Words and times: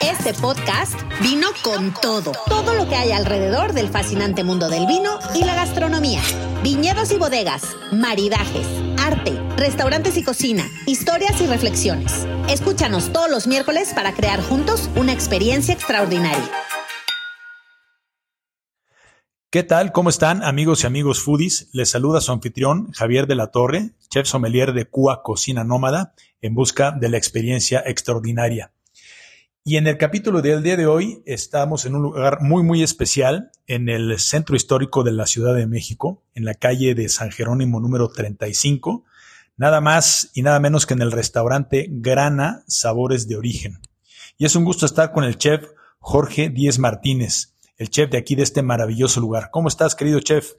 Este 0.00 0.34
podcast 0.34 0.94
vino 1.20 1.48
con 1.64 1.94
todo. 1.94 2.32
Todo 2.46 2.74
lo 2.74 2.88
que 2.88 2.94
hay 2.94 3.12
alrededor 3.12 3.72
del 3.72 3.88
fascinante 3.88 4.44
mundo 4.44 4.68
del 4.68 4.86
vino 4.86 5.18
y 5.34 5.44
la 5.44 5.54
gastronomía. 5.54 6.20
Viñedos 6.62 7.10
y 7.12 7.16
bodegas, 7.16 7.76
maridajes, 7.92 8.66
arte, 8.98 9.32
restaurantes 9.56 10.16
y 10.16 10.22
cocina, 10.22 10.64
historias 10.86 11.40
y 11.40 11.46
reflexiones. 11.46 12.26
Escúchanos 12.48 13.12
todos 13.12 13.30
los 13.30 13.46
miércoles 13.46 13.92
para 13.94 14.12
crear 14.12 14.42
juntos 14.42 14.90
una 14.94 15.12
experiencia 15.12 15.74
extraordinaria. 15.74 16.50
¿Qué 19.50 19.62
tal? 19.62 19.92
¿Cómo 19.92 20.08
están 20.08 20.42
amigos 20.42 20.82
y 20.82 20.86
amigos 20.86 21.20
foodies? 21.20 21.68
Les 21.72 21.90
saluda 21.90 22.20
su 22.20 22.32
anfitrión 22.32 22.90
Javier 22.92 23.26
de 23.26 23.34
la 23.34 23.48
Torre, 23.48 23.90
chef 24.08 24.26
sommelier 24.26 24.72
de 24.72 24.88
Cua 24.88 25.22
Cocina 25.22 25.64
Nómada, 25.64 26.14
en 26.40 26.54
busca 26.54 26.90
de 26.90 27.08
la 27.08 27.18
experiencia 27.18 27.82
extraordinaria. 27.84 28.72
Y 29.64 29.76
en 29.76 29.86
el 29.86 29.96
capítulo 29.96 30.42
del 30.42 30.64
día 30.64 30.76
de 30.76 30.88
hoy 30.88 31.22
estamos 31.24 31.86
en 31.86 31.94
un 31.94 32.02
lugar 32.02 32.38
muy, 32.40 32.64
muy 32.64 32.82
especial, 32.82 33.52
en 33.68 33.88
el 33.88 34.18
centro 34.18 34.56
histórico 34.56 35.04
de 35.04 35.12
la 35.12 35.24
Ciudad 35.24 35.54
de 35.54 35.68
México, 35.68 36.24
en 36.34 36.44
la 36.44 36.54
calle 36.54 36.96
de 36.96 37.08
San 37.08 37.30
Jerónimo 37.30 37.78
número 37.78 38.08
35, 38.08 39.04
nada 39.56 39.80
más 39.80 40.32
y 40.34 40.42
nada 40.42 40.58
menos 40.58 40.84
que 40.84 40.94
en 40.94 41.02
el 41.02 41.12
restaurante 41.12 41.86
Grana 41.88 42.64
Sabores 42.66 43.28
de 43.28 43.36
Origen. 43.36 43.78
Y 44.36 44.46
es 44.46 44.56
un 44.56 44.64
gusto 44.64 44.84
estar 44.84 45.12
con 45.12 45.22
el 45.22 45.38
chef 45.38 45.64
Jorge 46.00 46.48
Díez 46.48 46.80
Martínez, 46.80 47.54
el 47.76 47.88
chef 47.88 48.10
de 48.10 48.18
aquí 48.18 48.34
de 48.34 48.42
este 48.42 48.62
maravilloso 48.62 49.20
lugar. 49.20 49.50
¿Cómo 49.52 49.68
estás, 49.68 49.94
querido 49.94 50.18
chef? 50.18 50.54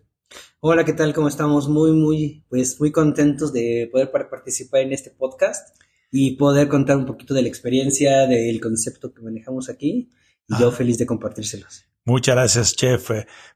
Hola, 0.62 0.86
¿qué 0.86 0.94
tal? 0.94 1.14
¿Cómo 1.14 1.28
estamos? 1.28 1.68
Muy, 1.68 1.92
muy, 1.92 2.46
pues 2.48 2.80
muy 2.80 2.94
contentos 2.94 3.52
de 3.52 3.90
poder 3.92 4.10
participar 4.30 4.80
en 4.80 4.94
este 4.94 5.10
podcast 5.10 5.76
y 6.16 6.36
poder 6.36 6.70
contar 6.70 6.96
un 6.96 7.08
poquito 7.08 7.34
de 7.34 7.42
la 7.42 7.48
experiencia, 7.48 8.28
del 8.28 8.62
concepto 8.62 9.12
que 9.12 9.24
manejamos 9.24 9.68
aquí. 9.68 10.12
Y 10.48 10.60
yo 10.60 10.72
feliz 10.72 11.00
de 11.00 11.08
compartírselos. 11.08 11.86
Muchas 12.06 12.36
gracias, 12.36 12.76
chef. 12.76 13.10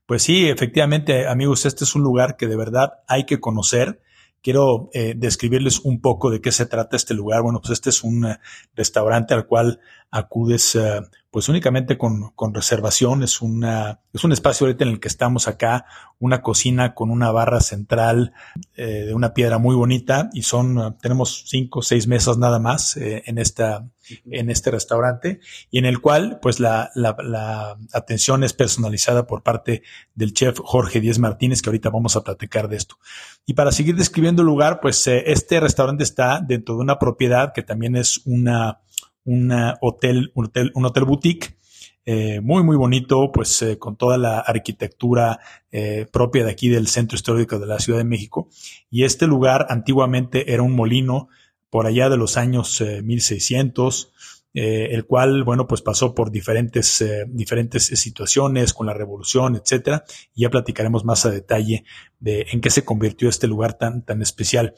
Pues 0.07 0.23
sí, 0.23 0.49
efectivamente, 0.49 1.27
amigos, 1.27 1.67
este 1.67 1.83
es 1.83 1.93
un 1.93 2.01
lugar 2.01 2.35
que 2.35 2.47
de 2.47 2.55
verdad 2.55 2.93
hay 3.07 3.25
que 3.25 3.39
conocer. 3.39 4.01
Quiero 4.41 4.89
eh, 4.93 5.13
describirles 5.15 5.81
un 5.81 6.01
poco 6.01 6.31
de 6.31 6.41
qué 6.41 6.51
se 6.51 6.65
trata 6.65 6.95
este 6.95 7.13
lugar. 7.13 7.43
Bueno, 7.43 7.59
pues 7.61 7.73
este 7.73 7.91
es 7.91 8.03
un 8.03 8.25
uh, 8.25 8.35
restaurante 8.73 9.35
al 9.35 9.45
cual 9.45 9.79
acudes 10.09 10.73
uh, 10.73 11.03
pues 11.31 11.49
únicamente 11.49 11.97
con, 11.97 12.31
con, 12.31 12.53
reservación. 12.53 13.21
Es, 13.23 13.41
una, 13.41 13.99
es 14.13 14.23
un 14.23 14.31
espacio 14.31 14.65
ahorita 14.65 14.85
en 14.85 14.91
el 14.91 14.99
que 14.99 15.07
estamos 15.07 15.47
acá, 15.47 15.85
una 16.19 16.41
cocina 16.41 16.95
con 16.95 17.09
una 17.09 17.31
barra 17.31 17.59
central 17.59 18.33
eh, 18.75 19.05
de 19.05 19.13
una 19.13 19.33
piedra 19.33 19.57
muy 19.57 19.75
bonita 19.75 20.29
y 20.33 20.43
son, 20.43 20.77
uh, 20.77 20.91
tenemos 20.93 21.43
cinco 21.47 21.79
o 21.79 21.81
seis 21.81 22.07
mesas 22.07 22.37
nada 22.37 22.59
más 22.59 22.97
eh, 22.97 23.23
en, 23.25 23.37
esta, 23.37 23.87
en 24.25 24.49
este 24.49 24.71
restaurante 24.71 25.39
y 25.69 25.79
en 25.79 25.85
el 25.85 25.99
cual 25.99 26.39
pues 26.41 26.59
la, 26.59 26.89
la, 26.95 27.15
la, 27.23 27.77
atención 27.93 28.43
es 28.43 28.53
personalizada 28.53 29.27
por 29.27 29.43
parte 29.43 29.83
del 30.15 30.33
chef 30.33 30.59
Jorge 30.63 31.01
Díez 31.01 31.19
Martínez, 31.19 31.61
que 31.61 31.69
ahorita 31.69 31.89
vamos 31.89 32.15
a 32.15 32.23
platicar 32.23 32.67
de 32.69 32.77
esto. 32.77 32.97
Y 33.45 33.53
para 33.53 33.71
seguir 33.71 33.95
describiendo 33.95 34.41
el 34.41 34.47
lugar, 34.47 34.79
pues 34.81 35.05
eh, 35.07 35.23
este 35.27 35.59
restaurante 35.59 36.03
está 36.03 36.39
dentro 36.39 36.75
de 36.75 36.81
una 36.81 36.99
propiedad 36.99 37.53
que 37.53 37.63
también 37.63 37.95
es 37.95 38.21
una 38.25 38.79
una 39.27 39.77
hotel, 39.81 40.31
un 40.33 40.45
hotel, 40.45 40.71
un 40.73 40.85
hotel 40.85 41.03
boutique. 41.03 41.57
Eh, 42.05 42.39
muy, 42.39 42.63
muy 42.63 42.77
bonito, 42.77 43.29
pues 43.33 43.61
eh, 43.61 43.77
con 43.77 43.97
toda 43.97 44.17
la 44.17 44.39
arquitectura 44.39 45.41
eh, 45.69 46.07
propia 46.09 46.45
de 46.45 46.51
aquí 46.51 46.69
del 46.69 46.87
centro 46.87 47.17
histórico 47.17 47.59
de 47.59 47.67
la 47.67 47.79
Ciudad 47.79 47.99
de 47.99 48.05
México. 48.05 48.47
Y 48.89 49.03
este 49.03 49.27
lugar 49.27 49.67
antiguamente 49.69 50.53
era 50.53 50.63
un 50.63 50.73
molino 50.73 51.27
por 51.69 51.85
allá 51.85 52.07
de 52.09 52.15
los 52.15 52.37
años 52.37 52.81
1600, 53.03 54.13
el 54.53 55.05
cual, 55.05 55.43
bueno, 55.43 55.67
pues 55.67 55.81
pasó 55.81 56.15
por 56.15 56.31
diferentes, 56.31 57.05
diferentes 57.27 57.87
situaciones 57.87 58.73
con 58.73 58.87
la 58.87 58.93
revolución, 58.93 59.57
etcétera. 59.57 60.05
Y 60.33 60.43
ya 60.43 60.49
platicaremos 60.49 61.03
más 61.03 61.25
a 61.25 61.29
detalle 61.29 61.83
de 62.19 62.47
en 62.53 62.61
qué 62.61 62.69
se 62.69 62.85
convirtió 62.85 63.27
este 63.27 63.47
lugar 63.47 63.77
tan, 63.77 64.03
tan 64.03 64.21
especial. 64.21 64.73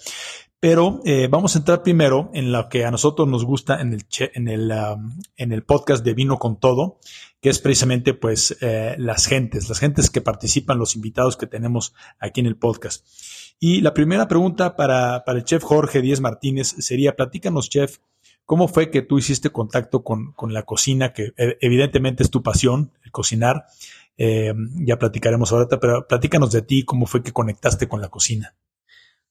Pero 0.59 0.99
eh, 1.05 1.29
vamos 1.29 1.55
a 1.55 1.59
entrar 1.59 1.83
primero 1.83 2.29
en 2.33 2.51
lo 2.51 2.67
que 2.67 2.83
a 2.83 2.91
nosotros 2.91 3.27
nos 3.29 3.45
gusta 3.45 3.79
en 3.79 3.93
el, 3.93 4.05
en 4.33 4.47
el, 4.49 4.73
en 5.37 5.51
el 5.53 5.63
podcast 5.63 6.03
de 6.03 6.13
Vino 6.13 6.37
con 6.37 6.59
Todo, 6.59 6.99
que 7.39 7.49
es 7.49 7.59
precisamente 7.59 8.13
pues 8.13 8.57
eh, 8.59 8.95
las 8.97 9.25
gentes, 9.25 9.69
las 9.69 9.79
gentes 9.79 10.09
que 10.09 10.19
participan, 10.19 10.77
los 10.77 10.97
invitados 10.97 11.37
que 11.37 11.47
tenemos 11.47 11.93
aquí 12.19 12.41
en 12.41 12.47
el 12.47 12.57
podcast. 12.57 13.07
Y 13.57 13.79
la 13.79 13.93
primera 13.93 14.27
pregunta 14.27 14.75
para, 14.75 15.23
para 15.23 15.39
el 15.39 15.45
chef 15.45 15.63
Jorge 15.63 16.01
Díez 16.01 16.19
Martínez 16.19 16.75
sería, 16.79 17.15
platícanos, 17.15 17.69
chef, 17.69 17.99
¿cómo 18.45 18.67
fue 18.67 18.91
que 18.91 19.01
tú 19.01 19.17
hiciste 19.17 19.51
contacto 19.51 20.03
con, 20.03 20.33
con 20.33 20.53
la 20.53 20.63
cocina, 20.63 21.13
que 21.13 21.33
eh, 21.37 21.57
evidentemente 21.61 22.23
es 22.23 22.31
tu 22.31 22.43
pasión, 22.43 22.91
el 23.05 23.11
cocinar? 23.11 23.65
Eh, 24.17 24.53
ya 24.75 24.99
platicaremos 24.99 25.53
ahorita, 25.53 25.79
pero 25.79 26.05
platícanos 26.05 26.51
de 26.51 26.61
ti, 26.63 26.83
cómo 26.83 27.05
fue 27.05 27.23
que 27.23 27.31
conectaste 27.31 27.87
con 27.87 28.01
la 28.01 28.09
cocina. 28.09 28.55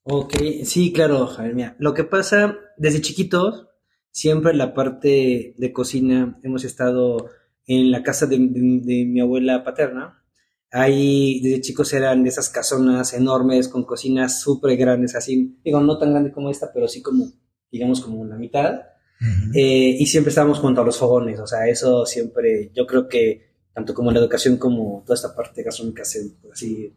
Ok, 0.03 0.35
sí, 0.65 0.93
claro, 0.93 1.27
Javier. 1.27 1.55
Mira, 1.55 1.77
lo 1.79 1.95
que 1.95 2.05
pasa 2.05 2.57
desde 2.77 3.01
chiquitos, 3.01 3.69
siempre 4.11 4.55
la 4.55 4.75
parte 4.75 5.55
de 5.57 5.73
cocina 5.73 6.39
hemos 6.43 6.65
estado 6.65 7.31
en 7.67 7.91
la 7.91 8.03
casa 8.03 8.27
de, 8.27 8.39
mi 8.39 9.21
abuela 9.21 9.63
paterna. 9.65 10.25
Ahí 10.71 11.41
desde 11.43 11.61
chicos 11.61 11.93
eran 11.93 12.23
de 12.23 12.31
esas 12.31 12.51
casonas 12.51 13.15
enormes 13.15 13.69
con 13.69 13.85
cocinas 13.85 14.41
súper 14.41 14.77
grandes, 14.77 15.15
así, 15.15 15.59
digo, 15.65 15.81
no 15.81 15.99
tan 15.99 16.11
grande 16.11 16.33
como 16.33 16.51
esta, 16.51 16.73
pero 16.73 16.89
sí 16.89 17.01
como, 17.03 17.33
digamos, 17.71 18.01
como 18.01 18.25
la 18.25 18.37
mitad. 18.37 18.81
Eh, 19.55 19.97
y 19.99 20.07
siempre 20.07 20.29
estábamos 20.29 20.59
junto 20.59 20.81
a 20.81 20.85
los 20.85 20.97
fogones, 20.97 21.41
o 21.41 21.47
sea, 21.47 21.67
eso 21.67 22.07
siempre, 22.07 22.71
yo 22.75 22.87
creo 22.87 23.09
que 23.09 23.48
tanto 23.79 23.95
como 23.95 24.11
la 24.11 24.19
educación 24.19 24.57
como 24.57 25.05
toda 25.07 25.15
esta 25.15 25.37
parte 25.37 25.63
gastronómica 25.63 26.05
se, 26.05 26.33
así, 26.53 26.93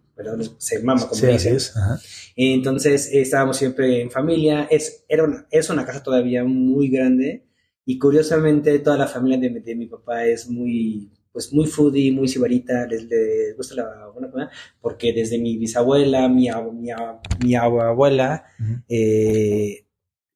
se 0.58 0.82
mama, 0.82 1.08
como 1.08 1.22
dicen. 1.28 1.60
Entonces 2.36 3.08
estábamos 3.14 3.58
siempre 3.58 4.02
en 4.02 4.10
familia, 4.10 4.64
es, 4.64 5.06
era 5.08 5.24
una, 5.24 5.46
es 5.52 5.70
una 5.70 5.86
casa 5.86 6.02
todavía 6.02 6.44
muy 6.44 6.90
grande 6.90 7.46
y 7.86 8.00
curiosamente 8.00 8.80
toda 8.80 8.98
la 8.98 9.06
familia 9.06 9.38
de, 9.38 9.60
de 9.60 9.76
mi 9.76 9.86
papá 9.86 10.26
es 10.26 10.50
muy, 10.50 11.12
pues 11.32 11.54
muy 11.54 11.68
foodie, 11.68 12.12
muy 12.12 12.28
sibarita, 12.28 12.88
les, 12.88 13.04
les 13.04 13.56
gusta 13.56 13.76
la 13.76 14.08
buena 14.12 14.32
comida, 14.32 14.50
porque 14.82 15.14
desde 15.14 15.38
mi 15.38 15.60
bisabuela, 15.60 16.28
mi, 16.30 16.50
mi, 16.74 16.90
mi 17.46 17.54
abuela, 17.56 18.44
eh, 18.90 19.86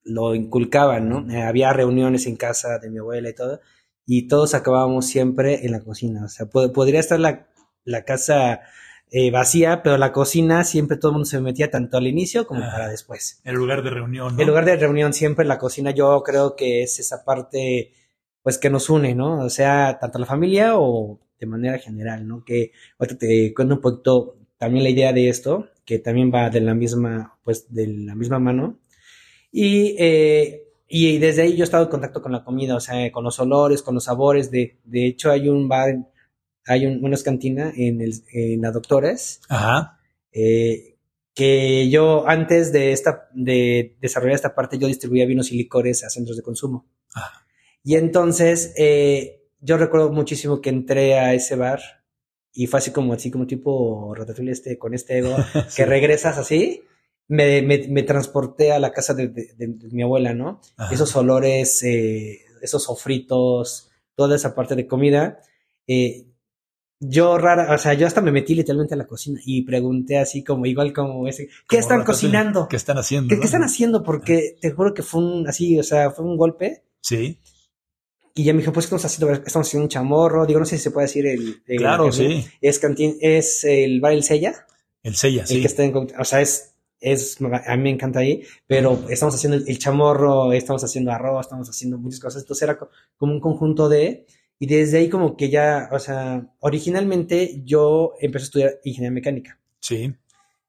lo 0.04 0.32
inculcaban, 0.36 1.08
¿no? 1.08 1.28
Eh, 1.28 1.42
había 1.42 1.72
reuniones 1.72 2.28
en 2.28 2.36
casa 2.36 2.78
de 2.78 2.88
mi 2.88 2.98
abuela 2.98 3.30
y 3.30 3.34
todo, 3.34 3.60
y 4.06 4.28
todos 4.28 4.54
acabábamos 4.54 5.06
siempre 5.06 5.66
en 5.66 5.72
la 5.72 5.80
cocina. 5.80 6.24
O 6.24 6.28
sea, 6.28 6.46
podría 6.46 7.00
estar 7.00 7.18
la, 7.18 7.48
la 7.84 8.04
casa 8.04 8.60
eh, 9.10 9.30
vacía, 9.30 9.82
pero 9.82 9.98
la 9.98 10.12
cocina 10.12 10.64
siempre 10.64 10.96
todo 10.96 11.10
el 11.10 11.14
mundo 11.14 11.26
se 11.26 11.40
metía 11.40 11.70
tanto 11.70 11.96
al 11.96 12.06
inicio 12.06 12.46
como 12.46 12.60
para 12.60 12.88
después. 12.88 13.40
El 13.44 13.56
lugar 13.56 13.82
de 13.82 13.90
reunión. 13.90 14.36
¿no? 14.36 14.40
El 14.40 14.48
lugar 14.48 14.64
de 14.64 14.76
reunión 14.76 15.12
siempre 15.12 15.44
la 15.44 15.58
cocina 15.58 15.90
yo 15.90 16.22
creo 16.24 16.56
que 16.56 16.82
es 16.82 16.98
esa 16.98 17.24
parte 17.24 17.92
pues 18.42 18.58
que 18.58 18.70
nos 18.70 18.90
une, 18.90 19.14
¿no? 19.14 19.40
O 19.40 19.50
sea, 19.50 19.98
tanto 20.00 20.20
la 20.20 20.26
familia 20.26 20.78
o 20.78 21.18
de 21.40 21.46
manera 21.46 21.78
general, 21.78 22.28
¿no? 22.28 22.44
Que 22.44 22.70
ahorita 22.98 23.18
te 23.18 23.52
cuento 23.52 23.74
un 23.74 23.80
poquito 23.80 24.36
también 24.56 24.84
la 24.84 24.90
idea 24.90 25.12
de 25.12 25.28
esto, 25.28 25.68
que 25.84 25.98
también 25.98 26.32
va 26.32 26.48
de 26.48 26.60
la 26.60 26.74
misma, 26.74 27.38
pues 27.42 27.72
de 27.72 27.88
la 27.88 28.14
misma 28.14 28.38
mano. 28.38 28.78
Y 29.50 29.96
eh, 29.98 30.65
y 30.88 31.18
desde 31.18 31.42
ahí 31.42 31.56
yo 31.56 31.62
he 31.62 31.64
estado 31.64 31.84
en 31.84 31.90
contacto 31.90 32.22
con 32.22 32.32
la 32.32 32.44
comida, 32.44 32.76
o 32.76 32.80
sea, 32.80 33.10
con 33.10 33.24
los 33.24 33.38
olores, 33.40 33.82
con 33.82 33.94
los 33.94 34.04
sabores. 34.04 34.50
De, 34.50 34.78
de 34.84 35.06
hecho, 35.06 35.30
hay 35.30 35.48
un 35.48 35.68
bar, 35.68 35.96
hay 36.66 36.86
un, 36.86 37.04
una 37.04 37.16
cantina 37.18 37.72
en, 37.76 38.00
el, 38.00 38.14
en 38.32 38.60
la 38.60 38.70
Doctores. 38.70 39.40
Ajá. 39.48 39.98
Eh, 40.32 40.96
que 41.34 41.90
yo 41.90 42.26
antes 42.26 42.72
de 42.72 42.92
esta 42.92 43.28
de 43.34 43.96
desarrollar 44.00 44.36
esta 44.36 44.54
parte 44.54 44.78
yo 44.78 44.86
distribuía 44.86 45.26
vinos 45.26 45.52
y 45.52 45.56
licores 45.56 46.02
a 46.04 46.10
centros 46.10 46.36
de 46.36 46.42
consumo. 46.42 46.86
Ajá. 47.14 47.46
Y 47.82 47.96
entonces 47.96 48.72
eh, 48.76 49.44
yo 49.60 49.76
recuerdo 49.76 50.10
muchísimo 50.10 50.60
que 50.60 50.70
entré 50.70 51.18
a 51.18 51.34
ese 51.34 51.56
bar 51.56 51.80
y 52.52 52.66
fue 52.68 52.78
así 52.78 52.90
como 52.90 53.12
así 53.12 53.30
como 53.30 53.46
tipo 53.46 54.14
Ratatouille 54.14 54.52
este 54.52 54.78
con 54.78 54.94
este 54.94 55.18
ego 55.18 55.36
que 55.76 55.84
regresas 55.84 56.38
así 56.38 56.82
me, 57.28 57.62
me, 57.62 58.02
transporté 58.02 58.72
a 58.72 58.78
la 58.78 58.92
casa 58.92 59.14
de, 59.14 59.32
mi 59.90 60.02
abuela, 60.02 60.34
¿no? 60.34 60.60
Esos 60.90 61.14
olores, 61.16 61.82
eh, 61.82 62.40
esos 62.62 62.84
sofritos, 62.84 63.90
toda 64.14 64.36
esa 64.36 64.54
parte 64.54 64.76
de 64.76 64.86
comida. 64.86 65.40
Eh, 65.86 66.26
yo 66.98 67.36
rara, 67.36 67.74
o 67.74 67.78
sea, 67.78 67.92
yo 67.94 68.06
hasta 68.06 68.22
me 68.22 68.32
metí 68.32 68.54
literalmente 68.54 68.94
a 68.94 68.96
la 68.96 69.06
cocina 69.06 69.38
y 69.44 69.62
pregunté 69.62 70.18
así 70.18 70.42
como, 70.42 70.64
igual 70.64 70.92
como 70.92 71.28
ese, 71.28 71.48
¿qué 71.68 71.76
están 71.76 72.04
cocinando? 72.04 72.68
¿Qué 72.68 72.76
están 72.76 72.96
haciendo? 72.96 73.38
¿Qué, 73.38 73.44
están 73.44 73.62
haciendo? 73.62 74.02
Porque 74.02 74.56
te 74.60 74.70
juro 74.70 74.94
que 74.94 75.02
fue 75.02 75.22
un, 75.22 75.46
así, 75.46 75.78
o 75.78 75.82
sea, 75.82 76.10
fue 76.10 76.24
un 76.24 76.36
golpe. 76.36 76.84
Sí. 77.02 77.38
Y 78.34 78.44
ya 78.44 78.52
me 78.52 78.60
dijo, 78.60 78.72
pues, 78.72 78.86
¿qué 78.86 78.94
estamos 78.94 79.04
haciendo? 79.04 79.32
Estamos 79.32 79.66
haciendo 79.66 79.84
un 79.84 79.88
chamorro. 79.88 80.46
Digo, 80.46 80.60
no 80.60 80.66
sé 80.66 80.76
si 80.76 80.84
se 80.84 80.90
puede 80.90 81.06
decir 81.06 81.26
el... 81.26 81.62
claro, 81.78 82.12
sí. 82.12 82.46
Es 82.60 82.78
cantín, 82.78 83.16
es 83.20 83.64
el 83.64 84.00
bar 84.00 84.12
El 84.12 84.22
Sella. 84.22 84.66
El 85.02 85.16
Sella, 85.16 85.46
sí. 85.46 85.56
El 85.56 85.60
que 85.62 85.66
está 85.66 85.84
en, 85.84 85.94
o 85.96 86.24
sea, 86.24 86.40
es 86.40 86.75
es, 87.06 87.38
a 87.40 87.76
mí 87.76 87.82
me 87.84 87.90
encanta 87.90 88.18
ahí, 88.18 88.42
pero 88.66 89.06
estamos 89.08 89.34
haciendo 89.36 89.58
el, 89.64 89.78
chamorro, 89.78 90.52
estamos 90.52 90.82
haciendo 90.82 91.12
arroz, 91.12 91.46
estamos 91.46 91.70
haciendo 91.70 91.98
muchas 91.98 92.18
cosas, 92.18 92.42
entonces 92.42 92.64
era 92.64 92.78
como 93.16 93.32
un 93.32 93.40
conjunto 93.40 93.88
de, 93.88 94.26
y 94.58 94.66
desde 94.66 94.98
ahí 94.98 95.08
como 95.08 95.36
que 95.36 95.48
ya, 95.48 95.88
o 95.92 96.00
sea, 96.00 96.52
originalmente 96.58 97.62
yo 97.64 98.14
empecé 98.20 98.42
a 98.42 98.46
estudiar 98.46 98.80
ingeniería 98.82 99.14
mecánica. 99.14 99.60
Sí. 99.78 100.12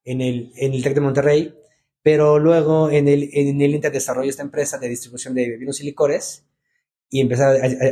En 0.05 0.21
el, 0.21 0.51
en 0.55 0.73
el 0.73 0.83
TEC 0.83 0.93
de 0.93 1.01
Monterrey, 1.01 1.55
pero 2.03 2.37
luego 2.37 2.91
en 2.91 3.07
el, 3.07 3.31
en 3.33 3.59
el 3.59 3.73
Inter 3.73 3.91
desarrollé 3.91 4.29
esta 4.29 4.43
empresa 4.43 4.77
de 4.77 4.89
distribución 4.89 5.33
de 5.33 5.57
vinos 5.57 5.81
y 5.81 5.85
licores 5.85 6.45
y 7.09 7.19
empecé 7.19 7.43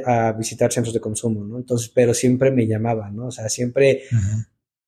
a, 0.05 0.31
visitar 0.33 0.71
centros 0.71 0.93
de 0.93 0.99
consumo, 0.99 1.43
¿no? 1.43 1.57
Entonces, 1.57 1.89
pero 1.93 2.13
siempre 2.13 2.51
me 2.51 2.67
llamaba, 2.67 3.09
¿no? 3.09 3.27
O 3.27 3.31
sea, 3.31 3.49
siempre, 3.49 4.03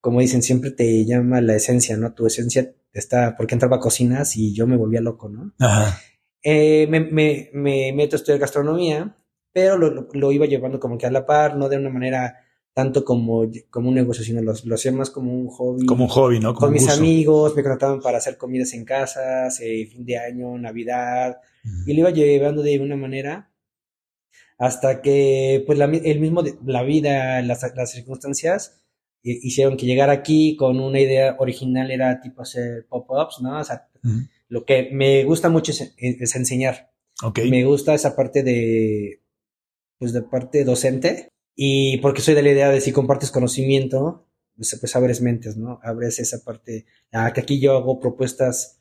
como 0.02 0.22
dicen, 0.22 0.42
siempre 0.42 0.72
te 0.72 1.06
llama 1.06 1.42
la 1.42 1.56
esencia, 1.56 1.98
¿no? 1.98 2.14
Tu 2.14 2.28
esencia 2.28 2.74
está, 2.94 3.36
porque 3.36 3.56
entraba 3.56 3.78
a 3.78 3.80
cocinas 3.80 4.36
y 4.36 4.54
yo 4.54 4.68
me 4.68 4.78
volvía 4.78 5.02
loco, 5.02 5.30
¿no? 5.30 5.54
Ajá. 5.60 6.00
Eh, 6.44 6.88
me, 6.88 7.02
me, 7.02 7.50
me, 7.54 7.92
meto 7.94 8.16
a 8.16 8.18
estudiar 8.18 8.40
gastronomía, 8.40 9.18
pero 9.52 9.78
lo, 9.78 10.08
lo, 10.14 10.32
iba 10.32 10.46
llevando 10.46 10.80
como 10.80 10.98
que 10.98 11.06
a 11.06 11.12
la 11.12 11.26
par, 11.26 11.58
no 11.58 11.68
de 11.68 11.78
una 11.78 11.90
manera 11.90 12.38
tanto 12.74 13.04
como, 13.04 13.50
como 13.72 13.90
un 13.90 13.96
negocio, 13.96 14.24
sino 14.24 14.42
lo, 14.42 14.54
lo 14.64 14.76
hacía 14.76 14.92
más 14.92 15.10
como 15.10 15.34
un 15.34 15.48
hobby. 15.48 15.86
Como 15.88 16.06
un 16.06 16.10
hobby, 16.10 16.40
¿no? 16.40 16.54
con 16.54 16.72
mis 16.72 16.88
amigos, 16.90 17.56
me 17.56 17.64
contrataban 17.64 18.00
para 18.00 18.20
hacer 18.20 18.38
comidas 18.38 18.74
en 18.74 18.86
casa, 18.86 19.50
fin 19.50 20.06
de 20.06 20.18
año, 20.18 20.58
Navidad, 20.58 21.38
y 21.86 21.94
lo 21.94 22.02
iba 22.02 22.12
llevando 22.12 22.62
de 22.62 22.80
una 22.80 22.96
manera 22.96 23.52
hasta 24.58 25.02
que 25.02 25.64
pues 25.66 25.78
la, 25.78 25.86
el 25.86 26.20
mismo 26.20 26.44
la 26.66 26.84
vida, 26.84 27.42
las, 27.42 27.66
las 27.76 27.92
circunstancias 27.92 28.84
hicieron 29.24 29.78
que 29.78 29.86
llegar 29.86 30.10
aquí 30.10 30.56
con 30.56 30.80
una 30.80 31.00
idea 31.00 31.36
original 31.40 31.92
era 31.92 32.22
tipo 32.22 32.42
hacer 32.42 32.86
pop-ups, 32.88 33.42
¿no? 33.42 33.60
O 33.60 33.64
sea, 33.64 33.88
lo 34.48 34.66
que 34.66 34.90
me 34.92 35.24
gusta 35.24 35.50
mucho 35.50 35.72
es, 35.72 35.94
es 35.98 36.36
enseñar. 36.36 36.92
Okay. 37.22 37.50
Me 37.50 37.66
gusta 37.66 37.94
esa 37.94 38.16
parte 38.16 38.44
de, 38.44 39.22
pues 39.98 40.14
de 40.14 40.22
parte 40.22 40.64
docente 40.64 41.30
y 41.56 41.98
porque 41.98 42.22
soy 42.22 42.36
de 42.36 42.44
la 42.44 42.52
idea 42.52 42.70
de 42.70 42.82
si 42.82 42.92
compartes 42.92 43.32
conocimiento, 43.32 44.28
pues, 44.56 44.78
pues 44.80 44.96
abres 44.96 45.22
mentes, 45.22 45.58
¿no? 45.58 45.80
Abres 45.84 46.20
esa 46.20 46.44
parte, 46.44 46.86
ah, 47.12 47.34
que 47.34 47.42
aquí 47.42 47.60
yo 47.60 47.76
hago 47.76 48.00
propuestas 48.00 48.80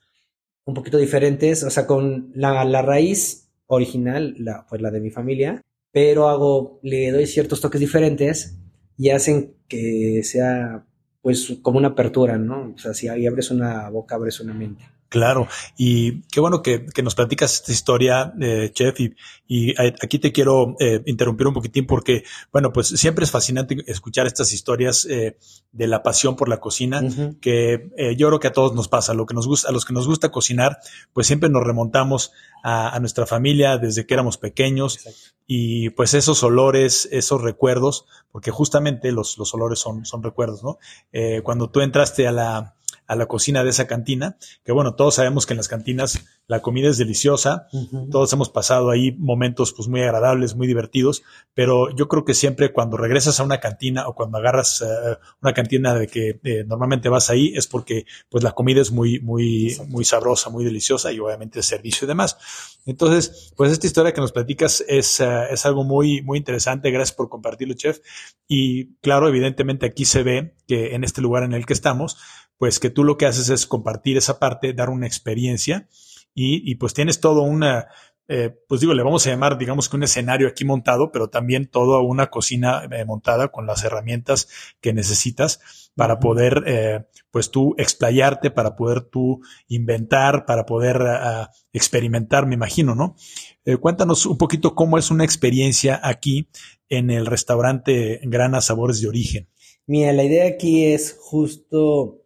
un 0.64 0.74
poquito 0.74 0.98
diferentes, 0.98 1.62
o 1.62 1.70
sea, 1.70 1.86
con 1.86 2.32
la, 2.34 2.64
la 2.64 2.82
raíz 2.82 3.48
original, 3.66 4.34
la, 4.38 4.66
pues 4.68 4.82
la 4.82 4.90
de 4.90 5.00
mi 5.00 5.10
familia, 5.10 5.62
pero 5.92 6.28
hago, 6.28 6.80
le 6.82 7.10
doy 7.10 7.26
ciertos 7.26 7.60
toques 7.60 7.80
diferentes 7.80 8.58
y 8.96 9.10
hacen 9.10 9.54
que 9.69 10.22
sea 10.25 10.87
pues 11.22 11.58
como 11.62 11.78
una 11.78 11.88
apertura, 11.88 12.38
¿no? 12.38 12.72
O 12.75 12.78
sea, 12.78 12.94
si 12.94 13.08
abres 13.08 13.50
una 13.50 13.88
boca, 13.90 14.14
abres 14.14 14.40
una 14.40 14.54
mente. 14.54 14.84
Claro, 15.16 15.48
y 15.78 16.20
qué 16.24 16.40
bueno 16.40 16.60
que, 16.60 16.84
nos 17.02 17.14
platicas 17.14 17.54
esta 17.54 17.72
historia, 17.72 18.34
eh, 18.38 18.70
Chef, 18.74 19.00
y, 19.48 19.74
aquí 19.80 20.18
te 20.18 20.30
quiero 20.30 20.76
eh, 20.78 21.00
interrumpir 21.06 21.46
un 21.46 21.54
poquitín 21.54 21.86
porque, 21.86 22.24
bueno, 22.52 22.70
pues 22.70 22.88
siempre 22.88 23.24
es 23.24 23.30
fascinante 23.30 23.78
escuchar 23.86 24.26
estas 24.26 24.52
historias 24.52 25.06
eh, 25.06 25.38
de 25.72 25.86
la 25.86 26.02
pasión 26.02 26.36
por 26.36 26.50
la 26.50 26.60
cocina, 26.60 27.00
que 27.40 27.88
eh, 27.96 28.14
yo 28.14 28.28
creo 28.28 28.40
que 28.40 28.48
a 28.48 28.52
todos 28.52 28.74
nos 28.74 28.88
pasa, 28.88 29.14
lo 29.14 29.24
que 29.24 29.32
nos 29.32 29.46
gusta, 29.46 29.70
a 29.70 29.72
los 29.72 29.86
que 29.86 29.94
nos 29.94 30.06
gusta 30.06 30.30
cocinar, 30.30 30.80
pues 31.14 31.26
siempre 31.26 31.48
nos 31.48 31.64
remontamos 31.64 32.32
a, 32.62 32.98
nuestra 33.00 33.24
familia 33.24 33.78
desde 33.78 34.04
que 34.04 34.12
éramos 34.12 34.36
pequeños. 34.36 34.98
Y 35.46 35.90
pues 35.90 36.12
esos 36.12 36.42
olores, 36.42 37.08
esos 37.10 37.40
recuerdos, 37.40 38.04
porque 38.32 38.50
justamente 38.50 39.12
los, 39.12 39.38
los 39.38 39.54
olores 39.54 39.78
son, 39.78 40.04
son 40.04 40.22
recuerdos, 40.22 40.62
¿no? 40.62 40.78
cuando 41.42 41.70
tú 41.70 41.80
entraste 41.80 42.28
a 42.28 42.32
la 42.32 42.75
a 43.06 43.17
la 43.17 43.26
cocina 43.26 43.64
de 43.64 43.70
esa 43.70 43.87
cantina, 43.87 44.37
que 44.64 44.73
bueno, 44.73 44.94
todos 44.94 45.17
sabemos 45.17 45.47
que 45.47 45.53
en 45.53 45.58
las 45.58 45.69
cantinas 45.69 46.25
la 46.47 46.61
comida 46.61 46.88
es 46.88 46.99
deliciosa, 46.99 47.69
todos 48.11 48.32
hemos 48.32 48.49
pasado 48.49 48.91
ahí 48.91 49.12
momentos 49.19 49.73
pues 49.73 49.88
muy 49.88 50.03
agradables, 50.03 50.55
muy 50.55 50.67
divertidos, 50.67 51.23
pero 51.55 51.94
yo 51.94 52.08
creo 52.08 52.25
que 52.25 52.35
siempre 52.35 52.73
cuando 52.73 52.97
regresas 52.97 53.41
a 53.41 53.44
una 53.44 53.58
cantina 53.58 54.06
o 54.06 54.14
cuando 54.14 54.38
agarras 54.38 54.82
eh, 54.82 55.19
una 55.43 55.55
cantina 55.55 55.94
de 55.94 56.06
que 56.06 56.41
eh, 56.44 56.64
normalmente 56.67 57.08
vas 57.08 57.31
ahí 57.31 57.53
es 57.55 57.67
porque 57.67 58.06
pues 58.29 58.44
la 58.44 58.53
comida 58.53 58.81
es 58.81 58.93
muy, 58.93 59.20
muy, 59.20 59.76
muy 59.88 60.05
sabrosa, 60.05 60.50
muy 60.50 60.64
deliciosa 60.64 61.12
y 61.12 61.19
obviamente 61.19 61.58
el 61.58 61.64
servicio 61.64 62.05
y 62.05 62.08
demás. 62.08 62.37
Entonces, 62.87 63.53
pues 63.56 63.73
esta 63.73 63.87
historia 63.87 64.12
que 64.12 64.20
nos 64.20 64.32
platicas 64.32 64.85
es, 64.87 65.20
eh, 65.20 65.47
es 65.50 65.67
algo 65.67 65.82
muy, 65.85 66.23
muy 66.23 66.38
interesante. 66.38 66.91
Gracias 66.91 67.17
por 67.17 67.29
compartirlo, 67.29 67.75
chef. 67.75 67.99
Y 68.47 68.94
claro, 69.00 69.29
evidentemente 69.29 69.87
aquí 69.87 70.05
se 70.05 70.23
ve 70.23 70.55
que 70.69 70.94
en 70.94 71.03
este 71.03 71.20
lugar 71.20 71.43
en 71.43 71.53
el 71.53 71.67
que 71.67 71.73
estamos, 71.73 72.17
pues 72.58 72.81
que 72.81 72.91
tú 72.91 73.05
lo 73.05 73.17
que 73.17 73.26
haces 73.26 73.49
es 73.50 73.67
compartir 73.67 74.17
esa 74.17 74.38
parte, 74.38 74.73
dar 74.73 74.91
una 74.91 75.06
experiencia 75.06 75.88
y, 76.35 76.70
y 76.70 76.76
pues 76.76 76.94
tienes 76.94 77.20
todo 77.20 77.43
una, 77.43 77.88
eh, 78.29 78.50
pues 78.67 78.81
digo, 78.81 78.93
le 78.93 79.05
vamos 79.05 79.25
a 79.26 79.31
llamar, 79.31 79.56
digamos 79.56 79.88
que 79.88 79.97
un 79.97 80.03
escenario 80.03 80.49
aquí 80.49 80.64
montado, 80.64 81.12
pero 81.12 81.31
también 81.31 81.69
toda 81.69 82.00
una 82.00 82.29
cocina 82.29 82.82
eh, 82.91 83.05
montada 83.05 83.49
con 83.49 83.67
las 83.67 83.85
herramientas 83.85 84.49
que 84.81 84.93
necesitas 84.93 85.61
para 85.94 86.19
poder, 86.19 86.64
eh, 86.67 87.05
pues 87.31 87.53
tú 87.53 87.75
explayarte, 87.79 88.50
para 88.50 88.75
poder 88.75 89.03
tú 89.03 89.43
inventar, 89.69 90.44
para 90.44 90.67
poder 90.67 91.00
experimentar, 91.73 92.47
me 92.47 92.55
imagino, 92.55 92.94
¿no? 92.94 93.17
cuéntanos 93.81 94.26
un 94.26 94.38
poquito 94.38 94.75
cómo 94.75 94.97
es 94.99 95.11
una 95.11 95.25
experiencia 95.25 95.99
aquí 96.03 96.49
en 96.88 97.11
el 97.11 97.26
restaurante 97.26 98.20
Grana 98.25 98.61
Sabores 98.61 99.00
de 99.00 99.08
Origen. 99.08 99.49
Mira, 99.87 100.12
la 100.12 100.23
idea 100.23 100.47
aquí 100.47 100.85
es 100.85 101.17
justo 101.19 102.25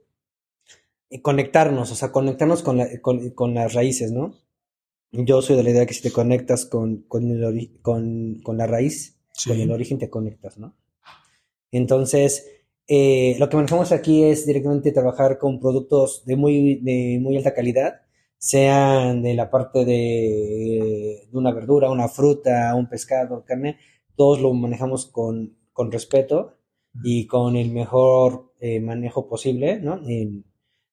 conectarnos, 1.23 1.91
o 1.91 1.95
sea, 1.95 2.13
conectarnos 2.13 2.63
con, 2.63 2.81
con, 3.35 3.55
las 3.55 3.75
raíces, 3.75 4.13
¿no? 4.13 4.35
Yo 5.13 5.43
soy 5.43 5.57
de 5.57 5.65
la 5.65 5.71
idea 5.71 5.87
que 5.87 5.95
si 5.95 6.03
te 6.03 6.13
conectas 6.13 6.67
con, 6.67 7.03
con, 7.09 7.31
el 7.31 7.81
con, 7.83 8.41
con 8.43 8.57
la 8.57 8.67
raíz, 8.67 9.19
con 9.47 9.59
el 9.59 9.73
origen 9.73 9.99
te 9.99 10.09
conectas, 10.09 10.59
¿no? 10.59 10.77
Entonces, 11.73 12.47
eh, 12.87 13.37
lo 13.39 13.49
que 13.49 13.57
manejamos 13.57 13.93
aquí 13.93 14.25
es 14.25 14.47
directamente 14.47 14.93
trabajar 14.93 15.39
con 15.39 15.61
productos 15.61 16.25
de 16.27 16.37
muy, 16.37 16.77
de 16.77 17.19
muy 17.21 17.37
alta 17.37 17.55
calidad, 17.55 18.03
sean 18.39 19.23
de 19.23 19.35
la 19.35 19.51
parte 19.51 19.85
de, 19.85 21.29
de 21.31 21.39
una 21.39 21.53
verdura, 21.53 21.91
una 21.91 22.09
fruta, 22.09 22.75
un 22.75 22.89
pescado, 22.89 23.45
carne, 23.45 23.79
todos 24.17 24.41
lo 24.41 24.53
manejamos 24.55 25.07
con, 25.07 25.57
con 25.73 25.93
respeto 25.93 26.57
y 27.03 27.27
con 27.27 27.57
el 27.57 27.71
mejor 27.71 28.53
eh, 28.61 28.81
manejo 28.81 29.29
posible, 29.29 29.81
¿no? 29.81 30.01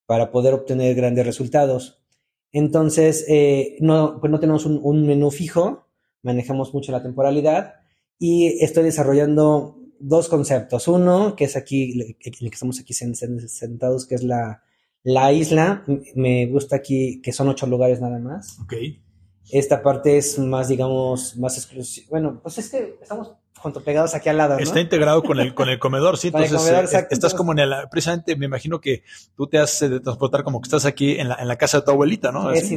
Para 0.07 0.31
poder 0.31 0.55
obtener 0.55 0.95
grandes 0.95 1.25
resultados. 1.25 1.99
Entonces, 2.51 3.25
eh, 3.27 3.77
no, 3.81 4.19
pues 4.19 4.31
no 4.31 4.39
tenemos 4.39 4.65
un, 4.65 5.05
menú 5.05 5.29
fijo, 5.29 5.85
manejamos 6.23 6.73
mucho 6.73 6.91
la 6.91 7.03
temporalidad 7.03 7.75
y 8.17 8.63
estoy 8.63 8.85
desarrollando 8.85 9.77
dos 9.99 10.29
conceptos. 10.29 10.87
Uno, 10.87 11.35
que 11.35 11.43
es 11.43 11.55
aquí, 11.55 11.91
en 11.91 12.33
el 12.39 12.49
que 12.49 12.55
estamos 12.55 12.79
aquí 12.79 12.93
sentados, 12.93 14.07
que 14.07 14.15
es 14.15 14.23
la, 14.23 14.63
la 15.03 15.31
isla. 15.33 15.83
Me 16.15 16.47
gusta 16.47 16.77
aquí 16.77 17.21
que 17.21 17.33
son 17.33 17.49
ocho 17.49 17.67
lugares 17.67 18.01
nada 18.01 18.17
más. 18.17 18.59
Ok. 18.61 18.73
Esta 19.51 19.83
parte 19.83 20.17
es 20.17 20.39
más, 20.39 20.69
digamos, 20.69 21.37
más 21.37 21.57
exclusiva. 21.57 22.07
Bueno, 22.09 22.39
pues 22.41 22.57
es 22.57 22.69
que 22.69 22.97
estamos 23.01 23.33
junto 23.67 23.83
pegados 23.83 24.15
aquí 24.15 24.29
al 24.29 24.37
lado. 24.37 24.55
¿no? 24.55 24.59
Está 24.59 24.79
integrado 24.79 25.21
con 25.23 25.39
el, 25.39 25.53
con 25.53 25.69
el 25.69 25.79
comedor, 25.79 26.17
sí. 26.17 26.27
entonces, 26.33 26.93
eh, 26.93 27.07
estás 27.09 27.33
como 27.33 27.51
en 27.51 27.59
el, 27.59 27.73
precisamente 27.91 28.35
me 28.35 28.45
imagino 28.45 28.79
que 28.79 29.03
tú 29.35 29.47
te 29.47 29.57
haces 29.57 29.89
de 29.89 29.99
transportar 29.99 30.43
como 30.43 30.61
que 30.61 30.67
estás 30.67 30.85
aquí 30.85 31.19
en 31.19 31.29
la, 31.29 31.35
en 31.35 31.47
la 31.47 31.57
casa 31.57 31.79
de 31.79 31.85
tu 31.85 31.91
abuelita, 31.91 32.31
¿no? 32.31 32.51
Es, 32.51 32.71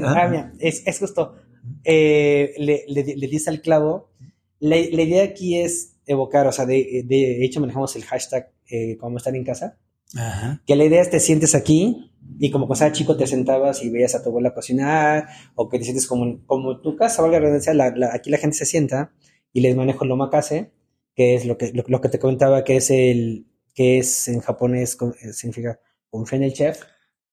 es, 0.59 0.83
es, 0.87 0.99
justo, 0.99 1.37
eh, 1.85 2.55
le, 2.59 2.85
le, 2.89 3.17
le 3.17 3.27
dice 3.27 3.51
al 3.51 3.61
clavo. 3.61 4.11
La, 4.59 4.77
la, 4.77 5.03
idea 5.03 5.25
aquí 5.25 5.59
es 5.59 5.97
evocar, 6.07 6.47
o 6.47 6.53
sea, 6.53 6.67
de, 6.67 7.03
de 7.07 7.45
hecho 7.45 7.61
manejamos 7.61 7.97
el 7.97 8.05
hashtag 8.05 8.53
eh, 8.69 8.97
como 8.99 9.17
estar 9.17 9.35
en 9.35 9.45
casa. 9.45 9.79
Ajá. 10.17 10.61
Que 10.67 10.77
la 10.77 10.85
idea 10.85 11.01
es 11.01 11.11
te 11.11 11.21
sientes 11.21 11.55
aquí 11.55 12.11
y 12.39 12.51
como 12.51 12.67
cuando 12.67 12.91
chico 12.91 13.17
te 13.17 13.27
sentabas 13.27 13.83
y 13.83 13.91
veías 13.91 14.15
a 14.15 14.23
tu 14.23 14.29
abuela 14.29 14.55
cocinar 14.55 15.29
o 15.55 15.69
que 15.69 15.79
te 15.79 15.85
sientes 15.85 16.07
como, 16.07 16.45
como 16.47 16.81
tu 16.81 16.97
casa, 16.97 17.23
valga 17.23 17.39
la 17.39 17.47
redundancia, 17.47 17.75
la, 17.75 18.11
aquí 18.13 18.31
la 18.31 18.39
gente 18.39 18.57
se 18.57 18.67
sienta 18.67 19.13
y 19.53 19.61
les 19.61 19.77
manejo 19.77 20.05
el 20.05 20.13
omakase, 20.13 20.73
que 21.21 21.35
es 21.35 21.45
lo 21.45 21.59
que, 21.59 21.71
lo, 21.75 22.01
que 22.01 22.09
te 22.09 22.19
comentaba, 22.19 22.65
que 22.65 22.77
es 22.77 22.91
el, 22.91 23.45
que 23.75 23.99
es 23.99 24.27
en 24.29 24.41
japonés, 24.41 24.97
eh, 25.21 25.35
significa 25.35 25.79
confía 26.09 26.39
en 26.39 26.45
el 26.45 26.55
chef. 26.55 26.81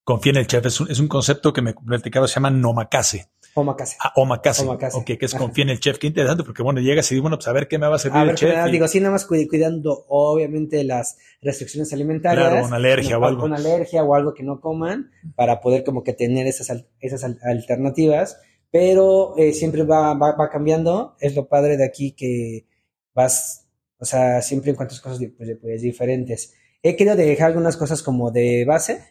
Confía 0.04 0.32
en 0.32 0.38
el 0.40 0.48
chef, 0.48 0.66
es 0.66 0.82
un, 0.82 0.92
es 0.92 1.00
un 1.00 1.08
concepto 1.08 1.54
que 1.54 1.62
me 1.62 1.74
platicaba, 1.74 2.28
se 2.28 2.34
llama 2.34 2.50
nomakase. 2.50 3.30
Omakase. 3.54 3.96
Ah, 4.02 4.12
omakase. 4.18 4.64
omakase. 4.64 4.98
Ok, 4.98 5.06
que 5.18 5.26
es 5.26 5.34
confía 5.34 5.64
en 5.64 5.70
el 5.70 5.80
chef. 5.80 6.00
Qué 6.00 6.08
interesante, 6.08 6.44
porque 6.44 6.64
bueno, 6.64 6.82
llegas 6.82 7.10
y 7.10 7.16
dices, 7.16 7.22
bueno, 7.22 7.38
pues 7.38 7.48
a 7.48 7.54
ver 7.54 7.70
qué 7.70 7.80
me 7.80 7.88
va 7.88 7.96
a 7.96 8.00
servir 8.00 8.18
a 8.18 8.24
ver, 8.24 8.32
el 8.32 8.36
chef. 8.36 8.66
Digo, 8.70 8.90
sí, 8.90 9.00
nada 9.00 9.14
más 9.14 9.26
cuidando, 9.26 10.06
obviamente, 10.10 10.84
las 10.84 11.18
restricciones 11.42 11.94
alimentarias. 11.94 12.50
Claro, 12.50 12.68
una 12.68 12.76
alergia 12.76 13.18
o 13.18 13.24
algo. 13.24 13.46
Una 13.46 13.56
alergia 13.56 14.04
o 14.04 14.14
algo 14.16 14.34
que 14.34 14.44
no 14.44 14.60
coman, 14.60 15.12
para 15.36 15.62
poder 15.62 15.86
como 15.86 16.04
que 16.04 16.12
tener 16.12 16.46
esas, 16.46 16.84
esas 17.00 17.24
alternativas 17.24 18.38
pero 18.70 19.38
eh, 19.38 19.54
siempre 19.54 19.84
va, 19.84 20.14
va, 20.14 20.36
va, 20.36 20.50
cambiando. 20.50 21.16
Es 21.22 21.36
lo 21.38 21.48
padre 21.48 21.78
de 21.78 21.86
aquí 21.86 22.12
que 22.12 22.66
vas, 23.14 23.67
o 24.00 24.06
sea, 24.06 24.42
siempre 24.42 24.72
encuentras 24.72 25.02
cosas 25.02 25.20
pues, 25.38 25.58
pues, 25.62 25.82
diferentes. 25.82 26.54
He 26.84 26.96
querido 26.96 27.16
dejar 27.16 27.48
algunas 27.48 27.78
cosas 27.78 28.04
como 28.04 28.32
de 28.32 28.66
base. 28.66 29.04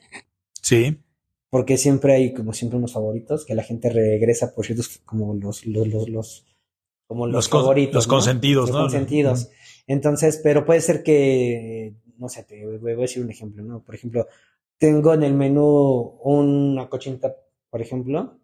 Sí. 0.62 0.98
porque 1.48 1.76
siempre 1.76 2.14
hay 2.14 2.34
como 2.34 2.52
siempre 2.52 2.76
unos 2.76 2.92
favoritos 2.92 3.44
que 3.44 3.54
la 3.54 3.62
gente 3.62 3.88
regresa 3.88 4.52
por 4.52 4.66
ciertos 4.66 4.98
como 5.04 5.32
los 5.32 5.64
los 5.64 5.86
los, 5.86 6.08
los 6.08 6.44
como 7.06 7.28
los, 7.28 7.48
favoritos, 7.48 7.94
los 7.94 8.06
consentidos, 8.08 8.68
los 8.68 8.76
¿no? 8.76 8.82
consentidos. 8.82 9.50
Entonces, 9.86 10.40
pero 10.42 10.66
puede 10.66 10.80
ser 10.80 11.04
que 11.04 11.94
no 12.18 12.28
sé, 12.28 12.42
te 12.44 12.64
voy 12.66 12.92
a 12.92 12.96
decir 12.96 13.22
un 13.22 13.30
ejemplo, 13.30 13.62
¿no? 13.62 13.82
Por 13.82 13.94
ejemplo, 13.94 14.26
tengo 14.78 15.14
en 15.14 15.22
el 15.22 15.34
menú 15.34 16.18
una 16.22 16.88
cochinita, 16.88 17.36
por 17.70 17.80
ejemplo, 17.80 18.38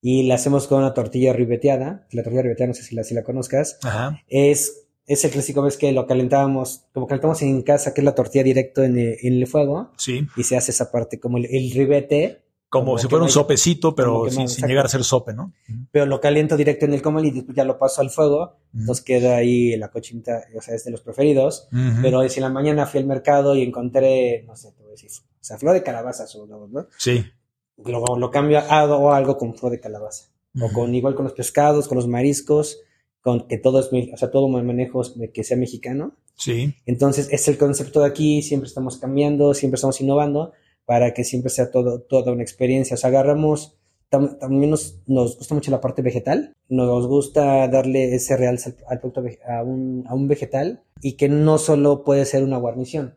y 0.00 0.24
la 0.24 0.34
hacemos 0.36 0.66
con 0.66 0.78
una 0.78 0.94
tortilla 0.94 1.32
ribeteada. 1.32 2.06
La 2.12 2.22
tortilla 2.22 2.42
ribeteada, 2.42 2.68
no 2.68 2.74
sé 2.74 2.82
si 2.82 2.94
la, 2.94 3.04
si 3.04 3.14
la 3.14 3.22
conozcas. 3.22 3.78
Ajá. 3.82 4.22
Es, 4.26 4.88
es 5.12 5.24
el 5.24 5.32
clásico, 5.32 5.60
ves 5.60 5.76
que 5.76 5.90
lo 5.90 6.06
calentábamos, 6.06 6.84
como 6.94 7.08
calentamos 7.08 7.42
en 7.42 7.62
casa, 7.62 7.92
que 7.92 8.00
es 8.00 8.04
la 8.04 8.14
tortilla 8.14 8.44
directo 8.44 8.84
en 8.84 8.96
el, 8.96 9.16
en 9.20 9.34
el 9.34 9.46
fuego. 9.48 9.90
Sí. 9.96 10.26
Y 10.36 10.44
se 10.44 10.56
hace 10.56 10.70
esa 10.70 10.92
parte, 10.92 11.18
como 11.18 11.36
el, 11.36 11.46
el 11.46 11.72
ribete. 11.72 12.42
Como, 12.68 12.96
si 12.96 13.08
fuera 13.08 13.24
un 13.24 13.30
sopecito, 13.30 13.96
pero 13.96 14.30
sin, 14.30 14.48
sin 14.48 14.68
llegar 14.68 14.86
a 14.86 14.88
ser 14.88 15.02
sope, 15.02 15.34
¿no? 15.34 15.52
Pero 15.90 16.06
lo 16.06 16.20
caliento 16.20 16.56
directo 16.56 16.84
en 16.84 16.94
el 16.94 17.02
comal 17.02 17.26
y 17.26 17.32
después 17.32 17.56
ya 17.56 17.64
lo 17.64 17.76
paso 17.76 18.00
al 18.00 18.10
fuego. 18.10 18.58
Entonces 18.72 19.04
queda 19.04 19.34
ahí 19.34 19.76
la 19.76 19.90
cochinita, 19.90 20.44
o 20.56 20.62
sea, 20.62 20.76
es 20.76 20.84
de 20.84 20.92
los 20.92 21.00
preferidos. 21.00 21.66
Pero 22.00 22.28
si 22.28 22.38
en 22.38 22.44
la 22.44 22.50
mañana 22.50 22.86
fui 22.86 23.00
al 23.00 23.06
mercado 23.06 23.56
y 23.56 23.62
encontré, 23.62 24.44
no 24.46 24.54
sé, 24.54 24.70
te 24.70 24.82
voy 24.82 24.90
a 24.90 24.92
decir, 24.92 25.10
o 25.10 25.42
sea, 25.44 25.58
flor 25.58 25.74
de 25.74 25.82
calabaza, 25.82 26.26
¿no? 26.46 26.86
Sí. 26.96 27.24
Lo, 27.84 28.16
lo 28.16 28.30
cambio 28.30 28.60
a 28.60 28.80
algo 29.16 29.36
con 29.36 29.56
flor 29.56 29.72
de 29.72 29.80
calabaza. 29.80 30.26
O 30.60 30.72
con 30.72 30.94
igual 30.94 31.16
con 31.16 31.24
los 31.24 31.32
pescados, 31.32 31.88
con 31.88 31.96
los 31.96 32.06
mariscos, 32.06 32.78
con 33.20 33.46
que 33.46 33.58
todo 33.58 33.80
es, 33.80 33.90
o 33.92 34.16
sea, 34.16 34.30
todo 34.30 34.48
manejo 34.48 35.02
que 35.32 35.44
sea 35.44 35.56
mexicano. 35.56 36.16
Sí. 36.36 36.74
Entonces, 36.86 37.28
es 37.30 37.48
el 37.48 37.58
concepto 37.58 38.00
de 38.00 38.06
aquí, 38.06 38.42
siempre 38.42 38.68
estamos 38.68 38.96
cambiando, 38.98 39.52
siempre 39.54 39.76
estamos 39.76 40.00
innovando 40.00 40.52
para 40.86 41.12
que 41.12 41.24
siempre 41.24 41.50
sea 41.50 41.70
todo, 41.70 42.00
toda 42.00 42.32
una 42.32 42.42
experiencia. 42.42 42.94
O 42.94 42.96
sea, 42.96 43.08
agarramos, 43.10 43.76
tam, 44.08 44.38
también 44.38 44.70
nos, 44.70 45.00
nos, 45.06 45.36
gusta 45.36 45.54
mucho 45.54 45.70
la 45.70 45.80
parte 45.80 46.02
vegetal, 46.02 46.56
nos 46.68 47.06
gusta 47.06 47.68
darle 47.68 48.14
ese 48.14 48.36
realce 48.36 48.70
al, 48.70 48.76
al 48.88 49.00
producto 49.00 49.22
a 49.46 49.62
un, 49.62 50.04
a 50.08 50.14
un 50.14 50.26
vegetal 50.26 50.82
y 51.02 51.12
que 51.12 51.28
no 51.28 51.58
solo 51.58 52.04
puede 52.04 52.24
ser 52.24 52.42
una 52.42 52.56
guarnición, 52.56 53.16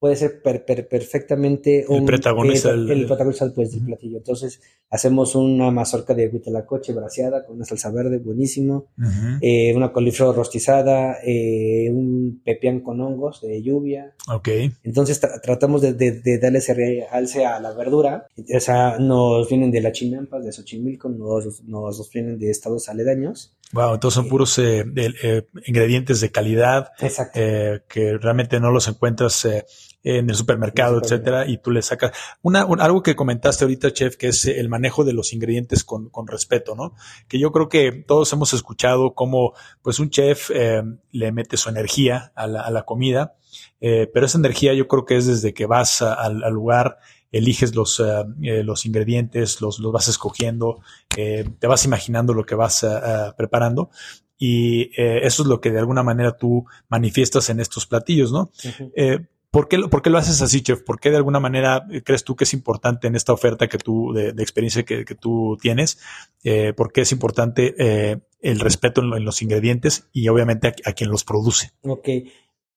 puede 0.00 0.16
ser 0.16 0.42
per, 0.42 0.64
per, 0.66 0.86
perfectamente 0.86 1.86
un, 1.88 2.00
el 2.00 2.04
protagonista, 2.04 2.72
el, 2.72 2.90
el, 2.90 3.00
el 3.00 3.06
protagonista 3.06 3.50
pues, 3.54 3.70
del 3.70 3.86
platillo. 3.86 4.18
Entonces, 4.18 4.60
hacemos 4.94 5.34
una 5.34 5.72
mazorca 5.72 6.14
de 6.14 6.28
huitlacoche 6.28 6.92
braseada 6.92 7.44
con 7.44 7.56
una 7.56 7.64
salsa 7.64 7.90
verde, 7.90 8.18
buenísimo, 8.18 8.86
uh 8.96 9.02
-huh. 9.02 9.38
eh, 9.40 9.74
una 9.74 9.92
coliflor 9.92 10.36
rostizada, 10.36 11.16
eh, 11.24 11.90
un 11.90 12.40
pepián 12.44 12.78
con 12.78 13.00
hongos 13.00 13.40
de 13.40 13.60
lluvia. 13.60 14.14
Ok. 14.32 14.48
Entonces, 14.84 15.18
tra 15.18 15.40
tratamos 15.40 15.82
de, 15.82 15.94
de, 15.94 16.12
de, 16.20 16.38
darle 16.38 16.58
ese 16.58 16.74
realce 16.74 17.44
a 17.44 17.58
la 17.58 17.72
verdura. 17.72 18.28
O 18.56 18.60
sea, 18.60 18.98
nos 19.00 19.48
vienen 19.48 19.72
de 19.72 19.80
la 19.80 19.90
chinampas, 19.90 20.44
de 20.44 20.52
Xochimilco, 20.52 21.08
nos, 21.08 21.64
nos, 21.64 22.10
vienen 22.12 22.38
de 22.38 22.50
estados 22.50 22.88
aledaños. 22.88 23.56
Wow, 23.72 23.94
entonces 23.94 24.14
son 24.14 24.28
puros 24.28 24.56
eh, 24.60 24.84
eh, 24.94 25.42
ingredientes 25.66 26.20
de 26.20 26.30
calidad 26.30 26.90
eh, 27.34 27.80
que 27.88 28.16
realmente 28.18 28.60
no 28.60 28.70
los 28.70 28.86
encuentras 28.86 29.44
eh, 29.44 29.64
en 30.04 30.28
el 30.28 30.36
supermercado, 30.36 31.00
etcétera, 31.02 31.48
y 31.48 31.58
tú 31.58 31.70
le 31.70 31.82
sacas 31.82 32.12
una, 32.42 32.66
un, 32.66 32.80
algo 32.80 33.02
que 33.02 33.16
comentaste 33.16 33.64
ahorita, 33.64 33.92
chef, 33.92 34.16
que 34.16 34.28
es 34.28 34.44
el 34.44 34.68
manejo 34.68 35.02
de 35.02 35.14
los 35.14 35.32
ingredientes 35.32 35.82
con, 35.82 36.10
con 36.10 36.26
respeto, 36.26 36.76
¿no? 36.76 36.94
Que 37.26 37.38
yo 37.38 37.50
creo 37.50 37.68
que 37.68 37.90
todos 38.06 38.32
hemos 38.34 38.52
escuchado 38.52 39.14
cómo, 39.14 39.54
pues, 39.82 39.98
un 39.98 40.10
chef 40.10 40.50
eh, 40.54 40.82
le 41.10 41.32
mete 41.32 41.56
su 41.56 41.70
energía 41.70 42.32
a 42.36 42.46
la, 42.46 42.60
a 42.60 42.70
la 42.70 42.84
comida, 42.84 43.34
eh, 43.80 44.08
pero 44.12 44.26
esa 44.26 44.38
energía 44.38 44.74
yo 44.74 44.86
creo 44.86 45.04
que 45.04 45.16
es 45.16 45.26
desde 45.26 45.54
que 45.54 45.66
vas 45.66 46.02
a, 46.02 46.12
al, 46.14 46.44
al 46.44 46.52
lugar, 46.52 46.98
eliges 47.32 47.74
los, 47.74 47.98
uh, 47.98 48.24
eh, 48.42 48.62
los 48.62 48.86
ingredientes, 48.86 49.60
los, 49.60 49.80
los 49.80 49.92
vas 49.92 50.06
escogiendo, 50.08 50.80
eh, 51.16 51.44
te 51.58 51.66
vas 51.66 51.84
imaginando 51.84 52.32
lo 52.32 52.44
que 52.44 52.54
vas 52.54 52.84
uh, 52.84 53.34
preparando 53.36 53.90
y 54.38 54.82
eh, 55.00 55.20
eso 55.22 55.42
es 55.42 55.48
lo 55.48 55.60
que 55.60 55.70
de 55.70 55.80
alguna 55.80 56.02
manera 56.02 56.36
tú 56.36 56.64
manifiestas 56.88 57.50
en 57.50 57.58
estos 57.58 57.86
platillos, 57.86 58.30
¿no? 58.30 58.52
-huh. 58.52 59.28
¿Por 59.54 59.68
qué, 59.68 59.78
¿Por 59.88 60.02
qué, 60.02 60.10
lo 60.10 60.18
haces 60.18 60.42
así, 60.42 60.62
chef? 60.62 60.82
¿Por 60.82 60.98
qué 60.98 61.10
de 61.10 61.16
alguna 61.16 61.38
manera 61.38 61.86
crees 62.02 62.24
tú 62.24 62.34
que 62.34 62.42
es 62.42 62.52
importante 62.54 63.06
en 63.06 63.14
esta 63.14 63.32
oferta 63.32 63.68
que 63.68 63.78
tú, 63.78 64.12
de, 64.12 64.32
de 64.32 64.42
experiencia 64.42 64.82
que, 64.82 65.04
que, 65.04 65.14
tú 65.14 65.56
tienes? 65.62 66.00
Eh, 66.42 66.72
¿Por 66.72 66.90
qué 66.90 67.02
es 67.02 67.12
importante 67.12 67.72
eh, 67.78 68.18
el 68.40 68.58
respeto 68.58 69.00
en, 69.00 69.12
en, 69.12 69.24
los 69.24 69.42
ingredientes 69.42 70.08
y 70.12 70.26
obviamente 70.26 70.66
a, 70.66 70.74
a, 70.86 70.92
quien 70.92 71.08
los 71.08 71.22
produce? 71.22 71.70
Ok. 71.82 72.08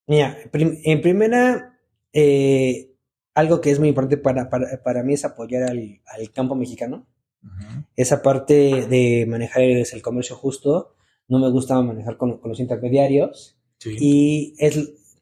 Mira, 0.05 0.38
prim 0.51 0.77
en 0.84 1.01
primera, 1.01 1.79
eh, 2.13 2.91
algo 3.34 3.60
que 3.60 3.72
es 3.72 3.79
muy 3.79 3.88
importante 3.89 4.17
para, 4.17 4.48
para, 4.48 4.84
para 4.84 5.01
mí 5.01 5.15
es 5.15 5.25
apoyar 5.25 5.63
al, 5.63 6.01
al 6.05 6.31
campo 6.31 6.53
mexicano. 6.53 7.07
Uh 7.41 7.48
-huh. 7.48 7.86
Esa 7.96 8.22
parte 8.22 8.86
de 8.86 9.25
manejar 9.27 9.63
el, 9.63 9.84
el, 9.91 10.01
comercio 10.03 10.36
justo, 10.36 10.93
no 11.27 11.39
me 11.39 11.50
gusta 11.50 11.81
manejar 11.81 12.17
con, 12.17 12.38
con 12.38 12.50
los 12.50 12.60
intermediarios. 12.60 13.57
Sí. 13.79 13.96
Y 14.00 14.53
es 14.60 14.77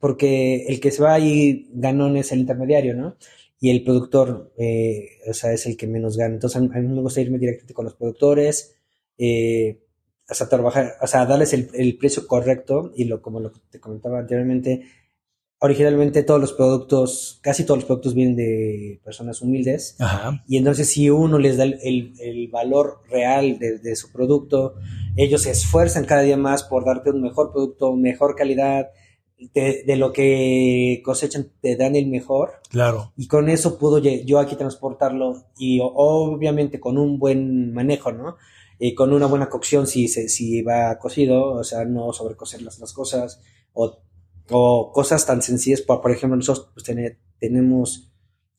porque 0.06 0.68
el 0.68 0.80
que 0.80 0.92
se 0.92 1.02
va 1.02 1.16
ahí 1.16 1.68
ganón 1.74 2.16
es 2.16 2.32
el 2.32 2.42
intermediario, 2.42 2.94
¿no? 2.94 3.18
Y 3.60 3.72
el 3.72 3.84
productor, 3.84 4.54
eh, 4.56 5.18
o 5.28 5.34
sea, 5.34 5.52
es 5.52 5.66
el 5.66 5.76
que 5.78 5.88
menos 5.88 6.16
gana. 6.16 6.36
Entonces, 6.36 6.58
a 6.58 6.60
mí, 6.60 6.70
me 6.70 7.02
gusta 7.02 7.22
irme 7.22 7.40
directamente 7.40 7.74
con 7.74 7.86
los 7.86 7.96
productores, 7.96 8.76
eh, 9.18 9.82
hasta 10.28 10.48
trabajar, 10.48 10.94
o 11.02 11.08
sea, 11.08 11.26
darles 11.26 11.54
el, 11.54 11.72
el, 11.74 11.98
precio 11.98 12.28
correcto 12.28 12.92
y 12.96 13.06
lo 13.06 13.24
como 13.24 13.40
lo 13.40 13.52
que 13.52 13.60
te 13.72 13.80
comentaba 13.80 14.20
anteriormente, 14.20 14.84
originalmente 15.58 16.22
todos 16.22 16.40
los 16.40 16.54
productos, 16.54 17.40
casi 17.42 17.64
todos 17.64 17.80
los 17.80 17.86
productos 17.86 18.14
vienen 18.14 18.36
de 18.36 19.02
personas 19.04 19.42
humildes. 19.42 19.96
Ajá. 19.98 20.44
Y 20.48 20.58
entonces 20.58 20.88
si 20.88 21.10
uno 21.10 21.40
les 21.40 21.58
da 21.58 21.64
el, 21.64 21.80
el, 21.82 22.14
el 22.20 22.48
valor 22.50 23.02
real 23.10 23.58
de, 23.58 23.80
de, 23.80 23.96
su 23.96 24.12
producto, 24.12 24.76
ellos 25.16 25.42
se 25.42 25.50
esfuerzan 25.50 26.06
cada 26.06 26.22
día 26.22 26.38
más 26.38 26.62
por 26.62 26.86
darte 26.86 27.10
un 27.10 27.24
mejor 27.24 27.52
producto, 27.52 27.96
mejor 27.96 28.36
calidad, 28.36 28.90
de, 29.38 29.84
de, 29.86 29.96
lo 29.96 30.14
que 30.14 31.02
cosechan 31.04 31.52
te 31.62 31.76
dan 31.76 31.96
el 31.96 32.08
mejor. 32.08 32.54
Claro. 32.70 33.14
Y 33.18 33.28
con 33.28 33.50
eso 33.50 33.78
puedo 33.78 34.00
yo 34.00 34.40
aquí 34.40 34.56
transportarlo 34.56 35.46
y 35.58 35.80
obviamente 35.82 36.80
con 36.80 36.98
un 36.98 37.20
buen 37.20 37.74
manejo, 37.74 38.12
¿no? 38.12 38.38
Y 38.80 38.94
con 38.94 39.14
una 39.14 39.26
buena 39.26 39.50
cocción 39.50 39.88
si, 39.88 40.08
si 40.08 40.62
va 40.62 40.98
cocido, 41.00 41.54
o 41.54 41.64
sea, 41.64 41.86
no 41.86 42.12
sobrecocer 42.12 42.62
las, 42.62 42.80
las 42.80 42.92
cosas 42.94 43.42
o, 43.74 44.00
o, 44.50 44.92
cosas 44.92 45.26
tan 45.26 45.42
sencillas. 45.42 45.82
Por, 45.82 46.02
por 46.02 46.12
ejemplo, 46.12 46.36
nosotros 46.36 46.72
pues, 46.74 46.84
ten, 46.84 47.18
tenemos 47.40 48.12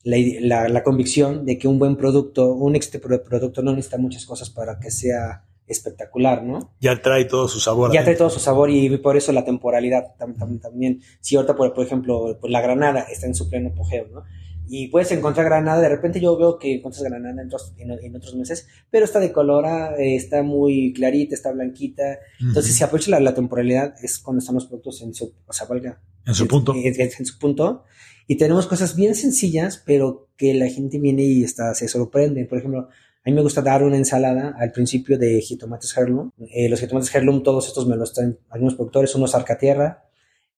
la, 0.03 0.17
la, 0.39 0.69
la, 0.69 0.83
convicción 0.83 1.45
de 1.45 1.57
que 1.57 1.67
un 1.67 1.77
buen 1.79 1.97
producto, 1.97 2.53
un 2.53 2.75
éxito 2.75 2.99
producto 3.01 3.61
no 3.61 3.73
necesita 3.73 3.97
muchas 3.97 4.25
cosas 4.25 4.49
para 4.49 4.79
que 4.79 4.89
sea 4.89 5.46
espectacular, 5.67 6.43
¿no? 6.43 6.73
Ya 6.79 7.01
trae 7.01 7.25
todo 7.25 7.47
su 7.47 7.59
sabor. 7.59 7.91
Ya 7.93 8.03
trae 8.03 8.15
todo 8.15 8.29
su 8.29 8.39
sabor 8.39 8.69
y 8.69 8.97
por 8.97 9.17
eso 9.17 9.31
la 9.31 9.45
temporalidad 9.45 10.15
también. 10.17 10.59
también. 10.59 11.01
Si 11.21 11.35
ahorita, 11.35 11.55
por, 11.55 11.73
por 11.73 11.85
ejemplo, 11.85 12.37
pues 12.39 12.51
la 12.51 12.61
granada 12.61 13.01
está 13.11 13.27
en 13.27 13.35
su 13.35 13.49
pleno 13.49 13.69
apogeo, 13.69 14.07
¿no? 14.07 14.23
Y 14.69 14.87
puedes 14.89 15.11
encontrar 15.11 15.45
granada, 15.45 15.81
de 15.81 15.87
repente 15.87 16.19
yo 16.19 16.37
veo 16.37 16.59
que 16.59 16.75
encuentras 16.75 17.03
granada 17.03 17.41
en 17.41 17.47
otros, 17.47 17.73
en, 17.77 17.91
en 17.91 18.15
otros 18.15 18.35
meses, 18.35 18.67
pero 18.91 19.05
está 19.05 19.19
de 19.19 19.31
color, 19.31 19.65
está 19.97 20.43
muy 20.43 20.91
clarita, 20.93 21.35
está 21.35 21.53
blanquita. 21.53 22.03
Uh 22.03 22.43
-huh. 22.43 22.47
Entonces, 22.49 22.75
si 22.75 22.83
aprovecha 22.83 23.11
la, 23.11 23.21
la, 23.21 23.33
temporalidad, 23.33 23.95
es 24.03 24.19
cuando 24.19 24.39
están 24.39 24.55
los 24.55 24.65
productos 24.65 25.01
en 25.01 25.13
su, 25.13 25.33
o 25.45 25.53
sea, 25.53 25.67
valga. 25.67 26.01
En 26.25 26.35
su 26.35 26.47
punto. 26.47 26.73
En, 26.75 27.25
su 27.25 27.39
punto. 27.39 27.85
Y 28.27 28.35
tenemos 28.35 28.67
cosas 28.67 28.97
bien 28.97 29.15
sencillas, 29.15 29.81
pero 29.85 30.27
que 30.35 30.53
la 30.53 30.67
gente 30.67 30.99
viene 30.99 31.23
y 31.23 31.43
está, 31.45 31.73
se 31.73 31.87
sorprende. 31.87 32.43
Por 32.45 32.57
ejemplo, 32.57 32.89
a 33.27 33.29
mí 33.29 33.35
me 33.35 33.41
gusta 33.41 33.61
dar 33.61 33.83
una 33.83 33.97
ensalada 33.97 34.55
al 34.57 34.71
principio 34.71 35.17
de 35.17 35.41
jitomates 35.41 35.97
heirloom. 35.97 36.31
Eh, 36.49 36.69
los 36.69 36.79
jitomates 36.79 37.13
heirloom, 37.13 37.43
todos 37.43 37.67
estos 37.67 37.85
me 37.85 37.97
los 37.97 38.13
traen 38.13 38.39
algunos 38.49 38.75
productores, 38.75 39.13
unos 39.15 39.35
arcatierra. 39.35 40.05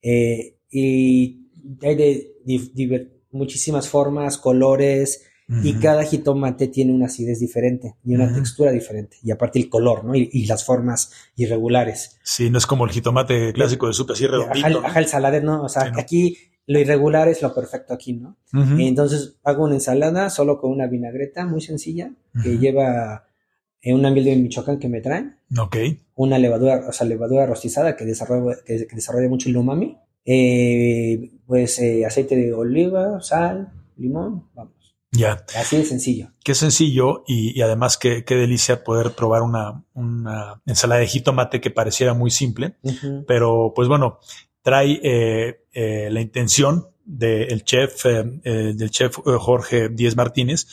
Eh, 0.03 0.59
y 0.69 1.47
hay 1.81 1.95
de, 1.95 2.33
de, 2.45 2.71
de, 2.75 3.11
muchísimas 3.31 3.89
formas, 3.89 4.37
colores, 4.37 5.23
uh 5.47 5.53
-huh. 5.53 5.65
y 5.65 5.73
cada 5.79 6.03
jitomate 6.03 6.67
tiene 6.67 6.93
una 6.93 7.07
acidez 7.07 7.39
diferente 7.39 7.95
y 8.05 8.13
una 8.13 8.25
uh 8.25 8.27
-huh. 8.27 8.35
textura 8.35 8.71
diferente. 8.71 9.17
Y 9.23 9.31
aparte 9.31 9.57
el 9.57 9.67
color, 9.67 10.05
¿no? 10.05 10.13
Y, 10.13 10.29
y, 10.31 10.45
las 10.45 10.63
formas 10.63 11.11
irregulares. 11.35 12.19
Sí, 12.23 12.51
no 12.51 12.59
es 12.59 12.67
como 12.67 12.85
el 12.85 12.91
jitomate 12.91 13.51
clásico 13.51 13.87
de 13.87 13.93
supe 13.93 14.13
así 14.13 14.27
redondito. 14.27 14.67
Ajá, 14.67 14.89
ajá 14.89 14.99
el 14.99 15.07
saladet, 15.07 15.43
¿no? 15.43 15.63
O 15.63 15.69
sea, 15.69 15.85
sí, 15.85 15.91
¿no? 15.91 15.99
aquí 15.99 16.37
lo 16.69 16.79
irregular 16.79 17.27
es 17.27 17.41
lo 17.41 17.53
perfecto 17.53 17.95
aquí, 17.95 18.13
¿no? 18.13 18.37
Uh 18.53 18.59
-huh. 18.59 18.87
Entonces 18.87 19.39
hago 19.43 19.63
una 19.63 19.73
ensalada 19.73 20.29
solo 20.29 20.59
con 20.59 20.71
una 20.71 20.85
vinagreta 20.85 21.47
muy 21.47 21.61
sencilla 21.61 22.11
que 22.43 22.49
uh 22.49 22.53
-huh. 22.53 22.59
lleva 22.59 23.25
eh, 23.81 23.91
una 23.91 24.11
miel 24.11 24.25
de 24.25 24.35
Michoacán 24.35 24.77
que 24.77 24.87
me 24.87 25.01
traen. 25.01 25.35
Ok. 25.57 25.77
Una 26.13 26.37
levadura, 26.37 26.85
o 26.87 26.91
sea, 26.91 27.07
levadura 27.07 27.47
rostizada 27.47 27.95
que 27.95 28.05
desarrolla, 28.05 28.57
que, 28.63 28.85
que 28.85 28.95
desarrolla 28.95 29.27
mucho 29.27 29.49
el 29.49 29.57
umami. 29.57 29.97
Eh, 30.25 31.31
pues 31.47 31.79
eh, 31.79 32.05
aceite 32.05 32.35
de 32.35 32.53
oliva, 32.53 33.19
sal, 33.19 33.73
limón, 33.97 34.47
vamos. 34.53 34.95
Ya. 35.11 35.43
Así 35.55 35.77
de 35.77 35.85
sencillo. 35.85 36.33
Qué 36.43 36.53
sencillo 36.53 37.23
y, 37.25 37.57
y 37.57 37.63
además 37.63 37.97
qué, 37.97 38.23
qué, 38.23 38.35
delicia 38.35 38.83
poder 38.83 39.13
probar 39.15 39.41
una, 39.41 39.83
una, 39.95 40.61
ensalada 40.67 41.01
de 41.01 41.07
jitomate 41.07 41.61
que 41.61 41.71
pareciera 41.71 42.13
muy 42.13 42.29
simple, 42.29 42.75
uh 42.83 42.91
-huh. 42.91 43.25
pero 43.27 43.73
pues 43.75 43.87
bueno, 43.87 44.19
trae 44.69 44.99
eh, 45.01 45.65
eh, 45.73 46.09
la 46.11 46.21
intención 46.21 46.89
del 47.03 47.63
chef, 47.63 48.05
eh, 48.05 48.23
del 48.75 48.91
chef 48.91 49.17
Jorge 49.17 49.89
Díez 49.89 50.15
Martínez 50.15 50.67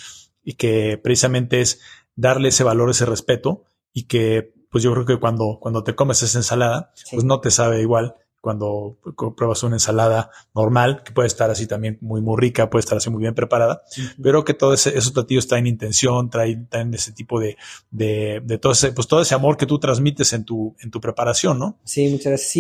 y 0.45 0.53
que 0.53 1.01
precisamente 1.03 1.63
es 1.63 1.81
darle 2.15 2.49
ese 2.49 2.63
valor, 2.63 2.91
ese 2.91 3.07
respeto 3.07 3.65
y 3.95 4.03
que 4.03 4.53
pues 4.71 4.85
yo 4.85 4.93
creo 4.93 5.07
que 5.07 5.19
cuando, 5.19 5.57
cuando 5.63 5.83
te 5.83 5.95
comes 5.95 6.23
esa 6.23 6.39
ensalada, 6.39 6.93
pues 7.11 7.25
no 7.25 7.41
te 7.41 7.51
sabe 7.51 7.81
igual 7.81 8.17
cuando 8.47 8.97
pruebas 9.37 9.65
una 9.65 9.75
ensalada 9.75 10.31
normal, 10.55 11.03
que 11.03 11.11
puede 11.11 11.27
estar 11.27 11.51
así 11.51 11.67
también 11.67 11.99
muy, 12.01 12.21
muy 12.21 12.41
rica, 12.41 12.71
puede 12.71 12.79
estar 12.79 12.97
así 12.97 13.11
muy 13.11 13.21
bien 13.21 13.35
preparada, 13.35 13.83
pero 14.23 14.45
que 14.45 14.55
todos 14.55 14.87
esos 14.87 15.11
platillos 15.11 15.49
traen 15.49 15.67
intención, 15.67 16.31
traen, 16.31 16.69
traen 16.69 16.95
ese 16.95 17.11
tipo 17.11 17.41
de, 17.41 17.57
de, 17.91 18.41
de, 18.45 18.59
todo 18.59 18.71
ese, 18.71 18.93
pues 18.93 19.09
todo 19.09 19.21
ese 19.21 19.35
amor 19.35 19.57
que 19.57 19.67
tú 19.67 19.81
transmites 19.81 20.33
en 20.33 20.45
tu, 20.45 20.77
en 20.79 20.93
tu 20.93 21.01
preparación, 21.01 21.59
¿no? 21.59 21.81
Sí, 21.83 22.09
muchas 22.09 22.27
gracias. 22.27 22.51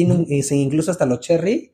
Sí, 0.49 0.61
incluso 0.61 0.90
hasta 0.90 1.07
los 1.07 1.21
cherry, 1.21 1.71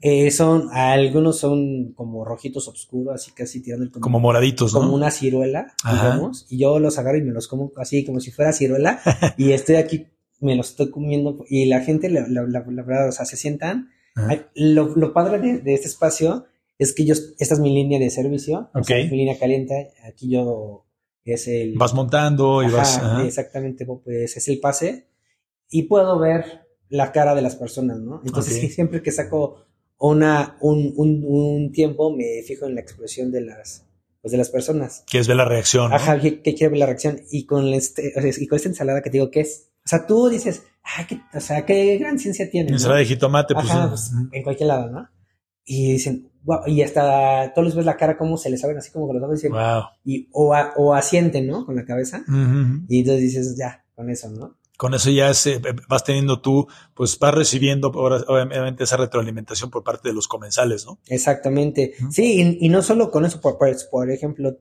eh, 0.00 0.30
son, 0.30 0.68
algunos 0.72 1.40
son 1.40 1.94
como 1.94 2.24
rojitos 2.24 2.68
oscuros, 2.68 3.16
así 3.16 3.32
casi 3.32 3.60
tirando 3.60 3.84
el 3.84 3.90
como, 3.90 4.04
como 4.04 4.20
moraditos, 4.20 4.72
Como 4.72 4.94
una 4.94 5.10
ciruela, 5.10 5.74
digamos, 5.84 6.46
y 6.48 6.58
yo 6.58 6.78
los 6.78 6.96
agarro 6.96 7.18
y 7.18 7.22
me 7.22 7.32
los 7.32 7.48
como 7.48 7.72
así 7.76 8.04
como 8.04 8.20
si 8.20 8.30
fuera 8.30 8.52
ciruela, 8.52 9.00
y 9.36 9.50
estoy 9.50 9.74
aquí 9.74 10.06
me 10.42 10.54
lo 10.54 10.62
estoy 10.62 10.90
comiendo 10.90 11.44
y 11.48 11.66
la 11.66 11.80
gente, 11.80 12.10
la, 12.10 12.26
la, 12.28 12.60
verdad, 12.60 13.08
o 13.08 13.12
sea, 13.12 13.24
se 13.24 13.36
sientan. 13.36 13.90
lo, 14.54 14.94
lo, 14.94 15.12
padre 15.12 15.58
de, 15.58 15.74
este 15.74 15.86
espacio 15.86 16.46
es 16.78 16.92
que 16.94 17.04
yo, 17.04 17.14
esta 17.38 17.54
es 17.54 17.60
mi 17.60 17.72
línea 17.72 17.98
de 17.98 18.10
servicio, 18.10 18.70
mi 18.88 19.16
línea 19.16 19.38
caliente, 19.38 19.92
aquí 20.04 20.28
yo 20.30 20.84
es 21.24 21.48
el... 21.48 21.74
Vas 21.76 21.94
montando 21.94 22.62
y 22.62 22.70
vas... 22.70 23.00
Exactamente, 23.24 23.86
pues 23.86 24.36
es 24.36 24.48
el 24.48 24.60
pase 24.60 25.06
y 25.70 25.84
puedo 25.84 26.18
ver 26.18 26.66
la 26.88 27.12
cara 27.12 27.34
de 27.34 27.42
las 27.42 27.56
personas, 27.56 27.98
¿no? 27.98 28.20
Entonces 28.24 28.74
siempre 28.74 29.02
que 29.02 29.10
saco 29.10 29.64
una, 29.98 30.58
un, 30.60 30.92
un, 30.96 31.24
un, 31.24 31.72
tiempo 31.72 32.14
me 32.14 32.42
fijo 32.46 32.66
en 32.66 32.74
la 32.74 32.80
expresión 32.82 33.30
de 33.30 33.40
las, 33.40 33.86
pues 34.20 34.32
de 34.32 34.38
las 34.38 34.50
personas. 34.50 35.04
Quieres 35.08 35.28
ver 35.28 35.36
la 35.36 35.44
reacción. 35.44 35.92
Ajá, 35.92 36.20
que, 36.20 36.42
quiero 36.42 36.72
ver 36.72 36.80
la 36.80 36.86
reacción. 36.86 37.20
Y 37.30 37.46
con, 37.46 37.68
este, 37.72 38.12
y 38.38 38.46
con 38.46 38.56
esta 38.56 38.68
ensalada 38.68 39.00
que 39.00 39.10
te 39.10 39.18
digo, 39.18 39.30
¿qué 39.30 39.40
es? 39.40 39.70
O 39.84 39.88
sea, 39.88 40.06
tú 40.06 40.28
dices, 40.28 40.64
ay, 40.82 41.06
qué, 41.06 41.20
o 41.34 41.40
sea, 41.40 41.64
qué 41.66 41.98
gran 41.98 42.18
ciencia 42.18 42.48
tiene. 42.50 42.70
Ensalada 42.70 43.00
de 43.00 43.06
jitomate, 43.06 43.54
pues, 43.54 43.66
pues 43.88 44.12
en 44.32 44.42
cualquier 44.42 44.68
lado, 44.68 44.90
¿no? 44.90 45.08
Y 45.64 45.92
dicen, 45.92 46.30
wow, 46.42 46.66
y 46.66 46.82
hasta 46.82 47.52
todos 47.54 47.66
les 47.66 47.74
ves 47.74 47.86
la 47.86 47.96
cara 47.96 48.16
como 48.16 48.36
se 48.36 48.50
les 48.50 48.62
abren 48.64 48.78
así 48.78 48.90
como 48.90 49.08
que 49.08 49.14
los 49.14 49.22
ojos 49.22 49.36
dicen, 49.36 49.52
wow. 49.52 49.84
y, 50.04 50.28
o, 50.32 50.54
o 50.76 50.94
asienten, 50.94 51.46
¿no? 51.46 51.64
Con 51.64 51.76
la 51.76 51.84
cabeza. 51.84 52.24
Y 52.88 53.00
entonces 53.00 53.22
dices, 53.22 53.56
ya, 53.56 53.84
con 53.94 54.10
eso, 54.10 54.30
¿no? 54.30 54.56
Con 54.76 54.94
eso 54.94 55.10
ya 55.10 55.32
se, 55.34 55.60
vas 55.88 56.02
teniendo 56.02 56.40
tú, 56.40 56.66
pues 56.94 57.16
vas 57.18 57.34
recibiendo 57.34 57.88
obviamente 57.88 58.82
esa 58.82 58.96
retroalimentación 58.96 59.70
por 59.70 59.84
parte 59.84 60.08
de 60.08 60.14
los 60.14 60.26
comensales, 60.26 60.84
¿no? 60.86 60.98
Exactamente. 61.06 61.94
Sí, 62.10 62.58
y, 62.58 62.68
no 62.68 62.82
solo 62.82 63.10
con 63.10 63.24
eso, 63.24 63.40
por, 63.40 63.58
por 63.58 64.10
ejemplo, 64.10 64.58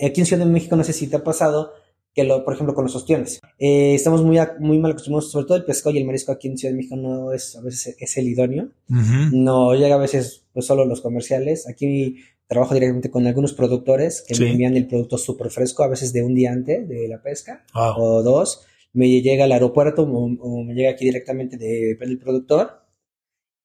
aquí 0.00 0.20
en 0.20 0.26
Ciudad 0.26 0.44
de 0.44 0.50
México, 0.50 0.74
no 0.74 0.82
sé 0.82 0.92
si 0.92 1.06
te 1.06 1.16
ha 1.16 1.22
pasado, 1.22 1.74
que 2.14 2.24
lo, 2.24 2.44
por 2.44 2.54
ejemplo, 2.54 2.74
con 2.74 2.84
los 2.84 2.94
ostiones. 2.94 3.40
Eh, 3.58 3.94
estamos 3.94 4.22
muy, 4.22 4.38
muy 4.60 4.78
mal 4.78 4.92
acostumbrados, 4.92 5.32
sobre 5.32 5.46
todo 5.46 5.56
el 5.56 5.64
pescado 5.64 5.94
y 5.94 5.98
el 5.98 6.06
marisco 6.06 6.30
aquí 6.30 6.48
en 6.48 6.56
Ciudad 6.56 6.72
de 6.72 6.76
México 6.76 6.96
no 6.96 7.32
es, 7.32 7.56
a 7.56 7.60
veces 7.60 7.96
es 7.98 8.16
el 8.16 8.28
idóneo. 8.28 8.68
No 8.88 9.74
llega 9.74 9.96
a 9.96 9.98
veces 9.98 10.44
pues, 10.52 10.64
solo 10.64 10.84
los 10.84 11.00
comerciales. 11.00 11.68
Aquí 11.68 12.16
trabajo 12.46 12.74
directamente 12.74 13.10
con 13.10 13.26
algunos 13.26 13.52
productores 13.52 14.24
que 14.26 14.38
me 14.38 14.52
envían 14.52 14.76
el 14.76 14.86
producto 14.86 15.18
súper 15.18 15.50
fresco, 15.50 15.82
a 15.82 15.88
veces 15.88 16.12
de 16.12 16.22
un 16.22 16.34
día 16.34 16.52
antes 16.52 16.88
de 16.88 17.08
la 17.08 17.20
pesca 17.20 17.64
o 17.74 18.22
dos. 18.22 18.64
Me 18.92 19.08
llega 19.20 19.44
al 19.44 19.52
aeropuerto 19.52 20.02
o, 20.04 20.62
me 20.62 20.74
llega 20.74 20.90
aquí 20.90 21.04
directamente 21.04 21.56
de, 21.56 21.96
del 21.98 22.18
productor. 22.18 22.84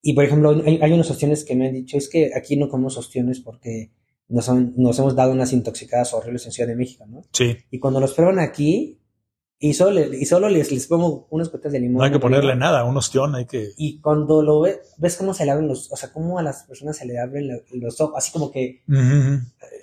Y 0.01 0.13
por 0.13 0.23
ejemplo, 0.23 0.59
hay, 0.65 0.79
hay 0.81 0.91
unos 0.91 1.11
ostiones 1.11 1.43
que 1.43 1.55
me 1.55 1.67
han 1.67 1.73
dicho, 1.73 1.97
es 1.97 2.09
que 2.09 2.31
aquí 2.33 2.55
no 2.55 2.69
comemos 2.69 2.97
ostiones 2.97 3.41
porque 3.41 3.91
nos, 4.29 4.49
nos 4.49 4.99
hemos 4.99 5.15
dado 5.15 5.31
unas 5.31 5.51
intoxicadas 5.53 6.13
horribles 6.13 6.45
en 6.45 6.51
Ciudad 6.51 6.69
de 6.69 6.75
México, 6.75 7.05
¿no? 7.07 7.23
Sí. 7.33 7.57
Y 7.71 7.79
cuando 7.79 7.99
los 7.99 8.13
prueban 8.13 8.39
aquí, 8.39 8.99
y 9.61 9.73
solo, 9.73 10.01
y 10.01 10.25
solo 10.25 10.47
les, 10.47 10.71
les 10.71 10.87
pongo 10.87 11.27
unas 11.31 11.51
gotas 11.51 11.73
de 11.73 11.81
limón. 11.81 11.97
No 11.97 12.03
hay 12.05 12.11
que 12.11 12.19
ponerle 12.19 12.55
nada, 12.55 12.85
un 12.85 12.95
ostión, 12.95 13.35
hay 13.35 13.45
que... 13.45 13.71
Y 13.75 13.99
cuando 13.99 14.41
lo 14.41 14.61
ves, 14.61 14.79
ves 14.97 15.17
cómo 15.17 15.33
se 15.33 15.45
le 15.45 15.51
abren 15.51 15.67
los, 15.67 15.91
o 15.91 15.97
sea, 15.97 16.13
cómo 16.13 16.39
a 16.39 16.43
las 16.43 16.63
personas 16.63 16.95
se 16.95 17.05
le 17.05 17.19
abren 17.19 17.49
los 17.73 17.99
ojos, 17.99 18.15
así 18.17 18.31
como 18.31 18.51
que... 18.51 18.83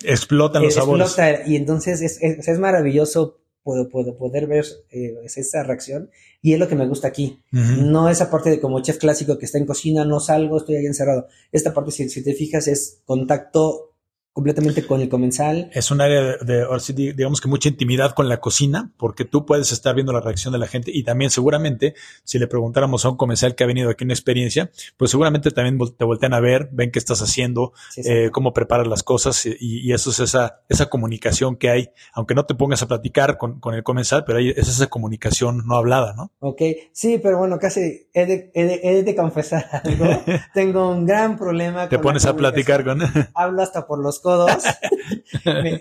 Explotan 0.03 0.63
los 0.63 0.73
sabores. 0.73 1.15
y 1.45 1.55
entonces 1.55 2.01
es, 2.01 2.17
es, 2.21 2.47
es 2.47 2.59
maravilloso 2.59 3.37
puedo, 3.67 3.89
puedo 3.89 4.17
poder 4.17 4.47
ver 4.47 4.65
eh, 4.91 5.13
esa 5.25 5.61
reacción 5.61 6.09
y 6.41 6.53
es 6.53 6.59
lo 6.59 6.69
que 6.69 6.75
me 6.75 6.87
gusta 6.87 7.09
aquí. 7.09 7.43
No 7.51 8.09
esa 8.09 8.31
parte 8.31 8.49
de 8.49 8.61
como 8.61 8.81
chef 8.81 8.97
clásico 8.97 9.37
que 9.37 9.45
está 9.45 9.57
en 9.57 9.65
cocina, 9.65 10.05
no 10.05 10.21
salgo, 10.21 10.57
estoy 10.57 10.77
ahí 10.77 10.85
encerrado. 10.85 11.27
Esta 11.51 11.73
parte, 11.73 11.91
si, 11.91 12.09
si 12.09 12.23
te 12.23 12.33
fijas, 12.33 12.69
es 12.69 13.01
contacto 13.05 13.96
completamente 14.37 14.85
con 14.85 15.01
el 15.01 15.09
comensal. 15.09 15.71
Es 15.73 15.89
un 15.89 15.99
área 15.99 16.37
de, 16.37 16.67
digamos 16.93 17.41
que 17.41 17.47
mucha 17.47 17.69
intimidad 17.69 18.13
con 18.13 18.29
la 18.29 18.37
cocina, 18.39 18.91
porque 18.95 19.25
tú 19.25 19.47
puedes 19.47 19.71
estar 19.71 19.95
viendo 19.95 20.13
la 20.13 20.19
reacción 20.19 20.53
de 20.53 20.59
la 20.59 20.67
gente 20.67 20.91
y 20.93 21.03
también 21.03 21.31
seguramente, 21.31 21.95
si 22.23 22.37
le 22.37 22.45
preguntáramos 22.45 23.03
a 23.03 23.09
un 23.09 23.17
comensal 23.17 23.55
que 23.55 23.63
ha 23.63 23.67
venido 23.67 23.89
aquí 23.89 24.03
una 24.03 24.13
experiencia, 24.13 24.69
pues 24.95 25.09
seguramente 25.09 25.49
también 25.49 25.79
te 25.97 26.05
voltean 26.05 26.35
a 26.35 26.39
ver, 26.39 26.69
ven 26.71 26.91
qué 26.91 26.99
estás 26.99 27.23
haciendo, 27.23 27.73
eh, 27.95 28.29
cómo 28.31 28.53
preparas 28.53 28.85
las 28.85 29.01
cosas 29.01 29.43
y, 29.59 29.91
eso 29.91 30.11
es 30.11 30.19
esa, 30.19 30.61
esa 30.69 30.85
comunicación 30.85 31.55
que 31.55 31.71
hay, 31.71 31.89
aunque 32.13 32.35
no 32.35 32.45
te 32.45 32.53
pongas 32.53 32.83
a 32.83 32.87
platicar 32.87 33.39
con, 33.39 33.59
con 33.59 33.73
el 33.73 33.81
comensal, 33.81 34.23
pero 34.23 34.37
hay, 34.37 34.49
es 34.49 34.67
esa 34.67 34.85
comunicación 34.85 35.65
no 35.65 35.77
hablada, 35.77 36.13
¿no? 36.15 36.31
Ok, 36.41 36.61
sí, 36.91 37.17
pero 37.17 37.39
bueno, 37.39 37.57
casi 37.57 38.07
he 38.13 38.25
de, 38.27 38.51
he 38.53 39.01
de, 39.01 39.15
confesar 39.15 39.65
algo. 39.83 40.05
Tengo 40.53 40.91
un 40.91 41.07
gran 41.07 41.39
problema. 41.39 41.89
Te 41.89 41.97
pones 41.97 42.27
a 42.27 42.35
platicar 42.35 42.83
con... 42.83 42.99
Hablo 43.33 43.63
hasta 43.63 43.87
por 43.87 43.97
los 43.97 44.19
todos, 44.27 44.61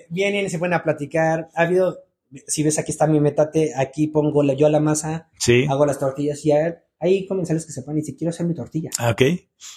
vienen 0.08 0.46
y 0.46 0.50
se 0.50 0.60
ponen 0.60 0.74
a 0.74 0.84
platicar. 0.84 1.48
Ha 1.56 1.62
habido, 1.62 1.98
si 2.46 2.62
ves 2.62 2.78
aquí 2.78 2.92
está 2.92 3.08
mi 3.08 3.18
metate, 3.18 3.72
aquí 3.76 4.06
pongo 4.06 4.44
la, 4.44 4.54
yo 4.54 4.68
la 4.68 4.78
masa, 4.78 5.28
hago 5.68 5.84
las 5.84 5.98
tortillas 5.98 6.44
y 6.46 6.52
hay, 6.52 7.26
comensales 7.26 7.66
que 7.66 7.72
se 7.72 7.82
paran 7.82 7.98
y 7.98 8.02
si 8.02 8.14
quiero 8.16 8.30
hacer 8.30 8.46
mi 8.46 8.54
tortilla. 8.54 8.90
Ah, 8.98 9.10
ok. 9.10 9.22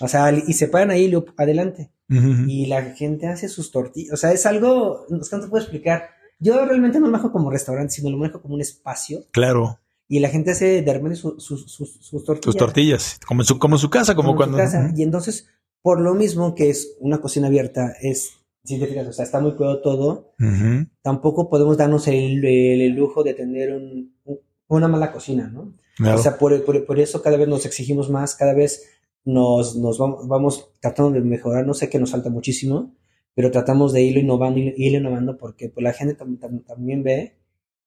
O 0.02 0.08
sea, 0.08 0.32
y 0.32 0.54
se 0.54 0.68
paran 0.68 0.92
ahí 0.92 1.12
adelante. 1.38 1.92
Y 2.08 2.68
la 2.68 2.84
gente 2.94 3.28
hace 3.28 3.50
sus 3.50 3.72
tortillas. 3.72 4.14
O 4.14 4.18
sea, 4.18 4.32
es 4.34 4.46
algo, 4.46 5.06
no 5.10 5.20
te 5.20 5.48
puedo 5.48 5.64
explicar. 5.64 6.10
Yo 6.40 6.64
realmente 6.64 7.00
no 7.00 7.08
lo 7.08 7.12
manejo 7.12 7.32
como 7.32 7.50
restaurante, 7.50 7.96
sino 7.96 8.12
lo 8.12 8.18
manejo 8.18 8.42
como 8.42 8.54
un 8.54 8.62
espacio. 8.62 9.26
Claro. 9.32 9.80
Y 10.08 10.20
la 10.20 10.30
gente 10.30 10.52
hace 10.52 10.82
de 10.84 10.94
repente 10.94 11.16
sus 11.16 11.38
tortillas. 12.26 12.44
Sus 12.44 12.56
tortillas, 12.56 13.20
como 13.28 13.42
en 13.42 13.46
su, 13.46 13.60
como 13.60 13.78
su 13.78 13.90
casa, 13.90 14.16
como, 14.16 14.36
cuando. 14.36 14.58
Y 14.96 15.04
entonces, 15.04 15.48
por 15.82 16.00
lo 16.02 16.16
mismo 16.16 16.56
que 16.56 16.70
es 16.70 16.96
una 17.00 17.20
cocina 17.20 17.48
abierta, 17.48 17.94
es 18.02 18.39
si 18.64 18.80
te 18.80 18.88
fijas, 18.88 19.08
o 19.08 19.14
sea, 19.14 19.26
está 19.26 19.40
muy 19.40 19.54
cuidado 19.54 19.82
todo. 19.82 20.34
Tampoco 21.02 21.50
podemos 21.50 21.78
darnos 21.78 22.08
el, 22.08 22.44
el, 22.44 22.94
lujo 22.94 23.24
de 23.24 23.34
tener 23.34 23.74
un, 23.74 24.14
una 24.68 24.88
mala 24.88 25.12
cocina, 25.12 25.48
¿no? 25.48 25.74
O 26.14 26.18
sea, 26.18 26.38
por, 26.38 26.64
por, 26.64 26.86
por, 26.86 27.00
eso 27.00 27.22
cada 27.22 27.38
vez 27.38 27.48
nos 27.48 27.66
exigimos 27.66 28.10
más, 28.10 28.36
cada 28.36 28.54
vez 28.54 28.90
nos, 29.26 29.76
nos 29.76 29.98
vamos, 29.98 30.28
vamos, 30.28 30.72
tratando 30.80 31.12
de 31.12 31.22
mejorar. 31.22 31.66
No 31.66 31.74
sé 31.74 31.90
que 31.90 32.00
nos 32.00 32.12
falta 32.12 32.30
muchísimo, 32.30 32.96
pero 33.34 33.52
tratamos 33.52 33.92
de 33.92 34.02
irlo 34.04 34.22
innovando, 34.22 34.60
irlo 34.60 35.00
innovando 35.00 35.38
porque 35.38 35.70
pues, 35.70 35.84
la 35.84 35.94
gente 35.94 36.16
también 36.16 37.04
ve 37.04 37.39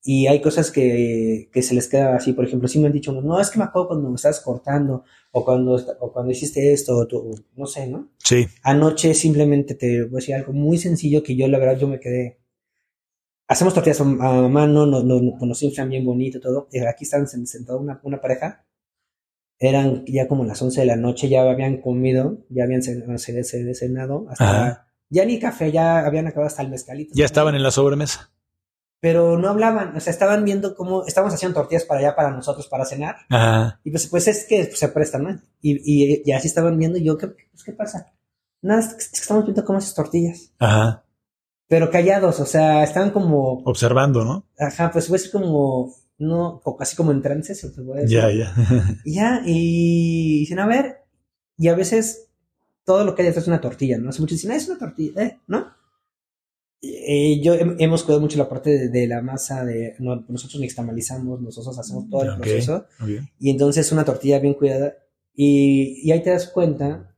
y 0.05 0.27
hay 0.27 0.41
cosas 0.41 0.73
que, 0.73 1.49
que, 1.53 1.63
se 1.63 1.75
les 1.75 1.87
queda 1.89 2.17
así, 2.17 2.33
por 2.33 2.45
ejemplo, 2.45 2.67
si 2.67 2.81
me 2.81 2.89
han 2.89 2.93
dicho, 2.93 3.13
no, 3.13 3.41
es 3.41 3.51
que 3.51 3.59
me 3.59 3.65
acuerdo 3.65 3.89
cuando 3.89 4.09
me 4.09 4.17
estás 4.17 4.41
cortando, 4.41 5.05
o 5.31 5.45
cuando, 5.45 5.75
o 6.01 6.13
cuando 6.13 6.33
hiciste 6.33 6.73
esto, 6.73 6.97
o 6.97 7.07
tú, 7.07 7.33
no 7.55 7.67
sé, 7.67 7.87
¿no? 7.87 8.11
Sí. 8.19 8.47
Anoche 8.65 9.15
simplemente 9.15 9.75
te 9.75 10.03
voy 10.03 10.15
a 10.15 10.17
decir 10.17 10.35
algo 10.35 10.53
muy 10.53 10.79
sencillo 10.79 11.23
que 11.23 11.37
yo, 11.37 11.47
la 11.47 11.59
verdad, 11.59 11.79
yo 11.79 11.87
me 11.87 12.01
quedé. 12.01 12.41
Hacemos 13.47 13.75
tortillas 13.75 14.01
a 14.01 14.05
mano, 14.05 14.87
nos, 14.87 15.05
nos, 15.05 15.23
nos 15.23 15.63
inflan 15.63 15.89
bien 15.89 16.05
bonito, 16.05 16.41
todo. 16.41 16.69
Y 16.73 16.81
aquí 16.81 17.05
estaban 17.05 17.29
sentados 17.29 17.81
una, 17.81 18.01
una 18.03 18.21
pareja. 18.21 18.67
Eran 19.59 20.05
ya 20.07 20.27
como 20.27 20.45
las 20.45 20.61
11 20.61 20.81
de 20.81 20.87
la 20.87 20.97
noche, 20.97 21.29
ya 21.29 21.43
habían 21.43 21.81
comido, 21.81 22.45
ya 22.49 22.65
habían 22.65 22.83
cenado, 22.83 24.27
hasta. 24.31 24.89
Ya 25.11 25.27
ni 25.27 25.39
café, 25.39 25.71
ya 25.71 26.07
habían 26.07 26.27
acabado 26.27 26.47
hasta 26.47 26.63
el 26.63 26.71
mezcalito. 26.71 27.13
Ya 27.15 27.27
estaban 27.27 27.55
en 27.55 27.63
la 27.63 27.71
sobremesa 27.71 28.33
pero 29.03 29.37
no 29.37 29.49
hablaban, 29.49 29.97
o 29.97 29.99
sea, 30.01 30.13
estaban 30.13 30.45
viendo 30.45 30.77
cómo 30.77 31.05
estábamos 31.05 31.35
haciendo 31.35 31.59
tortillas 31.59 31.85
para 31.85 31.99
allá 31.99 32.15
para 32.15 32.31
nosotros 32.31 32.69
para 32.69 32.85
cenar. 32.85 33.17
Ajá. 33.31 33.81
Y 33.83 33.91
pues, 33.91 34.07
pues 34.07 34.29
es 34.29 34.47
que 34.49 34.65
se 34.67 34.89
prestan, 34.91 35.25
¿no? 35.25 35.41
Y, 35.61 36.23
y, 36.25 36.31
así 36.31 36.47
estaban 36.47 36.79
viendo 36.79 36.99
y 36.99 37.05
yo, 37.05 37.19
¿qué, 37.19 37.27
pues, 37.27 37.65
¿qué 37.65 37.73
pasa? 37.73 38.13
Nada, 38.61 38.81
es 38.81 38.95
que 38.95 39.17
estamos 39.19 39.43
viendo 39.43 39.65
cómo 39.65 39.79
haces 39.79 39.95
tortillas. 39.95 40.53
Ajá. 40.61 41.05
Pero 41.67 41.91
callados, 41.91 42.39
o 42.39 42.47
sea, 42.47 42.85
estaban 42.85 43.11
como... 43.11 43.65
Observando, 43.65 44.25
¿no? 44.25 44.47
Ajá, 44.57 44.93
pues 44.93 45.09
fue 45.09 45.17
así 45.17 45.33
como, 45.33 45.93
no, 46.19 46.63
así 46.79 46.95
como 46.95 47.11
en 47.11 47.23
trance, 47.23 47.57
se 47.57 47.71
puede 47.71 48.03
decir. 48.03 48.19
Ya, 48.19 48.31
ya. 48.31 48.55
y 49.05 49.15
ya, 49.15 49.43
y 49.45 50.39
dicen, 50.39 50.61
a 50.61 50.67
ver, 50.69 50.99
y 51.57 51.67
a 51.67 51.75
veces 51.75 52.29
todo 52.85 53.05
lo 53.05 53.17
que 53.17 53.23
hay 53.23 53.27
detrás 53.27 53.43
es 53.43 53.49
una 53.49 53.61
tortilla, 53.61 53.99
¿no? 53.99 54.11
Hace 54.11 54.21
muchos 54.21 54.39
dicen, 54.39 54.53
ah, 54.53 54.57
es 54.57 54.69
una 54.69 54.79
tortilla, 54.79 55.23
¿eh? 55.25 55.41
¿No? 55.49 55.82
Eh, 56.85 57.41
yo 57.41 57.55
hemos 57.55 58.03
cuidado 58.03 58.21
mucho 58.21 58.37
la 58.39 58.49
parte 58.49 58.89
de, 58.89 59.07
la 59.07 59.23
masa, 59.23 59.65
de 59.65 59.95
nosotros 60.01 60.61
nixtamalizamos, 60.61 61.41
nosotros 61.41 61.79
hacemos 61.79 62.11
todo 62.11 62.25
el 62.25 62.37
proceso. 62.37 62.87
Y 63.39 63.51
entonces 63.51 63.93
una 63.93 64.05
tortilla 64.05 64.41
bien 64.41 64.55
cuidada. 64.55 64.95
Y, 65.35 66.01
y, 66.07 66.11
ahí 66.11 66.23
te 66.23 66.31
das 66.31 66.49
cuenta 66.49 67.15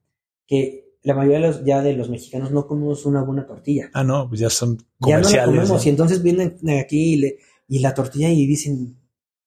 que 0.47 0.99
la 1.03 1.15
mayoría 1.15 1.39
de 1.41 1.47
los, 1.49 1.65
ya 1.65 1.83
de 1.83 1.95
los 1.95 2.09
mexicanos 2.11 2.51
no 2.53 2.67
comemos 2.67 3.07
una 3.07 3.23
buena 3.23 3.47
tortilla. 3.47 3.91
Ah, 3.95 4.05
no, 4.05 4.29
pues 4.29 4.41
ya 4.41 4.51
son 4.51 4.77
Ya 4.77 4.85
no 4.85 5.23
comerciales. 5.23 5.47
la 5.55 5.61
comemos 5.63 5.87
y 5.87 5.89
entonces 5.89 6.23
vienen 6.23 6.57
aquí 6.79 7.15
y, 7.15 7.17
le- 7.17 7.39
y 7.67 7.79
la 7.81 7.95
tortilla 7.95 8.29
y 8.31 8.47
dicen, 8.47 8.97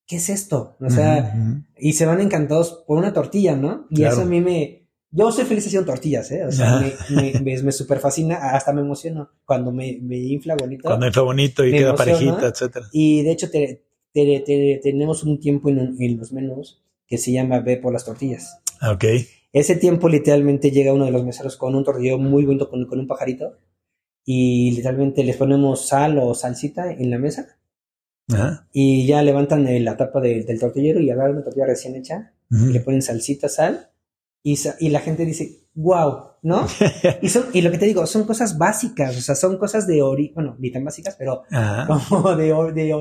¿qué 0.06 0.16
es 0.16 0.28
esto? 0.28 0.76
O 0.80 0.90
sea, 0.90 1.64
y 1.78 1.92
se 1.94 2.06
van 2.06 2.20
encantados 2.20 2.84
por 2.86 2.98
una 2.98 3.12
tortilla, 3.12 3.56
¿no? 3.56 3.86
Y 3.90 3.96
Claro. 3.96 4.14
eso 4.14 4.22
a 4.22 4.26
mí 4.26 4.40
me... 4.40 4.77
Yo 5.10 5.32
soy 5.32 5.44
feliz 5.46 5.66
haciendo 5.66 5.86
tortillas, 5.90 6.30
¿eh? 6.32 6.44
O 6.44 6.52
sea, 6.52 6.80
me, 6.80 6.92
me, 7.32 7.40
me, 7.40 7.62
me 7.62 7.72
super 7.72 7.98
fascina, 7.98 8.36
hasta 8.52 8.72
me 8.72 8.82
emociono 8.82 9.30
cuando 9.46 9.72
me, 9.72 9.98
me 10.02 10.18
infla 10.18 10.54
bonito. 10.54 10.82
Cuando 10.84 11.06
entra 11.06 11.22
bonito 11.22 11.64
y 11.64 11.70
queda 11.72 11.90
emociona. 11.90 12.12
parejita, 12.18 12.46
etcétera. 12.48 12.86
Y 12.92 13.22
de 13.22 13.30
hecho 13.32 13.50
te- 13.50 13.84
te- 14.12 14.40
te- 14.44 14.80
tenemos 14.82 15.24
un 15.24 15.40
tiempo 15.40 15.70
en, 15.70 15.96
en 15.98 16.16
los 16.18 16.32
menús 16.32 16.82
que 17.06 17.16
se 17.16 17.32
llama 17.32 17.60
Ve 17.60 17.78
por 17.78 17.92
las 17.92 18.04
tortillas. 18.04 18.60
Ah, 18.80 18.92
Ok. 18.92 19.04
Ese 19.50 19.76
tiempo 19.76 20.10
literalmente 20.10 20.70
llega 20.70 20.92
uno 20.92 21.06
de 21.06 21.10
los 21.10 21.24
meseros 21.24 21.56
con 21.56 21.74
un 21.74 21.82
tortillero 21.82 22.18
muy 22.18 22.44
bonito 22.44 22.68
con, 22.68 22.84
con 22.84 23.00
un 23.00 23.06
pajarito 23.06 23.56
y 24.26 24.72
literalmente 24.72 25.24
les 25.24 25.36
ponemos 25.38 25.88
sal 25.88 26.18
o 26.18 26.34
salsita 26.34 26.92
en 26.92 27.10
la 27.10 27.18
mesa 27.18 27.56
Ajá. 28.30 28.68
y 28.74 29.06
ya 29.06 29.22
levantan 29.22 29.66
eh, 29.66 29.80
la 29.80 29.96
tapa 29.96 30.20
de- 30.20 30.42
del 30.44 30.60
tortillero 30.60 31.00
y 31.00 31.10
agarran 31.10 31.36
una 31.36 31.44
tortilla 31.44 31.64
recién 31.64 31.96
hecha 31.96 32.34
y 32.50 32.72
le 32.72 32.80
ponen 32.80 33.00
salsita, 33.00 33.48
sal 33.48 33.90
y, 34.52 34.58
y 34.80 34.88
la 34.90 35.00
gente 35.00 35.24
dice, 35.24 35.60
wow, 35.74 36.22
¿no? 36.42 36.66
y, 37.22 37.28
son, 37.28 37.44
y 37.52 37.60
lo 37.62 37.70
que 37.70 37.78
te 37.78 37.86
digo, 37.86 38.06
son 38.06 38.24
cosas 38.24 38.58
básicas, 38.58 39.16
o 39.16 39.20
sea, 39.20 39.34
son 39.34 39.58
cosas 39.58 39.86
de 39.86 40.02
origen, 40.02 40.34
bueno, 40.34 40.56
ni 40.58 40.70
tan 40.70 40.84
básicas, 40.84 41.16
pero 41.18 41.42
Ajá. 41.50 41.86
como 42.08 42.34
de, 42.36 42.52
or- 42.52 42.74
de, 42.74 42.92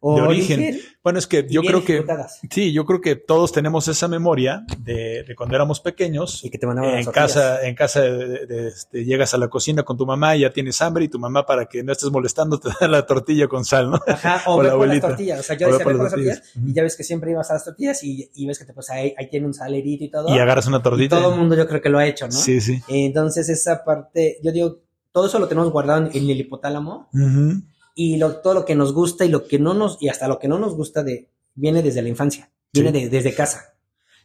De 0.00 0.20
origen. 0.22 0.78
Bueno, 1.02 1.18
es 1.18 1.26
que 1.26 1.44
yo 1.50 1.60
creo 1.62 1.84
que 1.84 2.04
sí, 2.50 2.72
yo 2.72 2.84
creo 2.84 3.00
que 3.00 3.16
todos 3.16 3.50
tenemos 3.50 3.88
esa 3.88 4.06
memoria 4.06 4.64
de, 4.78 5.24
de 5.24 5.34
cuando 5.34 5.56
éramos 5.56 5.80
pequeños. 5.80 6.44
Y 6.44 6.50
que 6.50 6.58
te 6.58 6.66
mandaban 6.68 6.90
las 6.92 6.98
En 7.00 7.04
tortillas. 7.06 7.32
casa, 7.34 7.66
en 7.66 7.74
casa 7.74 8.00
de- 8.02 8.46
de- 8.46 8.68
este, 8.68 9.04
llegas 9.04 9.34
a 9.34 9.38
la 9.38 9.48
cocina 9.48 9.82
con 9.82 9.96
tu 9.96 10.06
mamá 10.06 10.36
y 10.36 10.40
ya 10.40 10.52
tienes 10.52 10.80
hambre 10.82 11.04
y 11.04 11.08
tu 11.08 11.18
mamá 11.18 11.44
para 11.46 11.66
que 11.66 11.82
no 11.82 11.90
estés 11.90 12.10
molestando 12.12 12.60
te 12.60 12.68
da 12.80 12.86
la 12.86 13.06
tortilla 13.06 13.48
con 13.48 13.64
sal, 13.64 13.90
¿no? 13.90 13.98
Ajá, 14.06 14.42
o, 14.46 14.50
la 14.50 14.54
por 14.54 14.64
las 14.64 14.72
abuelita. 14.74 15.08
tortillas. 15.08 15.40
O 15.40 15.42
sea, 15.42 15.56
yo 15.56 15.66
O 15.66 15.70
decía, 15.72 15.84
por 15.84 15.94
las 15.94 16.02
las 16.04 16.12
tortillas. 16.12 16.42
Y 16.64 16.72
ya 16.74 16.82
ves 16.84 16.96
que 16.96 17.02
siempre 17.04 17.30
ibas 17.32 17.50
a 17.50 17.54
las 17.54 17.64
tortillas 17.64 18.04
y, 18.04 18.30
y 18.34 18.46
ves 18.46 18.58
que 18.60 18.64
te 18.66 18.72
pues 18.72 18.90
ahí, 18.90 19.14
ahí 19.18 19.28
tiene 19.28 19.46
un 19.46 19.54
salerito 19.54 20.04
y 20.04 20.10
todo. 20.10 20.28
Y 20.32 20.38
agarras 20.38 20.68
una 20.68 20.78
Y 20.78 20.82
tortita. 20.82 21.18
todo 21.18 21.32
el 21.32 21.40
mundo 21.40 21.56
yo 21.56 21.66
creo 21.66 21.80
que 21.80 21.88
lo 21.88 21.98
ha 21.98 22.06
hecho, 22.06 22.26
¿no? 22.26 22.32
Sí, 22.32 22.60
sí. 22.60 22.80
Entonces 22.86 23.48
esa 23.48 23.82
parte, 23.84 24.38
yo 24.44 24.52
digo, 24.52 24.78
todo 25.10 25.26
eso 25.26 25.38
lo 25.40 25.48
tenemos 25.48 25.72
guardado 25.72 26.06
en, 26.12 26.30
el 26.30 26.38
hipotálamo 26.40 27.08
Ujú. 27.12 27.62
Y 28.00 28.16
lo, 28.16 28.36
todo 28.36 28.54
lo 28.54 28.64
que 28.64 28.76
nos 28.76 28.92
gusta 28.92 29.24
y 29.24 29.28
lo 29.28 29.46
que 29.48 29.58
no 29.58 29.74
nos, 29.74 30.00
y 30.00 30.08
hasta 30.08 30.28
lo 30.28 30.38
que 30.38 30.46
no 30.46 30.58
nos 30.58 30.74
gusta 30.76 31.02
de, 31.02 31.28
viene 31.54 31.82
desde 31.82 32.00
la 32.00 32.08
infancia, 32.08 32.48
viene 32.72 32.92
de- 32.92 33.08
desde 33.08 33.34
casa. 33.34 33.74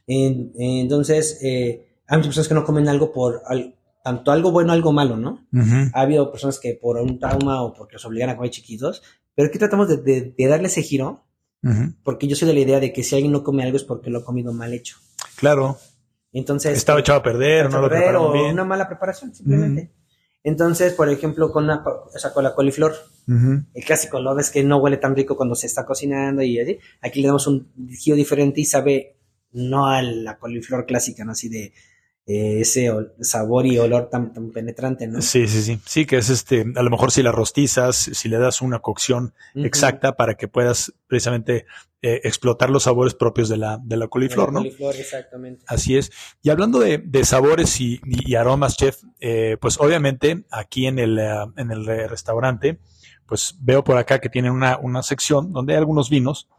En- 0.06 0.52
entonces, 0.56 1.40
eh, 1.42 1.98
hay 2.08 2.18
muchas 2.18 2.28
personas 2.30 2.48
que 2.50 2.54
no 2.54 2.66
comen 2.66 2.88
algo 2.88 3.12
por 3.12 3.42
al- 3.48 3.76
tanto 4.04 4.32
algo 4.32 4.52
bueno, 4.52 4.74
algo 4.74 4.92
malo, 4.92 5.16
¿no? 5.18 5.46
Ha 5.94 6.02
habido 6.02 6.30
personas 6.32 6.60
que 6.60 6.74
por 6.76 6.98
un 6.98 7.20
trauma 7.20 7.64
o 7.64 7.74
porque 7.74 7.94
los 7.94 8.06
obligan 8.06 8.30
a 8.30 8.36
comer 8.36 8.52
chiquitos, 8.52 9.02
pero 9.34 9.48
aquí 9.48 9.58
tratamos 9.58 9.88
de, 9.90 9.98
de- 9.98 10.34
de 10.38 10.48
darle 10.48 10.68
ese 10.68 10.84
giro, 10.84 11.24
porque 12.04 12.28
yo 12.28 12.36
soy 12.36 12.48
de 12.50 12.54
la 12.54 12.60
idea 12.60 12.80
de 12.82 12.92
que 12.94 13.02
si 13.04 13.16
alguien 13.16 13.32
no 13.32 13.42
come 13.44 13.64
algo 13.64 13.78
es 13.78 13.84
porque 13.86 14.10
lo 14.10 14.20
ha 14.20 14.26
comido 14.26 14.52
mal 14.54 14.74
hecho. 14.74 14.98
Claro. 15.38 15.78
Entonces, 16.34 16.78
Estaba 16.78 17.00
echado 17.00 17.20
a 17.20 17.24
perder, 17.24 17.70
no 17.72 17.80
lo 17.82 17.90
perder 17.90 18.16
o 18.18 18.32
bien. 18.34 18.52
una 18.54 18.66
mala 18.66 18.88
preparación, 18.88 19.34
simplemente. 19.34 19.90
Entonces, 20.44 20.94
por 20.94 21.10
ejemplo, 21.10 21.52
con, 21.52 21.66
una, 21.66 21.84
o 21.86 22.18
sea, 22.18 22.34
con 22.34 22.44
la 22.44 22.54
coliflor, 22.54 22.94
el 23.28 23.84
clásico, 23.86 24.20
¿no? 24.20 24.36
Ves 24.36 24.50
que 24.50 24.64
no 24.64 24.78
huele 24.78 24.98
tan 24.98 25.16
rico 25.16 25.38
cuando 25.38 25.56
se 25.56 25.68
está 25.68 25.86
cocinando 25.86 26.42
y 26.42 26.60
así. 26.60 26.80
Aquí 27.02 27.22
le 27.22 27.28
damos 27.28 27.48
un 27.48 27.72
giro 27.90 28.18
diferente 28.18 28.60
y 28.60 28.66
sabe 28.66 29.16
no 29.54 29.88
a 29.88 30.02
la 30.02 30.38
coliflor 30.38 30.86
clásica, 30.86 31.24
¿no? 31.24 31.32
Así 31.32 31.48
de 31.48 31.72
eh, 32.26 32.62
ese 32.62 32.90
sabor 33.22 33.66
y 33.66 33.78
olor 33.78 34.10
tan, 34.10 34.34
tan 34.34 34.52
penetrante, 34.52 35.08
¿no? 35.08 35.22
Sí, 35.22 35.48
sí, 35.48 35.62
sí. 35.62 35.80
Sí, 35.86 36.06
que 36.06 36.18
es 36.18 36.30
este, 36.30 36.66
a 36.76 36.82
lo 36.84 36.90
mejor 36.90 37.12
si 37.12 37.22
la 37.24 37.32
rostizas, 37.32 37.96
si 37.98 38.30
le 38.30 38.38
das 38.38 38.62
una 38.62 38.80
cocción 38.80 39.34
exacta 39.56 40.16
para 40.16 40.36
que 40.36 40.48
puedas 40.48 40.94
precisamente 41.08 41.66
eh, 42.02 42.22
explotar 42.24 42.70
los 42.70 42.84
sabores 42.84 43.14
propios 43.14 43.50
de 43.50 43.58
la, 43.58 43.78
de 43.84 43.98
la 43.98 44.08
coliflor, 44.08 44.48
La 44.48 44.54
¿no? 44.54 44.60
coliflor, 44.60 44.96
exactamente. 44.96 45.64
Así 45.68 45.98
es. 45.98 46.12
Y 46.42 46.50
hablando 46.50 46.80
de, 46.80 46.98
de 46.98 47.24
sabores 47.26 47.80
y, 47.82 47.96
y- 48.06 48.32
y 48.32 48.36
aromas, 48.36 48.78
chef, 48.78 49.04
eh, 49.20 49.58
pues 49.60 49.80
obviamente 49.80 50.46
aquí 50.52 50.86
en 50.88 51.00
el, 51.00 51.18
eh, 51.20 51.30
en 51.58 51.72
el 51.72 51.86
re- 51.86 52.08
restaurante, 52.08 52.80
pues 53.26 53.56
veo 53.62 53.84
por 53.84 53.98
acá 53.98 54.20
que 54.20 54.30
tienen 54.30 54.52
una, 54.52 54.78
una 54.78 55.02
sección 55.04 55.52
donde 55.54 55.74
hay 55.74 55.80
algunos 55.80 56.10
vinos 56.10 56.50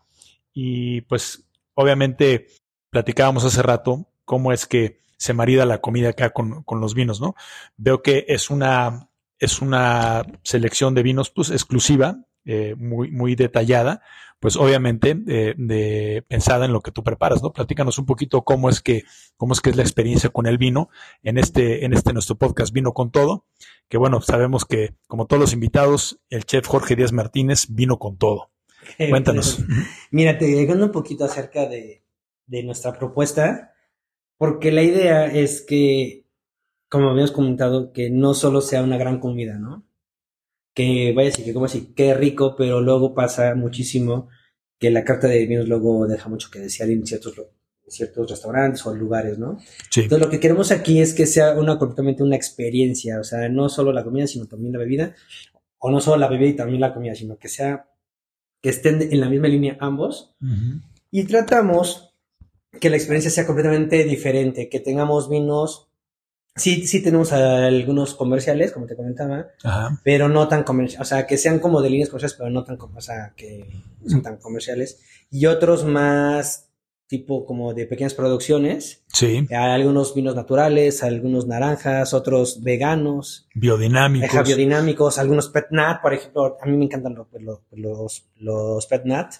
y 0.53 1.03
pues 1.03 1.45
obviamente 1.75 2.47
platicábamos 2.91 3.45
hace 3.45 3.63
rato 3.63 4.09
cómo 4.25 4.53
es 4.53 4.67
que 4.67 5.03
se 5.17 5.35
marida 5.35 5.67
la 5.67 5.81
comida 5.81 6.11
acá 6.11 6.31
con, 6.31 6.63
con 6.63 6.81
los 6.81 6.95
vinos, 6.95 7.21
¿no? 7.21 7.35
Veo 7.77 8.03
que 8.03 8.25
es 8.29 8.51
una, 8.51 9.09
es 9.39 9.61
una 9.61 10.25
selección 10.43 10.95
de 10.95 11.03
vinos 11.03 11.31
pues 11.31 11.51
exclusiva, 11.51 12.25
eh, 12.45 12.75
muy, 12.77 13.11
muy 13.11 13.35
detallada, 13.35 14.03
pues 14.39 14.57
obviamente 14.57 15.17
eh, 15.27 15.55
de, 15.57 16.23
pensada 16.29 16.67
en 16.67 16.73
lo 16.73 16.83
que 16.83 16.91
tú 16.91 17.03
preparas, 17.03 17.43
¿no? 17.43 17.53
Platícanos 17.53 17.99
un 17.99 18.05
poquito 18.05 18.43
cómo 18.43 18.69
es 18.69 18.83
que, 18.83 19.05
cómo 19.37 19.55
es 19.55 19.61
que 19.63 19.71
es 19.71 19.77
la 19.77 19.83
experiencia 19.83 20.29
con 20.29 20.47
el 20.47 20.59
vino 20.59 20.91
en 21.23 21.39
este, 21.39 21.87
en 21.87 21.95
este 21.95 22.13
nuestro 22.13 22.37
podcast 22.37 22.73
Vino 22.75 22.93
con 22.93 23.11
Todo, 23.11 23.47
que 23.89 23.97
bueno, 23.97 24.21
sabemos 24.21 24.67
que 24.67 24.95
como 25.07 25.27
todos 25.27 25.41
los 25.41 25.53
invitados, 25.55 26.21
el 26.29 26.45
chef 26.45 26.67
Jorge 26.67 26.97
Díaz 26.97 27.13
Martínez 27.13 27.69
vino 27.71 27.99
con 27.99 28.19
todo. 28.19 28.51
Cuéntanos. 29.11 29.65
Mira, 30.11 30.37
te 30.37 30.47
llegando 30.47 30.85
un 30.85 30.93
poquito 30.93 31.25
acerca 31.25 31.67
de, 31.67 32.05
de 32.47 32.63
nuestra 32.63 32.93
propuesta, 32.93 33.74
porque 34.45 34.71
la 34.73 34.83
idea 34.83 35.25
es 35.25 35.63
que, 35.63 36.27
como 36.91 37.09
habíamos 37.09 37.33
comentado, 37.33 37.95
que 37.95 38.11
no 38.11 38.35
solo 38.35 38.61
sea 38.61 38.83
una 38.83 38.99
gran 38.99 39.19
comida, 39.19 39.59
¿no? 39.59 39.87
Que 40.75 41.15
vaya 41.17 41.31
así, 41.31 41.45
que 41.45 41.55
como 41.55 41.65
así, 41.65 41.95
qué 41.97 42.13
rico, 42.13 42.55
pero 42.55 42.83
luego 42.83 43.15
pasa 43.15 43.55
muchísimo 43.55 44.29
que 44.79 44.91
la 44.91 45.03
carta 45.03 45.29
de 45.29 45.47
vinos 45.47 45.67
luego 45.67 46.07
deja 46.07 46.29
mucho 46.29 46.51
que 46.51 46.59
desear 46.59 46.91
en 46.91 47.07
ciertos, 47.07 47.39
en 47.39 47.91
ciertos 47.91 48.31
restaurantes 48.33 48.85
o 48.85 48.95
lugares, 48.95 49.39
¿no? 49.39 49.61
Sí, 49.89 50.03
Entonces 50.03 50.27
lo 50.27 50.31
que 50.31 50.41
queremos 50.41 50.73
aquí 50.73 51.01
es 51.01 51.15
que 51.15 51.25
sea 51.25 51.55
una 51.55 51.79
completamente 51.79 52.23
una 52.23 52.37
experiencia, 52.37 53.21
o 53.21 53.25
sea, 53.25 53.49
no 53.49 53.71
solo 53.71 53.95
la 53.95 54.05
comida, 54.05 54.27
sino 54.27 54.45
también 54.45 54.75
la 54.75 54.79
bebida, 54.79 55.15
o 55.79 55.91
no 55.91 56.03
solo 56.03 56.19
la 56.19 56.29
bebida 56.29 56.51
y 56.51 56.57
también 56.57 56.83
la 56.83 56.93
comida, 56.93 57.15
sino 57.15 57.39
que 57.39 57.49
sea, 57.49 57.89
que 58.61 58.69
estén 58.69 59.01
en 59.01 59.21
la 59.21 59.31
misma 59.31 59.49
línea 59.49 59.79
ambos. 59.81 60.35
Ujú. 60.43 60.83
Y 61.11 61.25
tratamos 61.25 62.14
que 62.81 62.91
la 62.91 62.97
experiencia 62.97 63.31
sea 63.31 63.47
completamente 63.47 64.05
diferente, 64.05 64.69
que 64.69 64.81
tengamos 64.81 65.29
vinos, 65.29 65.89
sí, 66.57 66.87
sí 66.87 67.03
tenemos 67.03 67.33
algunos 67.33 68.15
comerciales, 68.15 68.73
como 68.73 68.87
te 68.87 68.97
comentaba, 68.97 69.49
Ajá. 69.63 70.01
pero 70.05 70.29
no 70.29 70.49
tan 70.49 70.63
comerciales, 70.65 71.07
o 71.07 71.09
sea, 71.09 71.27
que 71.27 71.37
sean 71.39 71.59
como 71.59 71.83
de 71.83 71.91
líneas 71.91 72.09
comerciales, 72.09 72.37
pero 72.39 72.51
no 72.51 72.65
tan, 72.65 72.79
o 72.81 73.01
sea, 73.01 73.33
que 73.37 73.67
no 74.03 74.11
son 74.11 74.23
tan 74.23 74.37
comerciales, 74.39 75.01
y 75.31 75.47
otros 75.47 75.85
más 75.85 76.71
tipo 77.07 77.45
como 77.45 77.75
de 77.75 77.87
pequeñas 77.87 78.15
producciones, 78.15 79.03
Sí, 79.13 79.47
hay 79.51 79.71
algunos 79.73 80.15
vinos 80.15 80.35
naturales, 80.35 81.03
algunos 81.05 81.47
naranjas, 81.47 82.15
otros 82.15 82.63
veganos, 82.63 83.47
biodinámicos. 83.55 84.31
ajá, 84.31 84.43
biodinámicos, 84.43 85.19
algunos 85.19 85.49
pet 85.51 85.67
nat, 85.71 86.01
por 86.03 86.15
ejemplo, 86.15 86.57
a 86.61 86.67
mí 86.67 86.77
me 86.77 86.87
encantan 86.87 87.15
los, 87.15 87.27
los, 87.41 87.61
los, 87.73 88.27
los 88.37 88.87
pet 88.87 89.05
nat, 89.05 89.35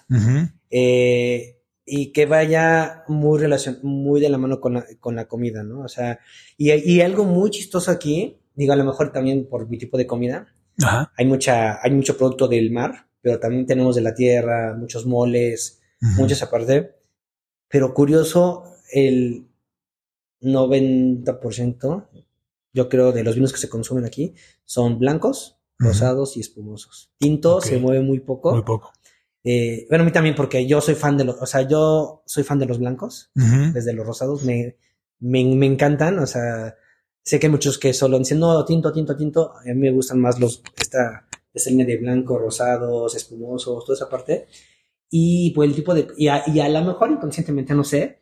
eh, 0.69 1.59
y 1.85 2.11
que 2.11 2.25
vaya 2.25 3.03
muy 3.07 3.39
relacion 3.39 3.77
muy 3.83 4.19
de 4.19 4.29
la 4.29 4.37
mano 4.37 4.59
con 4.59 4.73
la, 4.73 4.85
con 4.99 5.15
la 5.15 5.27
comida, 5.27 5.63
¿no? 5.63 5.81
O 5.81 5.87
sea, 5.87 6.19
y, 6.57 6.71
y 6.73 7.01
algo 7.01 7.25
muy 7.25 7.51
chistoso 7.51 7.91
aquí, 7.91 8.39
digo, 8.55 8.73
a 8.73 8.75
lo 8.75 8.85
mejor 8.85 9.11
también 9.11 9.47
por 9.47 9.69
mi 9.69 9.77
tipo 9.77 9.97
de 9.97 10.07
comida, 10.07 10.47
Ajá. 10.83 11.11
hay 11.15 11.25
mucha, 11.25 11.79
hay 11.83 11.91
mucho 11.91 12.17
producto 12.17 12.47
del 12.47 12.71
mar, 12.71 13.07
pero 13.21 13.39
también 13.39 13.65
tenemos 13.65 13.95
de 13.95 14.01
la 14.01 14.15
tierra, 14.15 14.75
muchos 14.77 15.05
moles, 15.05 15.81
muchas 16.17 16.41
aparte. 16.43 16.95
Pero 17.69 17.93
curioso, 17.93 18.63
el 18.91 19.47
90%, 20.41 22.07
yo 22.73 22.89
creo, 22.89 23.11
de 23.11 23.23
los 23.23 23.35
vinos 23.35 23.51
que 23.51 23.59
se 23.59 23.69
consumen 23.69 24.05
aquí 24.05 24.35
son 24.65 24.99
blancos, 24.99 25.57
rosados 25.77 26.37
y 26.37 26.39
espumosos. 26.39 27.13
Tinto 27.17 27.61
se 27.61 27.77
mueve 27.77 28.01
muy 28.01 28.19
poco. 28.19 28.53
Muy 28.53 28.63
poco. 28.63 28.93
Eh, 29.47 29.85
bueno, 29.89 30.01
a 30.01 30.05
mí 30.05 30.11
también 30.11 30.33
porque 30.33 30.65
yo 30.65 30.81
soy 30.81 30.95
fan 30.95 31.17
de 31.17 31.23
los, 31.23 31.39
o 31.39 31.45
sea, 31.45 31.61
yo 31.61 32.23
soy 32.25 32.43
fan 32.43 32.57
de 32.57 32.65
los 32.65 32.79
blancos, 32.79 33.29
desde 33.35 33.93
los 33.93 34.05
rosados, 34.05 34.43
me, 34.43 34.75
me, 35.19 35.45
me 35.45 35.67
encantan, 35.67 36.17
o 36.17 36.25
sea, 36.25 36.75
sé 37.21 37.39
que 37.39 37.45
hay 37.45 37.51
muchos 37.51 37.77
que 37.77 37.93
solo 37.93 38.17
dicen, 38.17 38.39
no, 38.39 38.65
tinto, 38.65 38.91
tinto, 38.91 39.15
tinto, 39.15 39.53
a 39.55 39.63
mí 39.65 39.75
me 39.75 39.91
gustan 39.91 40.19
más 40.19 40.39
los, 40.39 40.63
esta, 40.81 41.27
esta 41.53 41.69
línea 41.69 41.85
de 41.85 41.97
blanco, 41.97 42.39
rosados, 42.39 43.15
espumosos, 43.15 43.85
toda 43.85 43.95
esa 43.95 44.09
parte, 44.09 44.47
y 45.11 45.51
pues 45.51 45.69
el 45.69 45.75
tipo 45.75 45.93
de, 45.93 46.07
y 46.17 46.27
a, 46.27 46.43
y 46.47 46.59
a 46.59 46.67
lo 46.67 46.83
mejor 46.83 47.11
inconscientemente, 47.11 47.75
no 47.75 47.83
sé, 47.83 48.21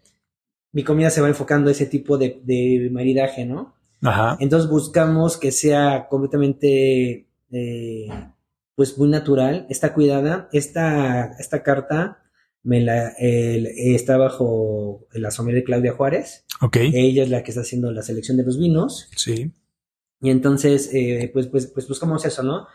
mi 0.73 0.83
comida 0.83 1.09
se 1.09 1.21
va 1.21 1.29
enfocando 1.29 1.69
a 1.69 1.71
ese 1.71 1.85
tipo 1.85 2.17
de, 2.17 2.41
de 2.43 2.89
maridaje, 2.91 3.45
¿no? 3.45 3.75
Ajá. 4.01 4.35
Entonces 4.41 4.69
buscamos 4.69 5.37
que 5.37 5.53
sea 5.53 6.07
completamente, 6.09 7.29
eh, 7.49 8.07
pues 8.75 8.97
muy 8.97 9.09
natural, 9.09 9.67
está 9.69 9.93
cuidada. 9.93 10.49
Esta, 10.51 11.35
esta 11.39 11.63
carta 11.63 12.23
me 12.63 12.81
la, 12.81 13.09
está 13.17 14.17
bajo 14.17 15.07
la 15.11 15.31
sommelier 15.31 15.61
de 15.61 15.65
Claudia 15.65 15.93
Juárez. 15.93 16.45
Ok. 16.61 16.77
Ella 16.77 17.23
es 17.23 17.29
la 17.29 17.43
que 17.43 17.51
está 17.51 17.61
haciendo 17.61 17.91
la 17.91 18.01
selección 18.01 18.37
de 18.37 18.43
los 18.43 18.57
vinos. 18.57 19.09
Sí. 19.15 19.51
Y 20.21 20.29
entonces, 20.29 20.89
eh, 20.93 21.29
pues, 21.33 21.47
pues, 21.47 21.67
pues 21.67 21.87
buscamos 21.87 22.25
eso, 22.25 22.43
¿no? 22.43 22.67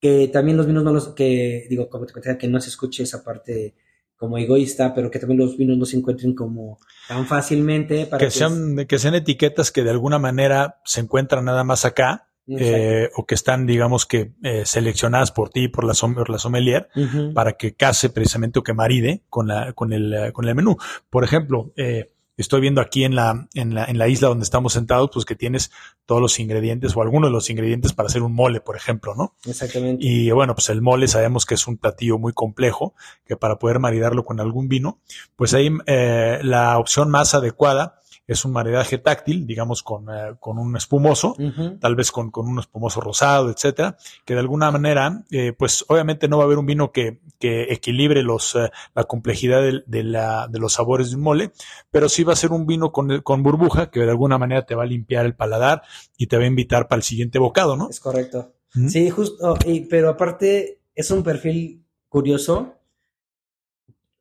Que 0.00 0.28
también 0.28 0.56
los 0.56 0.66
vinos 0.66 0.82
no 0.82 0.92
los, 0.92 1.08
que, 1.08 1.66
digo, 1.68 1.88
como 1.90 2.06
te 2.06 2.14
contaba, 2.14 2.38
que 2.38 2.48
no 2.48 2.60
se 2.60 2.70
escuche 2.70 3.02
esa 3.02 3.22
parte 3.22 3.74
como 4.16 4.38
egoísta, 4.38 4.94
pero 4.94 5.10
que 5.10 5.18
también 5.18 5.40
los 5.40 5.58
vinos 5.58 5.76
no 5.76 5.84
se 5.84 5.98
encuentren 5.98 6.34
como 6.34 6.78
tan 7.08 7.26
fácilmente 7.26 8.06
para 8.06 8.24
Que 8.24 8.30
sean, 8.30 8.86
que 8.86 8.98
sean 8.98 9.14
etiquetas 9.14 9.70
que 9.70 9.82
de 9.82 9.90
alguna 9.90 10.18
manera 10.18 10.80
se 10.84 11.00
encuentran 11.00 11.44
nada 11.44 11.64
más 11.64 11.84
acá. 11.84 12.30
Eh, 12.48 13.10
o 13.16 13.24
que 13.26 13.34
están, 13.34 13.66
digamos 13.66 14.06
que, 14.06 14.32
eh, 14.42 14.62
seleccionadas 14.66 15.32
por 15.32 15.50
ti, 15.50 15.68
por 15.68 15.84
la, 15.84 15.94
som- 15.94 16.14
por 16.14 16.28
la 16.30 16.38
sommelier, 16.38 16.88
para 17.34 17.54
que 17.54 17.74
case 17.74 18.10
precisamente 18.10 18.58
o 18.58 18.62
que 18.62 18.74
maride 18.74 19.22
con 19.30 19.48
la, 19.48 19.72
con 19.72 19.92
el, 19.92 20.32
con 20.32 20.46
el 20.46 20.54
menú. 20.54 20.76
Por 21.10 21.24
ejemplo, 21.24 21.72
eh, 21.76 22.10
estoy 22.36 22.60
viendo 22.60 22.80
aquí 22.80 23.04
en 23.04 23.14
la, 23.14 23.48
en 23.54 23.74
la, 23.74 23.84
en 23.84 23.96
la 23.96 24.08
isla 24.08 24.26
donde 24.28 24.42
estamos 24.42 24.72
sentados, 24.72 25.08
pues 25.12 25.24
que 25.24 25.36
tienes 25.36 25.70
todos 26.04 26.20
los 26.20 26.38
ingredientes 26.40 26.96
o 26.96 27.00
algunos 27.02 27.30
de 27.30 27.32
los 27.32 27.48
ingredientes 27.48 27.92
para 27.92 28.08
hacer 28.08 28.22
un 28.22 28.34
mole, 28.34 28.60
por 28.60 28.76
ejemplo, 28.76 29.14
¿no? 29.14 29.34
Exactamente. 29.46 30.04
Y 30.04 30.30
bueno, 30.32 30.54
pues 30.54 30.68
el 30.68 30.82
mole 30.82 31.06
sabemos 31.08 31.46
que 31.46 31.54
es 31.54 31.66
un 31.68 31.76
platillo 31.76 32.18
muy 32.18 32.32
complejo, 32.32 32.94
que 33.24 33.36
para 33.36 33.58
poder 33.60 33.78
maridarlo 33.78 34.24
con 34.24 34.40
algún 34.40 34.68
vino, 34.68 34.98
pues 35.36 35.54
ahí 35.54 35.70
eh, 35.86 36.40
la 36.42 36.76
opción 36.78 37.08
más 37.08 37.34
adecuada 37.34 38.00
es 38.26 38.44
un 38.44 38.52
maridaje 38.52 38.98
táctil, 38.98 39.46
digamos 39.46 39.82
con, 39.82 40.08
eh, 40.08 40.36
con 40.40 40.58
un 40.58 40.76
espumoso, 40.76 41.36
tal 41.80 41.94
vez 41.94 42.10
con, 42.10 42.30
con 42.30 42.48
un 42.48 42.58
espumoso 42.58 43.00
rosado, 43.00 43.50
etcétera, 43.50 43.96
que 44.24 44.34
de 44.34 44.40
alguna 44.40 44.70
manera, 44.70 45.24
eh, 45.30 45.52
pues 45.52 45.84
obviamente 45.88 46.26
no 46.28 46.38
va 46.38 46.44
a 46.44 46.46
haber 46.46 46.58
un 46.58 46.66
vino 46.66 46.90
que, 46.90 47.20
que 47.38 47.64
equilibre 47.72 48.22
los, 48.22 48.54
eh, 48.54 48.70
la 48.94 49.04
complejidad 49.04 49.62
de, 49.86 50.02
la, 50.04 50.48
de 50.48 50.58
los 50.58 50.72
sabores 50.72 51.10
de 51.10 51.16
un 51.16 51.22
mole, 51.22 51.52
pero 51.90 52.08
sí 52.08 52.24
va 52.24 52.32
a 52.32 52.36
ser 52.36 52.52
un 52.52 52.66
vino 52.66 52.92
con, 52.92 53.20
con 53.20 53.42
burbuja 53.42 53.90
que 53.90 54.00
de 54.00 54.10
alguna 54.10 54.38
manera 54.38 54.64
te 54.64 54.74
va 54.74 54.84
a 54.84 54.86
limpiar 54.86 55.26
el 55.26 55.34
paladar 55.36 55.82
y 56.16 56.26
te 56.26 56.36
va 56.38 56.44
a 56.44 56.46
invitar 56.46 56.88
para 56.88 56.98
el 56.98 57.02
siguiente 57.02 57.38
bocado, 57.38 57.76
¿no? 57.76 57.90
Es 57.90 58.00
correcto. 58.00 58.52
Sí, 58.88 59.08
justo, 59.10 59.56
y- 59.66 59.80
pero 59.82 60.08
aparte 60.08 60.80
es 60.94 61.10
un 61.10 61.22
perfil 61.22 61.84
curioso. 62.08 62.74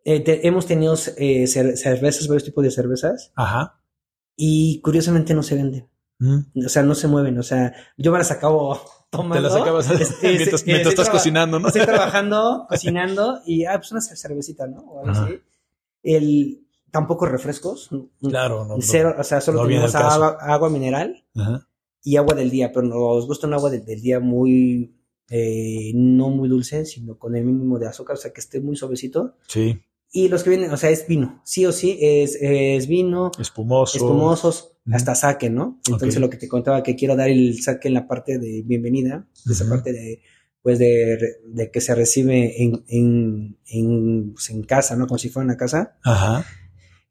Eh, 0.05 0.19
te- 0.19 0.45
hemos 0.47 0.65
tenido 0.65 0.95
cer- 0.95 1.75
cervezas, 1.77 2.27
varios 2.27 2.43
tipos 2.43 2.63
de 2.63 2.71
cervezas, 2.71 3.31
Ajá. 3.35 3.79
Y 4.35 4.79
curiosamente 4.81 5.33
no 5.33 5.43
se 5.43 5.55
venden. 5.55 5.87
Mm. 6.19 6.65
O 6.65 6.69
sea, 6.69 6.83
no 6.83 6.95
se 6.95 7.07
mueven. 7.07 7.37
O 7.39 7.43
sea, 7.43 7.73
yo 7.97 8.11
me 8.11 8.17
las 8.19 8.31
acabo 8.31 8.79
tomando. 9.09 9.35
Te 9.35 9.41
las 9.41 9.61
acabas 9.61 9.89
Es- 9.89 10.01
es- 10.01 10.17
mientras, 10.23 10.61
es- 10.61 10.65
mientras 10.67 10.89
estoy 10.93 11.03
estás 11.03 11.09
cocinando, 11.09 11.59
¿no? 11.59 11.67
Estoy 11.67 11.81
trabajando, 11.85 12.65
cocinando, 12.69 13.41
y 13.45 13.65
ah, 13.65 13.77
pues 13.77 13.91
una 13.91 14.01
cervecita, 14.01 14.67
¿no? 14.67 14.79
O 14.81 14.99
algo 15.05 15.11
así. 15.11 15.39
El, 16.03 16.65
tampoco 16.91 17.25
refrescos. 17.25 17.89
Claro, 18.21 18.65
no. 18.65 18.75
no. 18.75 18.81
Cero, 18.81 19.15
o 19.17 19.23
sea, 19.23 19.41
solo 19.41 19.61
no 19.63 19.67
tenemos 19.67 19.95
agua, 19.95 20.37
agua 20.39 20.69
mineral 20.69 21.23
Ajá. 21.35 21.67
y 22.03 22.17
agua 22.17 22.35
del 22.35 22.49
día, 22.51 22.71
pero 22.73 22.85
nos 22.87 23.25
gusta 23.27 23.47
un 23.47 23.53
agua 23.53 23.69
de- 23.69 23.79
del 23.81 24.01
día 24.01 24.19
muy, 24.19 24.95
eh, 25.29 25.91
no 25.95 26.29
muy 26.29 26.49
dulce, 26.49 26.85
sino 26.85 27.17
con 27.17 27.35
el 27.35 27.43
mínimo 27.45 27.79
de 27.79 27.87
azúcar, 27.87 28.15
o 28.15 28.19
sea, 28.19 28.31
que 28.31 28.41
esté 28.41 28.59
muy 28.61 28.75
suavecito. 28.75 29.35
Sí, 29.47 29.81
Y 30.15 30.27
los 30.27 30.43
que 30.43 30.51
vienen, 30.51 30.69
o 30.71 30.77
sea, 30.77 30.91
es 30.91 31.07
vino, 31.07 31.41
sí 31.43 31.65
o 31.65 31.71
sí, 31.71 31.97
es, 31.99 32.37
es 32.39 32.87
vino, 32.87 33.31
espumoso. 33.39 33.97
espumosos, 33.97 34.73
hasta 34.91 35.15
saque, 35.15 35.49
¿no? 35.49 35.79
Entonces 35.89 36.21
lo 36.21 36.29
que 36.29 36.37
te 36.37 36.47
contaba 36.47 36.83
que 36.83 36.95
quiero 36.95 37.15
dar 37.15 37.29
el 37.29 37.59
saque 37.63 37.87
en 37.87 37.95
la 37.95 38.07
parte 38.07 38.37
de 38.37 38.61
bienvenida, 38.63 39.27
esa 39.49 39.63
Ujú. 39.63 39.73
parte 39.73 39.91
de, 39.91 40.21
pues 40.61 40.77
de, 40.77 41.17
de 41.47 41.71
que 41.71 41.81
se 41.81 41.95
recibe 41.95 42.61
en, 42.61 42.83
en, 42.89 43.57
en, 43.65 44.33
pues, 44.33 44.51
en 44.51 44.61
casa, 44.61 44.95
¿no? 44.95 45.07
Como 45.07 45.17
si 45.17 45.29
fuera 45.29 45.45
una 45.45 45.57
casa. 45.57 45.97
Ajá. 46.03 46.45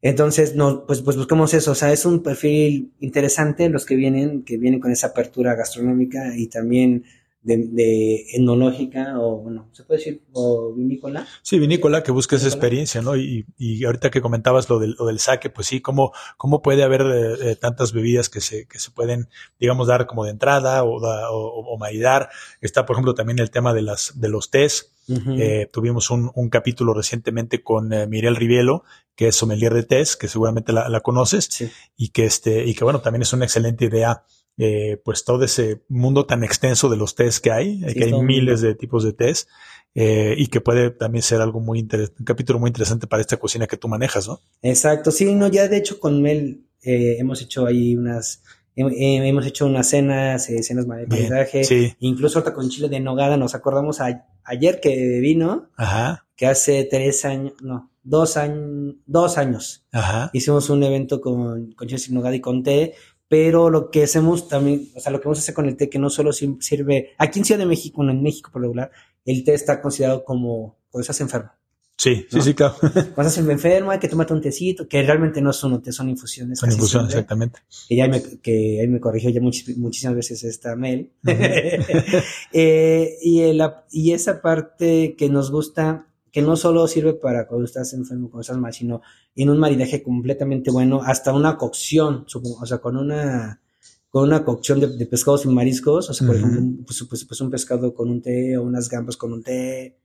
Entonces, 0.01 0.55
no, 0.55 0.85
pues, 0.85 1.01
pues 1.01 1.17
buscamos 1.17 1.53
eso, 1.53 1.71
o 1.71 1.75
sea, 1.75 1.91
es 1.91 2.05
un 2.05 2.23
perfil 2.23 2.93
interesante 3.01 3.67
los 3.69 3.85
que 3.85 3.95
vienen, 3.97 4.43
que 4.43 4.57
vienen 4.57 4.79
con 4.79 4.91
esa 4.91 5.07
apertura 5.07 5.55
gastronómica 5.55 6.37
y 6.37 6.47
también 6.47 7.03
de, 7.43 7.57
de 7.57 8.25
etnológica 8.33 9.19
o, 9.19 9.37
bueno, 9.39 9.69
se 9.73 9.83
puede 9.83 9.99
decir, 9.99 10.23
o 10.31 10.73
vinícola. 10.73 11.27
Sí, 11.41 11.59
vinícola, 11.59 12.01
que 12.03 12.11
busca 12.11 12.35
esa 12.35 12.45
Vinícola. 12.45 12.57
experiencia, 12.57 13.01
¿no? 13.01 13.15
Y, 13.17 13.45
y 13.57 13.83
ahorita 13.85 14.09
que 14.11 14.21
comentabas 14.21 14.69
lo 14.69 14.79
del, 14.79 14.95
lo 14.97 15.05
del 15.07 15.19
saque, 15.19 15.49
pues 15.49 15.67
sí, 15.67 15.81
¿cómo, 15.81 16.13
cómo 16.37 16.61
puede 16.61 16.83
haber 16.83 17.01
eh, 17.01 17.51
eh, 17.51 17.55
tantas 17.55 17.91
bebidas 17.93 18.29
que 18.29 18.41
se, 18.41 18.65
que 18.67 18.79
se 18.79 18.91
pueden, 18.91 19.29
digamos, 19.59 19.87
dar 19.87 20.07
como 20.07 20.23
de 20.25 20.31
entrada 20.31 20.83
o, 20.83 20.99
da- 21.01 21.29
o, 21.31 21.37
o 21.73 21.77
maridar? 21.77 22.29
Está, 22.61 22.85
por 22.85 22.95
ejemplo, 22.95 23.13
también 23.13 23.39
el 23.39 23.51
tema 23.51 23.73
de 23.73 23.81
las, 23.81 24.19
de 24.19 24.29
los 24.29 24.49
tés. 24.49 24.89
Eh, 25.37 25.67
tuvimos 25.73 26.09
un, 26.11 26.31
un 26.33 26.49
capítulo 26.49 26.93
recientemente 26.93 27.61
con 27.61 27.91
eh, 27.91 28.07
Mirel 28.07 28.37
Rivielo, 28.37 28.85
que 29.15 29.27
es 29.27 29.35
sommelier 29.35 29.73
de 29.73 29.83
tés, 29.83 30.15
que 30.15 30.29
seguramente 30.29 30.71
la, 30.71 30.87
la 30.87 31.01
conoces. 31.01 31.45
sí. 31.51 31.69
y 31.97 32.09
que 32.09 32.23
este 32.23 32.63
y 32.65 32.73
que 32.73 32.85
bueno 32.85 33.01
también 33.01 33.21
es 33.23 33.33
una 33.33 33.43
excelente 33.43 33.83
idea 33.83 34.23
eh, 34.57 35.01
pues 35.03 35.23
todo 35.25 35.43
ese 35.43 35.83
mundo 35.89 36.25
tan 36.25 36.43
extenso 36.43 36.89
de 36.89 36.97
los 36.97 37.15
tés 37.15 37.39
que 37.39 37.51
hay 37.51 37.81
Sí, 37.87 37.93
que 37.95 38.03
hay 38.05 38.13
miles 38.21 38.61
de 38.61 38.75
tipos 38.75 39.03
de 39.03 39.13
tés 39.13 39.47
eh, 39.95 40.35
y 40.37 40.47
que 40.47 40.61
puede 40.61 40.89
también 40.91 41.21
ser 41.23 41.41
algo 41.41 41.59
muy 41.59 41.79
interesante 41.79 42.17
un 42.19 42.25
capítulo 42.25 42.59
muy 42.59 42.69
interesante 42.69 43.07
para 43.07 43.21
esta 43.21 43.37
cocina 43.37 43.67
que 43.67 43.77
tú 43.77 43.87
manejas 43.87 44.27
no 44.27 44.39
Exacto, 44.61 45.11
sí, 45.11 45.33
no, 45.35 45.47
ya 45.47 45.67
de 45.67 45.77
hecho 45.77 45.99
con 45.99 46.21
Mel 46.21 46.65
eh, 46.83 47.15
hemos 47.19 47.41
hecho 47.41 47.65
ahí 47.65 47.95
unas, 47.95 48.43
hem- 48.75 48.93
hemos 48.97 49.45
hecho 49.45 49.65
unas 49.65 49.87
cenas, 49.89 50.49
eh, 50.49 50.61
cenas 50.63 50.85
de 50.87 50.93
Bien, 51.05 51.09
maridaje, 51.29 51.63
sí. 51.63 51.93
incluso 51.99 52.39
ahorita 52.39 52.53
con 52.53 52.69
chile 52.69 52.89
de 52.89 52.99
nogada, 52.99 53.37
nos 53.37 53.55
acordamos 53.55 54.01
a- 54.01 54.27
ayer 54.43 54.79
que 54.81 55.19
vino, 55.21 55.69
ajá. 55.77 56.25
que 56.35 56.45
hace 56.47 56.83
tres 56.83 57.23
años, 57.25 57.53
no, 57.61 57.89
dos 58.03 58.35
años, 58.35 58.95
dos 59.05 59.37
años, 59.37 59.85
ajá. 59.93 60.29
hicimos 60.33 60.69
un 60.69 60.83
evento 60.83 61.21
con, 61.21 61.71
con 61.73 61.87
chile 61.87 62.01
de 62.05 62.13
nogada 62.13 62.35
y 62.35 62.41
con 62.41 62.63
té, 62.63 62.95
pero 63.33 63.71
lo 63.71 63.89
que 63.89 64.03
hacemos 64.03 64.47
también, 64.47 64.89
o 64.95 64.99
sea, 64.99 65.11
lo 65.11 65.19
que 65.19 65.25
vamos 65.25 65.39
a 65.39 65.41
hacer 65.41 65.55
con 65.55 65.65
el 65.65 65.75
té, 65.75 65.89
que 65.89 65.97
no 65.97 66.11
solo 66.11 66.31
sirve, 66.33 67.13
aquí 67.17 67.39
en 67.39 67.45
Ciudad 67.45 67.57
de 67.57 67.65
México, 67.65 68.03
en 68.07 68.21
México 68.21 68.51
por 68.51 68.61
lo 68.61 68.67
regular, 68.67 68.91
el 69.25 69.43
té 69.43 69.55
está 69.55 69.81
considerado 69.81 70.23
como 70.23 70.77
cuando 70.91 71.01
estás 71.01 71.19
enfermo. 71.21 71.49
sí 71.97 72.27
sí 72.29 72.37
¿no? 72.37 72.41
sí 72.43 72.53
claro 72.53 72.75
Cuando 72.79 73.29
estás 73.29 73.37
enfermo, 73.39 73.89
hay 73.89 73.97
que 73.97 74.07
tomarte 74.07 74.33
un 74.33 74.41
tecito, 74.41 74.87
que 74.87 75.01
realmente 75.01 75.41
no 75.41 75.51
son 75.51 75.73
un 75.73 75.81
té, 75.81 75.91
son 75.91 76.09
infusiones. 76.09 76.59
son 76.59 76.71
infusiones 76.71 77.09
exactamente 77.09 77.59
Que 77.89 77.95
ya 77.95 78.07
me, 78.07 78.21
que 78.21 78.79
ahí 78.81 78.87
me 78.87 78.99
corrigió 78.99 79.31
ya 79.31 79.41
muchísimas 79.41 80.15
veces 80.15 80.43
esta. 80.43 80.75
Ujú. 80.75 81.09
Eh, 82.51 83.17
y, 83.23 83.39
el- 83.41 83.63
y 83.91 84.11
esa 84.11 84.41
parte 84.43 85.15
que 85.17 85.27
nos 85.29 85.49
gusta, 85.49 86.07
que 86.33 86.41
no 86.41 86.57
solo 86.57 86.85
sirve 86.87 87.13
para 87.13 87.47
cuando 87.47 87.63
estás 87.65 87.93
enfermo, 87.93 88.29
cuando 88.29 88.41
estás 88.41 88.57
mal, 88.57 88.73
sino 88.73 89.01
en 89.35 89.49
un 89.51 89.57
maridaje 89.59 90.03
completamente 90.03 90.69
bueno, 90.71 90.99
hasta 91.01 91.31
una 91.31 91.55
cocción, 91.57 92.23
supongo, 92.27 92.57
o 92.61 92.65
sea, 92.65 92.79
con 92.79 92.97
una 92.97 93.61
con 94.09 94.25
una 94.25 94.43
cocción 94.43 94.79
de, 94.79 94.87
de 94.97 95.05
pescados 95.07 95.45
y 95.45 95.47
mariscos, 95.47 96.09
o 96.09 96.13
sea, 96.13 96.27
por 96.27 96.35
ejemplo, 96.35 96.59
un- 96.59 96.83
pues, 96.85 97.03
pues- 97.09 97.25
pues 97.25 97.41
un 97.41 97.49
pescado 97.49 97.93
con 97.95 98.09
un 98.11 98.21
té 98.21 98.57
o 98.57 98.63
unas 98.63 98.87
gambas 98.89 99.17
con 99.17 99.31
un 99.33 99.41
té, 99.41 99.95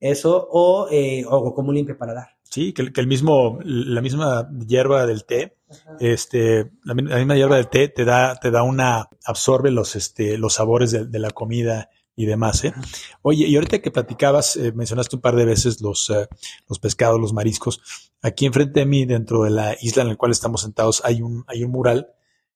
eso, 0.00 0.48
o, 0.50 0.88
eh, 0.90 1.24
o 1.28 1.54
como 1.54 1.68
un 1.70 1.74
limpio 1.76 1.96
para 1.96 2.14
dar. 2.14 2.28
sí 2.50 2.72
que, 2.72 2.82
el- 2.82 2.92
que 2.92 3.00
el 3.00 3.06
mismo 3.08 3.58
la 3.64 4.00
misma 4.00 4.48
hierba 4.66 5.06
del 5.06 5.24
té 5.24 5.56
este 6.00 6.70
la, 6.84 6.94
mi- 6.94 7.02
la 7.02 7.16
misma 7.18 7.34
hierba 7.36 7.56
del 7.56 7.68
té 7.68 7.88
te 7.88 8.04
da 8.04 8.36
te 8.36 8.50
da 8.50 8.62
una 8.62 9.08
absorbe 9.24 9.70
los 9.70 9.96
este 9.96 10.38
los 10.38 10.54
sabores 10.54 10.90
de, 10.92 11.06
de 11.06 11.18
la 11.18 11.30
comida 11.30 11.90
y 12.16 12.26
demás 12.26 12.64
¿eh? 12.64 12.72
oye 13.22 13.46
y 13.46 13.54
ahorita 13.56 13.80
que 13.80 13.90
platicabas 13.90 14.56
eh, 14.56 14.72
mencionaste 14.72 15.16
un 15.16 15.22
par 15.22 15.36
de 15.36 15.44
veces 15.44 15.80
los 15.80 16.10
eh, 16.10 16.28
los 16.68 16.78
pescados 16.78 17.20
los 17.20 17.32
mariscos 17.32 17.80
aquí 18.22 18.46
enfrente 18.46 18.80
de 18.80 18.86
mí 18.86 19.04
dentro 19.04 19.42
de 19.44 19.50
la 19.50 19.76
isla 19.80 20.02
en 20.02 20.10
la 20.10 20.16
cual 20.16 20.32
estamos 20.32 20.62
sentados 20.62 21.02
hay 21.04 21.22
un 21.22 21.44
hay 21.48 21.64
un 21.64 21.72
mural 21.72 22.14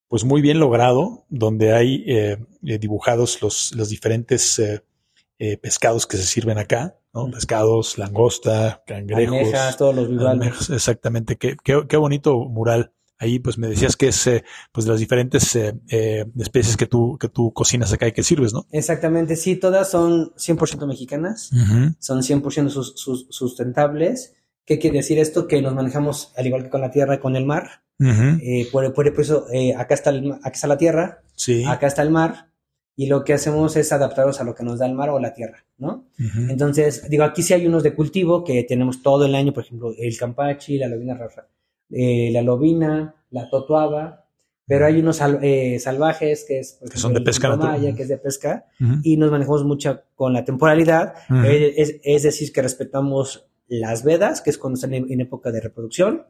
pues 0.09 0.25
muy 0.25 0.41
bien 0.41 0.59
logrado 0.59 1.25
donde 1.29 1.75
hay 1.75 2.05
eh, 2.07 2.39
eh, 2.65 2.79
dibujados 2.79 3.43
los 3.43 3.75
los 3.75 3.89
diferentes 3.89 4.59
eh, 4.59 5.57
pescados 5.59 6.07
que 6.07 6.17
se 6.17 6.25
sirven 6.25 6.59
acá 6.59 6.97
¿no? 7.13 7.31
Pescados 7.31 7.99
langosta 7.99 8.83
cangrejos 8.87 9.37
Almejas, 9.37 9.77
todos 9.77 9.95
los. 9.95 10.27
Almejas, 10.27 10.71
exactamente, 10.71 11.37
qué, 11.37 11.57
qué, 11.63 11.87
qué 11.89 11.97
bonito 11.97 12.37
mural. 12.39 12.93
Ahí 13.19 13.39
pues 13.41 13.59
me 13.59 13.67
decías 13.69 13.97
que 13.97 14.09
es 14.09 14.27
eh, 14.29 14.45
pues 14.73 14.87
de 14.87 14.93
las 14.93 15.01
diferentes 15.01 15.57
eh, 15.57 15.75
eh, 15.91 16.25
especies 16.39 16.77
que 16.77 16.87
tú, 16.87 17.19
que 17.19 17.29
tú 17.29 17.53
cocinas 17.53 17.93
acá 17.93 18.07
y 18.07 18.13
que 18.13 18.23
sirves, 18.23 18.53
¿no? 18.53 18.67
Exactamente, 18.71 19.35
sí, 19.37 19.57
todas 19.57 19.91
son 19.91 20.33
100% 20.37 20.87
mexicanas, 20.87 21.51
son 21.99 22.23
100% 22.23 22.69
sus- 22.71 22.93
sus- 22.97 23.27
sustentables. 23.31 24.35
¿Qué 24.65 24.79
quiere 24.79 24.99
decir 24.99 25.19
esto? 25.19 25.49
Que 25.49 25.63
nos 25.63 25.75
manejamos 25.75 26.33
al 26.37 26.47
igual 26.47 26.65
que 26.65 26.71
con 26.71 26.81
la 26.83 26.91
tierra, 26.91 27.19
con 27.21 27.35
el 27.37 27.45
mar. 27.47 27.83
Eh, 28.01 28.69
por, 28.71 28.93
por- 28.95 29.13
por 29.13 29.23
eso, 29.25 29.47
acá, 29.77 29.95
está 29.95 30.11
el 30.11 30.33
acá 30.35 30.51
está 30.55 30.69
la 30.69 30.79
tierra, 30.79 31.23
Sí. 31.35 31.65
acá 31.65 31.89
está 31.89 32.03
el 32.03 32.11
mar, 32.11 32.51
y 32.95 33.07
lo 33.07 33.25
que 33.25 33.33
hacemos 33.33 33.75
es 33.77 33.91
adaptarnos 33.93 34.41
a 34.41 34.45
lo 34.45 34.55
que 34.55 34.63
nos 34.63 34.79
da 34.79 34.87
el 34.87 34.95
mar 34.95 35.09
o 35.11 35.19
la 35.19 35.35
tierra, 35.35 35.65
¿no? 35.79 36.05
Entonces, 36.49 37.09
digo, 37.11 37.25
aquí 37.25 37.43
sí 37.43 37.55
hay 37.55 37.67
unos 37.67 37.83
de 37.83 37.95
cultivo 37.95 38.45
que 38.45 38.63
tenemos 38.65 39.03
todo 39.03 39.25
el 39.25 39.35
año, 39.35 39.53
por 39.53 39.65
ejemplo, 39.65 39.93
el 39.99 40.17
campachi, 40.17 40.79
la 40.79 40.87
lobina 40.89 41.15
rafa, 41.15 41.47
eh, 41.91 42.31
la 42.33 42.43
lobina, 42.43 43.15
la 43.31 43.49
totuaba, 43.49 44.27
pero 44.69 44.85
hay 44.85 45.01
unos 45.01 45.21
eh, 45.43 45.79
salvajes 45.81 46.45
que 46.47 46.61
es, 46.61 46.79
Que 46.91 46.99
son 46.99 47.15
de 47.15 47.23
pesca 47.23 47.49
natural. 47.49 47.97
que 47.97 48.03
es 48.03 48.09
de 48.09 48.19
pesca, 48.19 48.67
y 49.03 49.17
nos 49.17 49.31
manejamos 49.31 49.65
mucho 49.65 50.03
con 50.15 50.35
la 50.35 50.45
temporalidad, 50.45 51.15
eh, 51.47 51.75
es, 51.79 51.97
es 52.03 52.23
decir, 52.23 52.53
que 52.53 52.61
respetamos 52.61 53.49
las 53.67 54.05
vedas, 54.05 54.43
que 54.43 54.51
es 54.51 54.59
cuando 54.59 54.75
están 54.75 54.93
en, 54.93 55.21
época 55.21 55.51
de 55.53 55.63
reproducción, 55.63 56.27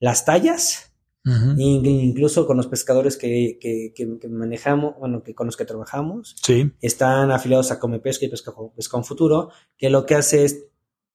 las 0.00 0.24
tallas, 0.24 0.92
incluso 1.56 2.46
con 2.46 2.56
los 2.56 2.66
pescadores 2.66 3.16
que, 3.16 3.58
que, 3.60 4.28
manejamos, 4.28 4.94
bueno, 4.98 5.22
que 5.22 5.34
con 5.34 5.46
los 5.46 5.56
que 5.56 5.64
trabajamos, 5.64 6.34
sí. 6.42 6.72
están 6.80 7.30
afiliados 7.30 7.70
a 7.70 7.78
Come 7.78 8.00
Pesca 8.00 8.26
y 8.26 8.28
Pesca, 8.28 8.52
Pesca 8.74 8.96
un 8.96 9.04
Futuro, 9.04 9.50
que 9.76 9.90
lo 9.90 10.06
que 10.06 10.16
hace 10.16 10.44
es 10.44 10.66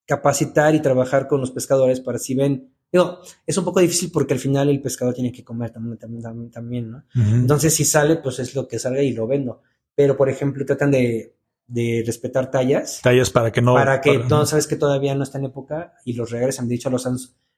capacitar 0.06 0.74
y 0.74 0.82
trabajar 0.82 1.28
con 1.28 1.42
los 1.42 1.52
pescadores 1.52 2.00
para 2.00 2.18
si 2.18 2.34
ven 2.36 2.74
Digo, 2.92 3.20
es 3.46 3.58
un 3.58 3.64
poco 3.64 3.80
difícil 3.80 4.12
porque 4.12 4.34
al 4.34 4.40
final 4.40 4.70
el 4.70 4.82
pescador 4.82 5.14
tiene 5.14 5.32
que 5.32 5.44
comer 5.44 5.72
también, 5.72 5.98
también, 5.98 6.52
también 6.52 6.92
¿no? 6.92 7.04
Entonces, 7.16 7.74
si 7.74 7.86
sale, 7.86 8.18
pues 8.18 8.40
es 8.40 8.54
lo 8.54 8.68
que 8.68 8.80
salga 8.80 9.02
y 9.02 9.14
lo 9.14 9.28
vendo. 9.28 9.62
Pero, 9.96 10.18
por 10.18 10.30
ejemplo, 10.30 10.66
tratan 10.66 10.92
de, 10.92 11.36
de 11.68 12.04
respetar 12.06 12.52
tallas. 12.52 13.00
Tallas 13.02 13.30
para 13.30 13.52
que 13.52 13.62
no. 13.62 13.74
Para 13.74 14.02
que 14.02 14.18
no, 14.20 14.46
sabes 14.46 14.68
que 14.68 14.76
todavía 14.76 15.16
no 15.16 15.24
está 15.24 15.38
en 15.38 15.46
época 15.46 15.94
y 16.04 16.14
los 16.14 16.32
regresan. 16.32 16.68
De 16.68 16.76
hecho, 16.76 16.90
los 16.90 17.08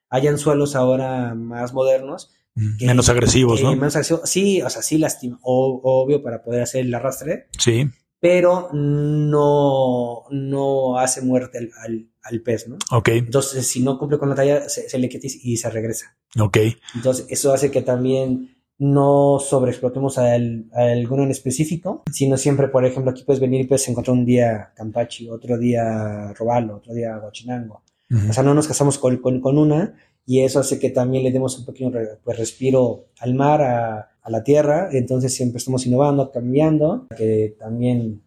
hay 0.09 0.27
anzuelos 0.27 0.75
ahora 0.75 1.33
más 1.33 1.73
modernos. 1.73 2.31
menos 2.53 3.09
agresivos, 3.09 3.63
¿no? 3.63 3.71
Menos 3.71 3.95
agresivos. 3.95 4.29
Sí, 4.29 4.61
o 4.61 4.69
sea, 4.69 4.83
sí 4.83 4.99
lastima. 4.99 5.39
obvio, 5.41 6.21
para 6.21 6.43
poder 6.43 6.61
hacer 6.61 6.85
el 6.85 6.93
arrastre. 6.93 7.47
Sí. 7.57 7.89
Pero 8.23 8.69
no, 8.71 10.23
no 10.31 10.97
hace 10.97 11.21
muerte 11.21 11.57
al, 11.57 12.07
al 12.21 12.41
pez, 12.41 12.69
¿no? 12.69 12.77
Ok. 12.93 13.09
Entonces, 13.09 13.67
si 13.67 13.83
no 13.83 13.99
cumple 13.99 14.17
con 14.17 14.29
la 14.29 14.35
talla, 14.35 14.69
se, 14.69 14.97
le 14.97 15.09
quita 15.09 15.27
y 15.27 15.57
se 15.57 15.69
regresa. 15.69 16.15
Ok. 16.39 16.57
Entonces, 16.95 17.25
eso 17.27 17.51
hace 17.51 17.69
que 17.69 17.81
también 17.81 18.55
no 18.77 19.39
sobreexplotemos 19.39 20.17
a, 20.19 20.35
alguno 20.35 21.23
en 21.23 21.31
específico, 21.31 22.03
sino 22.13 22.37
siempre, 22.37 22.69
por 22.69 22.85
ejemplo, 22.85 23.11
aquí 23.11 23.23
puedes 23.25 23.41
venir 23.41 23.59
y 23.59 23.67
puedes 23.67 23.89
encontrar 23.89 24.15
un 24.15 24.25
día 24.25 24.71
campachi, 24.73 25.29
otro 25.29 25.57
día 25.57 26.31
robalo, 26.31 26.77
otro 26.77 26.93
día 26.93 27.17
guachinango. 27.17 27.83
O 28.29 28.31
sea, 28.31 28.43
no 28.43 28.53
nos 28.53 28.69
casamos 28.69 28.99
con, 28.99 29.17
con, 29.17 29.57
una 29.57 29.95
y 30.25 30.41
eso 30.43 30.61
hace 30.61 30.79
que 30.79 30.91
también 30.91 31.25
le 31.25 31.31
demos 31.31 31.59
un 31.59 31.65
pequeño 31.65 31.91
pues, 32.23 32.37
respiro 32.37 33.07
al 33.19 33.33
mar, 33.33 33.61
a, 33.63 34.12
a 34.23 34.29
la 34.29 34.43
tierra, 34.43 34.89
entonces 34.91 35.35
siempre 35.35 35.57
estamos 35.57 35.85
innovando, 35.85 36.31
cambiando, 36.31 37.07
que 37.15 37.55
también 37.59 38.22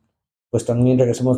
pues 0.56 0.64
también 0.64 0.98
regresemos 0.98 1.36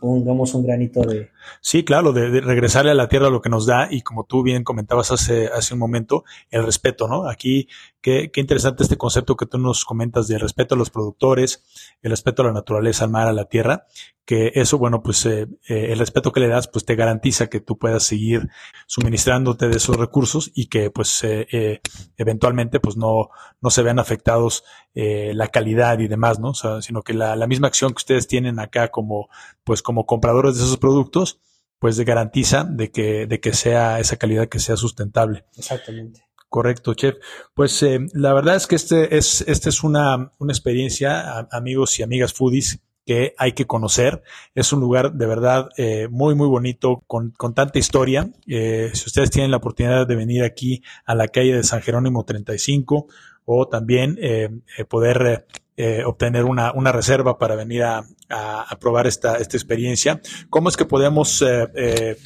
pongamos 0.00 0.52
un 0.54 0.66
granito 0.66 1.02
de... 1.02 1.30
Sí, 1.60 1.84
claro, 1.84 2.12
de, 2.12 2.40
regresarle 2.40 2.90
a 2.90 2.94
la 2.94 3.08
tierra 3.08 3.30
lo 3.30 3.40
que 3.40 3.48
nos 3.48 3.64
da 3.64 3.86
y 3.88 4.02
como 4.02 4.24
tú 4.24 4.42
bien 4.42 4.64
comentabas 4.64 5.12
hace, 5.12 5.46
hace 5.46 5.74
un 5.74 5.78
momento, 5.78 6.24
el 6.50 6.64
respeto, 6.64 7.06
¿no? 7.06 7.28
Aquí, 7.28 7.68
qué, 8.00 8.32
qué 8.32 8.40
interesante 8.40 8.82
este 8.82 8.96
concepto 8.96 9.36
que 9.36 9.46
tú 9.46 9.58
nos 9.58 9.84
comentas 9.84 10.26
del 10.26 10.40
respeto 10.40 10.74
a 10.74 10.78
los 10.78 10.90
productores, 10.90 11.62
el 12.02 12.10
respeto 12.10 12.42
a 12.42 12.46
la 12.46 12.52
naturaleza, 12.54 13.04
al 13.04 13.10
mar, 13.12 13.28
a 13.28 13.32
la 13.32 13.44
tierra, 13.44 13.86
que 14.26 14.50
eso, 14.56 14.76
bueno, 14.76 15.02
pues 15.04 15.24
eh, 15.24 15.46
eh, 15.68 15.92
el 15.92 16.00
respeto 16.00 16.32
que 16.32 16.40
le 16.40 16.48
das, 16.48 16.66
pues 16.66 16.84
te 16.84 16.96
garantiza 16.96 17.46
que 17.46 17.60
tú 17.60 17.78
puedas 17.78 18.02
seguir 18.02 18.48
suministrándote 18.88 19.68
de 19.68 19.76
esos 19.76 19.96
recursos 19.96 20.50
y 20.52 20.66
que 20.66 20.90
pues 20.90 21.22
eh, 21.22 21.80
eventualmente 22.16 22.80
pues 22.80 22.96
no, 22.96 23.28
no 23.60 23.70
se 23.70 23.82
vean 23.82 24.00
afectados 24.00 24.64
la 24.94 25.48
calidad 25.48 25.98
y 25.98 26.08
demás, 26.08 26.40
¿no? 26.40 26.48
O 26.48 26.54
sea, 26.54 26.80
sino 26.80 27.02
que 27.02 27.12
la, 27.12 27.36
la 27.36 27.46
misma 27.46 27.68
acción 27.68 27.92
que 27.92 27.98
ustedes 27.98 28.26
tienen 28.26 28.55
acá 28.58 28.88
como, 28.88 29.28
pues 29.64 29.82
como 29.82 30.06
compradores 30.06 30.56
de 30.56 30.64
esos 30.64 30.78
productos, 30.78 31.40
pues 31.78 31.98
garantiza 32.00 32.64
de 32.64 32.90
que, 32.90 33.26
de 33.26 33.40
que 33.40 33.52
sea 33.52 34.00
esa 34.00 34.16
calidad 34.16 34.48
que 34.48 34.58
sea 34.58 34.76
sustentable. 34.76 35.44
Exactamente. 35.56 36.24
Correcto, 36.48 36.94
chef. 36.94 37.16
Pues 37.54 37.84
la 38.14 38.32
verdad 38.32 38.56
es 38.56 38.66
que 38.66 38.76
este 38.76 39.16
es, 39.16 39.42
este 39.46 39.68
es 39.68 39.82
una, 39.82 40.32
una 40.38 40.52
experiencia, 40.52 41.48
amigos 41.50 41.98
y 41.98 42.02
amigas 42.02 42.32
foodies, 42.32 42.80
que 43.06 43.34
hay 43.38 43.52
que 43.52 43.66
conocer. 43.66 44.22
Es 44.54 44.72
un 44.72 44.80
lugar 44.80 45.12
de 45.12 45.26
verdad 45.26 45.68
eh, 45.76 46.08
muy, 46.10 46.34
muy 46.34 46.48
bonito, 46.48 47.04
con, 47.06 47.30
con 47.30 47.54
tanta 47.54 47.78
historia. 47.78 48.28
Eh, 48.46 48.90
si 48.92 49.06
ustedes 49.06 49.30
tienen 49.30 49.52
la 49.52 49.58
oportunidad 49.58 50.06
de 50.06 50.16
venir 50.16 50.42
aquí 50.42 50.82
a 51.06 51.14
la 51.14 51.28
calle 51.28 51.54
de 51.54 51.62
San 51.62 51.80
Jerónimo 51.80 52.24
35 52.24 53.06
o 53.44 53.68
también 53.68 54.18
eh, 54.20 54.50
poder 54.88 55.46
obtener 56.06 56.44
una, 56.44 56.72
una, 56.72 56.90
reserva 56.90 57.38
para 57.38 57.54
venir 57.54 57.82
a, 57.84 58.02
a, 58.28 58.76
probar 58.80 59.06
esta, 59.06 59.36
esta 59.36 59.56
experiencia, 59.56 60.20
¿cómo 60.50 60.68
es 60.68 60.76
que 60.76 60.84
podemos, 60.84 61.44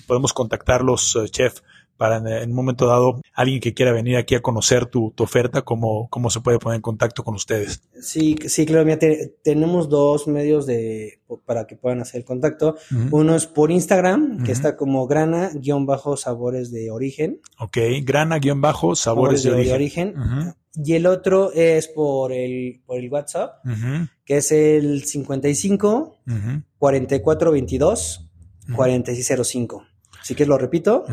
podemos 0.06 0.32
contactarlos, 0.32 1.18
chef? 1.30 1.60
para 2.00 2.16
en, 2.16 2.48
un 2.48 2.56
momento 2.56 2.86
dado 2.86 3.20
alguien 3.34 3.60
que 3.60 3.74
quiera 3.74 3.92
venir 3.92 4.16
aquí 4.16 4.34
a 4.34 4.40
conocer 4.40 4.86
tu, 4.86 5.12
oferta, 5.18 5.60
¿cómo, 5.60 6.08
¿cómo 6.08 6.30
se 6.30 6.40
puede 6.40 6.58
poner 6.58 6.76
en 6.76 6.80
contacto 6.80 7.22
con 7.22 7.34
ustedes? 7.34 7.82
Sí, 8.00 8.36
sí, 8.46 8.64
claro, 8.64 8.86
mira, 8.86 8.98
tenemos 9.44 9.90
dos 9.90 10.26
medios 10.26 10.64
de 10.64 11.20
para 11.44 11.66
que 11.66 11.76
puedan 11.76 12.00
hacer 12.00 12.20
el 12.20 12.24
contacto. 12.24 12.76
Uno 13.10 13.36
es 13.36 13.46
por 13.46 13.70
Instagram, 13.70 14.42
que 14.44 14.52
está 14.52 14.78
como 14.78 15.06
grana-sabores 15.06 16.70
de 16.72 16.90
origen. 16.90 17.42
Ok, 17.58 17.76
grana-sabores 18.02 19.42
de, 19.42 19.50
de, 19.50 19.72
origen. 19.74 20.14
Y 20.74 20.94
el 20.94 21.06
otro 21.06 21.52
es 21.52 21.88
por 21.88 22.32
el, 22.32 22.82
por 22.86 22.98
el 22.98 23.10
WhatsApp, 23.10 23.64
que 24.24 24.36
es 24.36 24.52
el 24.52 25.04
55 25.04 26.18
44 26.78 27.52
22 27.52 28.30
4605. 28.74 29.86
Así 30.20 30.34
que 30.34 30.46
lo 30.46 30.58
repito, 30.58 31.04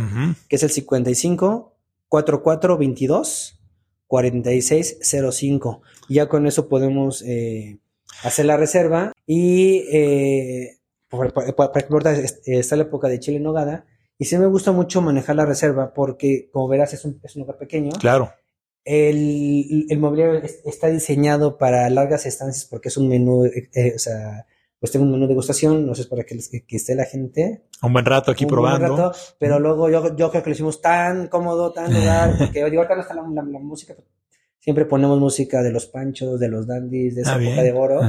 que 0.48 0.56
es 0.56 0.64
el 0.64 0.70
55 0.70 1.76
44 2.08 2.78
22 2.78 3.60
4605. 4.08 5.82
Ya 6.10 6.28
con 6.28 6.48
eso 6.48 6.70
podemos 6.70 7.22
eh, 7.24 7.80
hacer 8.24 8.46
la 8.46 8.58
reserva 8.58 9.12
y 9.26 9.84
eh, 9.92 10.78
por, 11.10 11.34
ejemplo, 11.76 12.00
está 12.46 12.76
la 12.76 12.84
época 12.84 13.08
de 13.08 13.20
chile 13.20 13.40
nogada 13.40 13.86
y 14.18 14.26
sí 14.26 14.38
me 14.38 14.48
gusta 14.48 14.72
mucho 14.72 15.02
manejar 15.02 15.36
la 15.36 15.46
reserva 15.46 15.94
porque, 15.94 16.50
como 16.52 16.68
verás, 16.68 16.94
es 16.94 17.06
un, 17.06 17.20
es 17.24 17.36
un 17.36 17.42
lugar 17.42 17.58
pequeño. 17.58 17.92
Claro. 18.00 18.32
El, 18.90 19.86
el 19.90 20.00
mobiliario 20.00 20.42
está 20.64 20.88
diseñado 20.88 21.58
para 21.58 21.90
largas 21.90 22.26
estancias 22.26 22.64
porque 22.64 22.88
es 22.88 22.96
un 22.96 23.10
menú, 23.10 23.44
eh, 23.44 23.94
o 23.94 24.00
sea, 24.00 24.46
pues 24.80 24.94
tengo 24.94 25.06
un 25.06 25.12
menú 25.12 25.24
de 25.24 25.30
degustación, 25.30 25.86
no 25.86 25.94
sé, 25.94 26.06
para 26.06 26.24
que, 26.24 26.38
que, 26.66 26.76
esté 26.78 26.96
la 26.96 27.04
gente. 27.04 27.66
Un 27.84 27.92
buen 27.92 28.06
rato 28.06 28.32
aquí 28.32 28.46
probando. 28.46 28.88
Buen 28.88 28.98
rato, 28.98 29.18
pero 29.38 29.60
luego 29.60 29.90
yo, 29.90 30.16
yo 30.16 30.32
creo 30.32 30.42
que 30.42 30.50
lo 30.50 30.54
hicimos 30.54 30.82
tan 30.82 31.28
cómodo, 31.28 31.74
tan 31.74 31.94
lugar, 31.94 32.36
porque 32.38 32.64
digo, 32.64 32.82
ahorita 32.82 32.96
no 32.96 33.02
está 33.02 33.14
la, 33.14 33.24
música, 33.60 33.94
siempre 34.58 34.86
ponemos 34.86 35.20
música 35.20 35.62
de 35.62 35.72
los 35.72 35.88
panchos, 35.88 36.40
de 36.40 36.48
los 36.48 36.66
dandies, 36.66 37.16
de 37.16 37.24
esa 37.24 37.36
ah, 37.36 37.44
época 37.44 37.64
de 37.64 37.74
oro. 37.74 38.00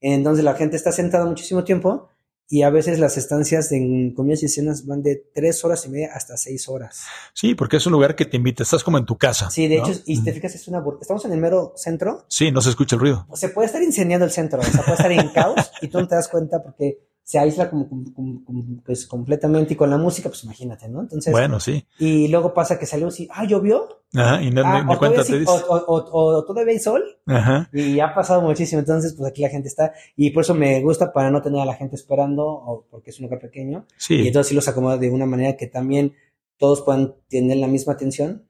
Entonces 0.00 0.44
la 0.44 0.54
gente 0.54 0.76
está 0.76 0.92
sentada 0.92 1.24
muchísimo 1.24 1.64
tiempo 1.64 2.10
y 2.50 2.62
a 2.62 2.70
veces 2.70 2.98
las 2.98 3.18
estancias 3.18 3.70
en 3.72 4.14
comidas 4.14 4.42
y 4.42 4.48
cenas 4.48 4.86
van 4.86 5.02
de 5.02 5.22
tres 5.34 5.64
horas 5.64 5.84
y 5.84 5.90
media 5.90 6.10
hasta 6.14 6.36
seis 6.36 6.68
horas. 6.68 7.04
Sí, 7.34 7.54
porque 7.54 7.76
es 7.76 7.86
un 7.86 7.92
lugar 7.92 8.16
que 8.16 8.24
te 8.24 8.38
invita, 8.38 8.62
estás 8.62 8.82
como 8.82 8.96
en 8.96 9.04
tu 9.04 9.18
casa. 9.18 9.50
Sí, 9.50 9.68
de 9.68 9.76
hecho, 9.76 9.92
y 10.06 10.22
te 10.24 10.32
fijas, 10.32 10.54
es 10.54 10.66
una 10.66 10.82
estamos 11.00 11.24
en 11.26 11.32
el 11.32 11.40
mero 11.40 11.74
centro. 11.76 12.24
Sí, 12.28 12.50
no 12.50 12.62
se 12.62 12.70
escucha 12.70 12.96
el 12.96 13.00
ruido. 13.00 13.26
Se 13.34 13.50
puede 13.50 13.66
estar 13.66 13.82
incendiando 13.82 14.24
el 14.24 14.32
centro, 14.32 14.60
o 14.60 14.64
sea, 14.64 14.82
puede 14.82 14.94
estar 14.94 15.12
en 15.12 15.28
caos 15.28 15.70
y 15.82 15.88
tú 15.88 16.00
no 16.00 16.08
te 16.08 16.14
das 16.14 16.28
cuenta 16.28 16.62
porque 16.62 16.98
se 17.28 17.38
aísla 17.38 17.68
como, 17.68 17.86
pues 18.86 19.06
completamente 19.06 19.74
y 19.74 19.76
con 19.76 19.90
la 19.90 19.98
música, 19.98 20.30
pues 20.30 20.44
imagínate, 20.44 20.88
¿no? 20.88 21.02
Entonces. 21.02 21.30
Bueno, 21.30 21.60
sí. 21.60 21.86
Y 21.98 22.28
luego 22.28 22.54
pasa 22.54 22.78
que 22.78 22.86
salió 22.86 23.08
así, 23.08 23.28
ah, 23.30 23.44
llovió. 23.44 24.00
Ajá, 24.14 24.42
y 24.42 24.50
no, 24.50 24.62
ah, 24.64 24.86
o, 24.88 24.98
cuenta 24.98 25.22
todavía 25.22 25.44
o, 25.46 26.44
todavía 26.46 26.72
hay 26.72 26.78
sol. 26.78 27.04
Ajá. 27.26 27.68
Y 27.70 28.00
ha 28.00 28.14
pasado 28.14 28.40
muchísimo. 28.40 28.78
Entonces, 28.78 29.12
pues 29.12 29.30
aquí 29.30 29.42
la 29.42 29.50
gente 29.50 29.68
está. 29.68 29.92
Y 30.16 30.30
por 30.30 30.42
eso 30.42 30.54
me 30.54 30.80
gusta 30.80 31.12
para 31.12 31.30
no 31.30 31.42
tener 31.42 31.60
a 31.60 31.66
la 31.66 31.74
gente 31.74 31.96
esperando, 31.96 32.46
o 32.46 32.86
porque 32.90 33.10
es 33.10 33.18
un 33.18 33.24
lugar 33.24 33.40
pequeño. 33.40 33.84
Sí. 33.98 34.14
Y 34.14 34.28
entonces 34.28 34.48
sí 34.48 34.54
los 34.54 34.66
acomoda 34.66 34.96
de 34.96 35.10
una 35.10 35.26
manera 35.26 35.54
que 35.54 35.66
también 35.66 36.14
todos 36.56 36.80
puedan 36.80 37.14
tener 37.28 37.58
la 37.58 37.66
misma 37.66 37.92
atención, 37.92 38.46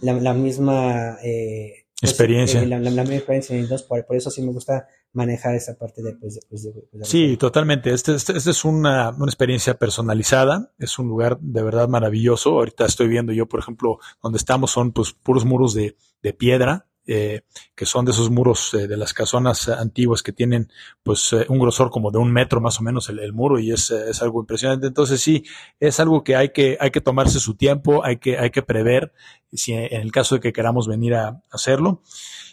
La, 0.00 0.32
misma 0.32 1.18
eh, 1.22 1.84
pues, 2.00 2.12
experiencia. 2.12 2.62
Eh, 2.62 2.66
la, 2.66 2.78
misma 2.78 3.14
experiencia. 3.14 3.54
Entonces, 3.58 3.86
por, 3.86 4.06
por, 4.06 4.16
eso 4.16 4.30
sí 4.30 4.40
me 4.40 4.52
gusta 4.52 4.88
manejar 5.12 5.54
esa 5.54 5.76
parte 5.76 6.02
de, 6.02 6.14
pues, 6.14 6.40
pues, 6.48 6.68
sí, 7.02 7.36
totalmente. 7.36 7.92
Este, 7.92 8.14
este, 8.14 8.36
este, 8.36 8.50
es 8.50 8.64
una, 8.64 9.10
una, 9.10 9.26
experiencia 9.26 9.74
personalizada. 9.74 10.72
Es 10.78 10.98
un 10.98 11.08
lugar 11.08 11.38
de 11.40 11.62
verdad 11.62 11.88
maravilloso. 11.88 12.50
Ahorita 12.50 12.86
estoy 12.86 13.08
viendo 13.08 13.32
yo, 13.32 13.46
por 13.46 13.60
ejemplo, 13.60 13.98
donde 14.22 14.38
estamos 14.38 14.70
son 14.70 14.92
pues 14.92 15.12
puros 15.12 15.44
muros 15.44 15.74
de, 15.74 15.96
de 16.22 16.32
piedra. 16.32 16.86
Eh, 17.06 17.40
que 17.74 17.86
son 17.86 18.04
de 18.04 18.12
esos 18.12 18.30
muros 18.30 18.72
eh, 18.74 18.86
de 18.86 18.96
las 18.96 19.14
casonas 19.14 19.68
antiguas 19.68 20.22
que 20.22 20.32
tienen 20.32 20.70
pues 21.02 21.32
eh, 21.32 21.44
un 21.48 21.58
grosor 21.58 21.90
como 21.90 22.12
de 22.12 22.18
un 22.18 22.30
metro 22.30 22.60
más 22.60 22.78
o 22.78 22.84
menos 22.84 23.08
el, 23.08 23.18
el 23.18 23.32
muro 23.32 23.58
y 23.58 23.72
es, 23.72 23.90
es, 23.90 24.22
algo 24.22 24.40
impresionante. 24.40 24.86
Entonces 24.86 25.20
sí, 25.20 25.42
es 25.80 25.98
algo 25.98 26.22
que 26.22 26.36
hay 26.36 26.50
que, 26.50 26.76
hay 26.78 26.90
que 26.92 27.00
tomarse 27.00 27.40
su 27.40 27.56
tiempo, 27.56 28.04
hay 28.04 28.18
que, 28.18 28.38
hay 28.38 28.50
que 28.50 28.62
prever 28.62 29.12
si 29.52 29.72
en 29.72 30.00
el 30.02 30.12
caso 30.12 30.36
de 30.36 30.40
que 30.40 30.52
queramos 30.52 30.86
venir 30.86 31.14
a 31.14 31.42
hacerlo. 31.50 32.02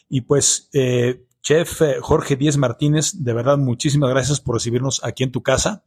Y 0.10 0.22
pues 0.22 0.70
eh, 0.74 1.27
Chef 1.42 1.82
eh, 1.82 1.96
Jorge 2.02 2.36
Díez 2.36 2.58
Martínez, 2.58 3.24
de 3.24 3.34
verdad, 3.34 3.58
muchísimas 3.58 4.10
gracias 4.10 4.40
por 4.40 4.56
recibirnos 4.56 5.04
aquí 5.04 5.24
en 5.24 5.32
tu 5.32 5.44
casa. 5.44 5.84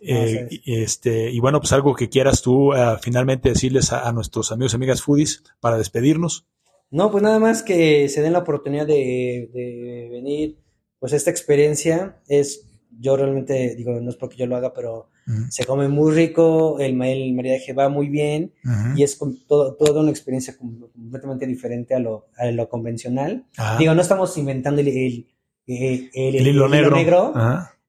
Eh, 0.00 0.48
este, 0.66 1.30
y 1.30 1.40
bueno, 1.40 1.60
pues 1.60 1.72
algo 1.72 1.94
que 1.94 2.08
quieras 2.08 2.42
tú 2.42 2.72
uh, 2.72 2.96
finalmente 3.00 3.48
decirles 3.48 3.92
a, 3.92 4.10
nuestros 4.12 4.52
amigos 4.52 4.72
y 4.72 4.76
amigas 4.76 5.02
foodies 5.02 5.42
para 5.60 5.78
despedirnos. 5.78 6.46
No, 6.90 7.10
pues 7.10 7.22
nada 7.22 7.38
más 7.38 7.62
que 7.62 8.08
se 8.08 8.22
den 8.22 8.34
la 8.34 8.40
oportunidad 8.40 8.86
de, 8.86 10.08
venir, 10.10 10.58
pues 11.00 11.12
esta 11.12 11.30
experiencia 11.30 12.20
es 12.28 12.66
yo 12.98 13.16
realmente, 13.16 13.74
digo, 13.74 14.00
no 14.00 14.10
es 14.10 14.16
porque 14.16 14.36
yo 14.36 14.46
lo 14.46 14.56
haga, 14.56 14.72
pero 14.72 15.10
se 15.48 15.64
come 15.64 15.88
muy 15.88 16.12
rico, 16.12 16.78
el, 16.78 17.00
el 17.02 17.32
maridaje 17.34 17.72
va 17.72 17.88
muy 17.88 18.08
bien 18.08 18.52
y 18.94 19.02
es 19.02 19.18
todo, 19.46 19.74
toda 19.74 20.02
una 20.02 20.10
experiencia 20.10 20.56
completamente 20.56 21.46
diferente 21.46 21.94
a 21.94 21.98
lo, 21.98 22.26
a 22.36 22.46
lo 22.46 22.68
convencional. 22.68 23.46
Digo, 23.78 23.94
no 23.94 24.02
estamos 24.02 24.36
inventando 24.36 24.80
el, 24.80 24.88
el, 24.88 26.10
el, 26.12 26.46
hilo 26.46 26.68
negro. 26.68 27.32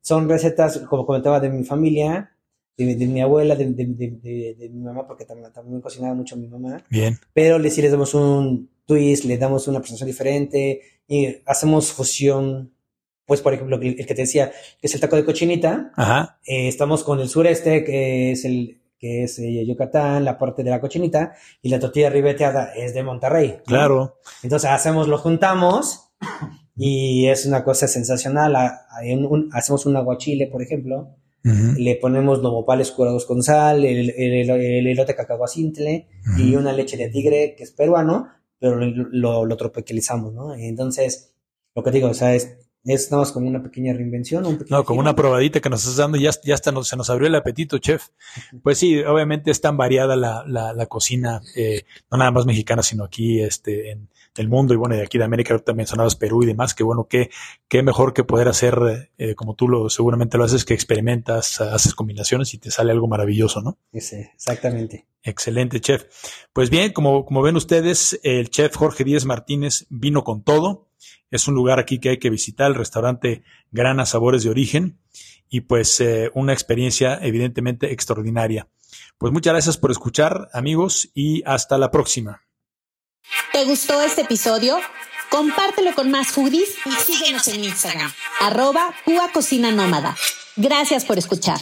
Son 0.01 0.29
recetas, 0.29 0.79
como 0.79 1.05
comentaba, 1.05 1.39
de 1.39 1.49
mi 1.49 1.63
familia, 1.63 2.31
de, 2.77 3.07
mi 3.07 3.21
abuela, 3.21 3.55
de, 3.55 3.65
de, 3.73 4.69
mi 4.71 4.81
mamá, 4.81 5.07
porque 5.07 5.25
también, 5.25 5.51
también 5.51 5.81
cocinaba 5.81 6.13
mucho 6.13 6.37
mi 6.37 6.47
mamá. 6.47 6.83
Bien. 6.89 7.17
Pero 7.33 7.57
le, 7.57 7.71
si 7.71 7.81
les 7.81 7.91
damos 7.91 8.13
un 8.13 8.69
twist, 8.85 9.25
le 9.25 9.37
damos 9.37 9.67
una 9.67 9.79
presentación 9.79 10.07
diferente 10.07 10.81
y 11.07 11.37
hacemos 11.45 11.91
fusión 11.91 12.74
pues 13.26 13.41
por 13.41 13.53
ejemplo, 13.53 13.80
el 13.82 13.95
que 13.95 14.15
te 14.15 14.21
decía, 14.21 14.51
que 14.80 14.88
es 14.88 14.93
el 14.93 15.01
taco 15.01 15.15
de 15.15 15.26
cochinita, 15.26 15.91
Ajá. 15.95 16.39
Eh, 16.45 16.67
estamos 16.67 17.03
con 17.03 17.19
el 17.19 17.30
sureste, 17.30 17.84
que 17.84 18.32
es 18.32 18.45
el 18.45 18.82
que 18.97 19.23
es 19.23 19.39
eh, 19.39 19.65
Yucatán, 19.65 20.23
la 20.23 20.38
parte 20.38 20.63
de 20.63 20.69
la 20.69 20.80
cochinita, 20.80 21.34
y 21.61 21.69
la 21.69 21.80
tortilla 21.80 22.09
ribeteada 22.09 22.73
es 22.73 22.93
de 22.93 23.03
Monterrey. 23.03 23.57
Claro. 23.65 24.19
Entonces 24.41 24.69
hacemos, 24.69 25.07
lo 25.07 25.17
juntamos, 25.17 26.11
y 26.76 27.28
es 27.28 27.45
una 27.45 27.63
cosa 27.63 27.88
sensacional. 27.88 28.55
hacemos 29.51 29.86
un 29.86 29.97
aguachile, 29.97 30.47
por 30.47 30.61
ejemplo, 30.61 31.15
le 31.43 31.95
ponemos 31.97 32.41
nopales 32.41 32.91
curados 32.91 33.26
con 33.26 33.43
sal, 33.43 33.86
el, 33.86 34.09
el, 34.09 34.88
elote 34.88 35.13
cacahuacintle 35.13 36.07
y 36.39 36.55
una 36.55 36.73
leche 36.73 36.97
de 36.97 37.09
tigre 37.09 37.53
que 37.55 37.63
es 37.63 37.71
peruano, 37.71 38.30
pero 38.57 38.78
lo, 38.78 39.45
lo, 39.45 39.57
tropicalizamos, 39.57 40.34
¿no? 40.34 40.55
Entonces, 40.55 41.36
lo 41.76 41.84
que 41.84 41.91
digo, 41.91 42.09
o 42.09 42.13
sea, 42.15 42.34
es 42.34 42.57
es 42.86 43.11
nada 43.11 43.21
más 43.21 43.31
como 43.31 43.47
una 43.47 43.63
pequeña 43.63 43.93
reinvención. 43.93 44.45
Un 44.45 44.63
no, 44.69 44.83
como 44.83 44.99
una 44.99 45.15
probadita 45.15 45.59
que 45.59 45.69
nos 45.69 45.81
estás 45.81 45.97
dando 45.97 46.17
y 46.17 46.23
ya, 46.23 46.31
ya 46.43 46.53
hasta 46.53 46.71
se 46.83 46.95
nos 46.95 47.09
abrió 47.09 47.27
el 47.27 47.36
apetito, 47.36 47.79
chef. 47.79 48.09
Pues 48.61 48.77
sí, 48.77 48.99
obviamente 48.99 49.51
es 49.51 49.59
tan 49.59 49.75
variada 49.75 50.15
la, 50.15 50.43
la, 50.47 50.73
la 50.73 50.86
cocina, 50.86 51.41
eh, 51.55 51.86
no 52.11 52.17
nada 52.17 52.31
más 52.31 52.45
mexicana, 52.45 52.83
sino 52.83 53.03
aquí 53.03 53.41
este, 53.41 53.91
en 53.91 54.09
el 54.36 54.49
mundo 54.49 54.73
y 54.73 54.77
bueno, 54.77 54.95
de 54.95 55.03
aquí 55.03 55.17
de 55.17 55.23
América, 55.23 55.57
también 55.59 55.86
mencionabas 55.86 56.15
Perú 56.15 56.43
y 56.43 56.45
demás, 56.45 56.73
que 56.73 56.83
bueno, 56.83 57.07
qué, 57.09 57.29
qué 57.67 57.83
mejor 57.83 58.13
que 58.13 58.23
poder 58.23 58.47
hacer, 58.47 59.09
eh, 59.17 59.36
como 59.36 59.55
tú 59.55 59.67
lo 59.67 59.89
seguramente 59.89 60.38
lo 60.38 60.43
haces, 60.43 60.65
que 60.65 60.73
experimentas, 60.73 61.61
haces 61.61 61.95
combinaciones 61.95 62.53
y 62.53 62.57
te 62.57 62.71
sale 62.71 62.91
algo 62.91 63.07
maravilloso, 63.07 63.61
¿no? 63.61 63.77
Sí, 63.93 64.17
exactamente. 64.33 65.07
Excelente, 65.23 65.79
chef. 65.81 66.05
Pues 66.53 66.69
bien, 66.69 66.93
como, 66.93 67.25
como 67.25 67.41
ven 67.41 67.55
ustedes, 67.55 68.19
el 68.23 68.49
chef 68.49 68.75
Jorge 68.75 69.03
Díez 69.03 69.25
Martínez 69.25 69.88
vino 69.89 70.23
con 70.23 70.43
todo 70.43 70.84
es 71.31 71.47
un 71.47 71.55
lugar 71.55 71.79
aquí 71.79 71.99
que 71.99 72.09
hay 72.09 72.19
que 72.19 72.29
visitar, 72.29 72.67
el 72.67 72.75
restaurante 72.75 73.43
Grana 73.71 74.05
Sabores 74.05 74.43
de 74.43 74.49
Origen, 74.49 74.99
y 75.49 75.61
pues 75.61 75.99
eh, 76.01 76.31
una 76.33 76.53
experiencia 76.53 77.19
evidentemente 77.21 77.91
extraordinaria. 77.91 78.67
Pues 79.17 79.31
muchas 79.31 79.53
gracias 79.53 79.77
por 79.77 79.91
escuchar, 79.91 80.49
amigos, 80.53 81.09
y 81.13 81.43
hasta 81.45 81.77
la 81.77 81.91
próxima. 81.91 82.41
¿Te 83.51 83.65
gustó 83.65 84.01
este 84.01 84.21
episodio? 84.21 84.77
Compártelo 85.29 85.93
con 85.95 86.11
más 86.11 86.27
foodies 86.27 86.75
y 86.85 86.91
síguenos 86.91 87.47
en 87.47 87.63
Instagram, 87.63 88.11
arroba 88.39 88.93
Cocina 89.33 89.71
Nómada. 89.71 90.15
Gracias 90.55 91.03
por 91.03 91.17
escuchar. 91.17 91.59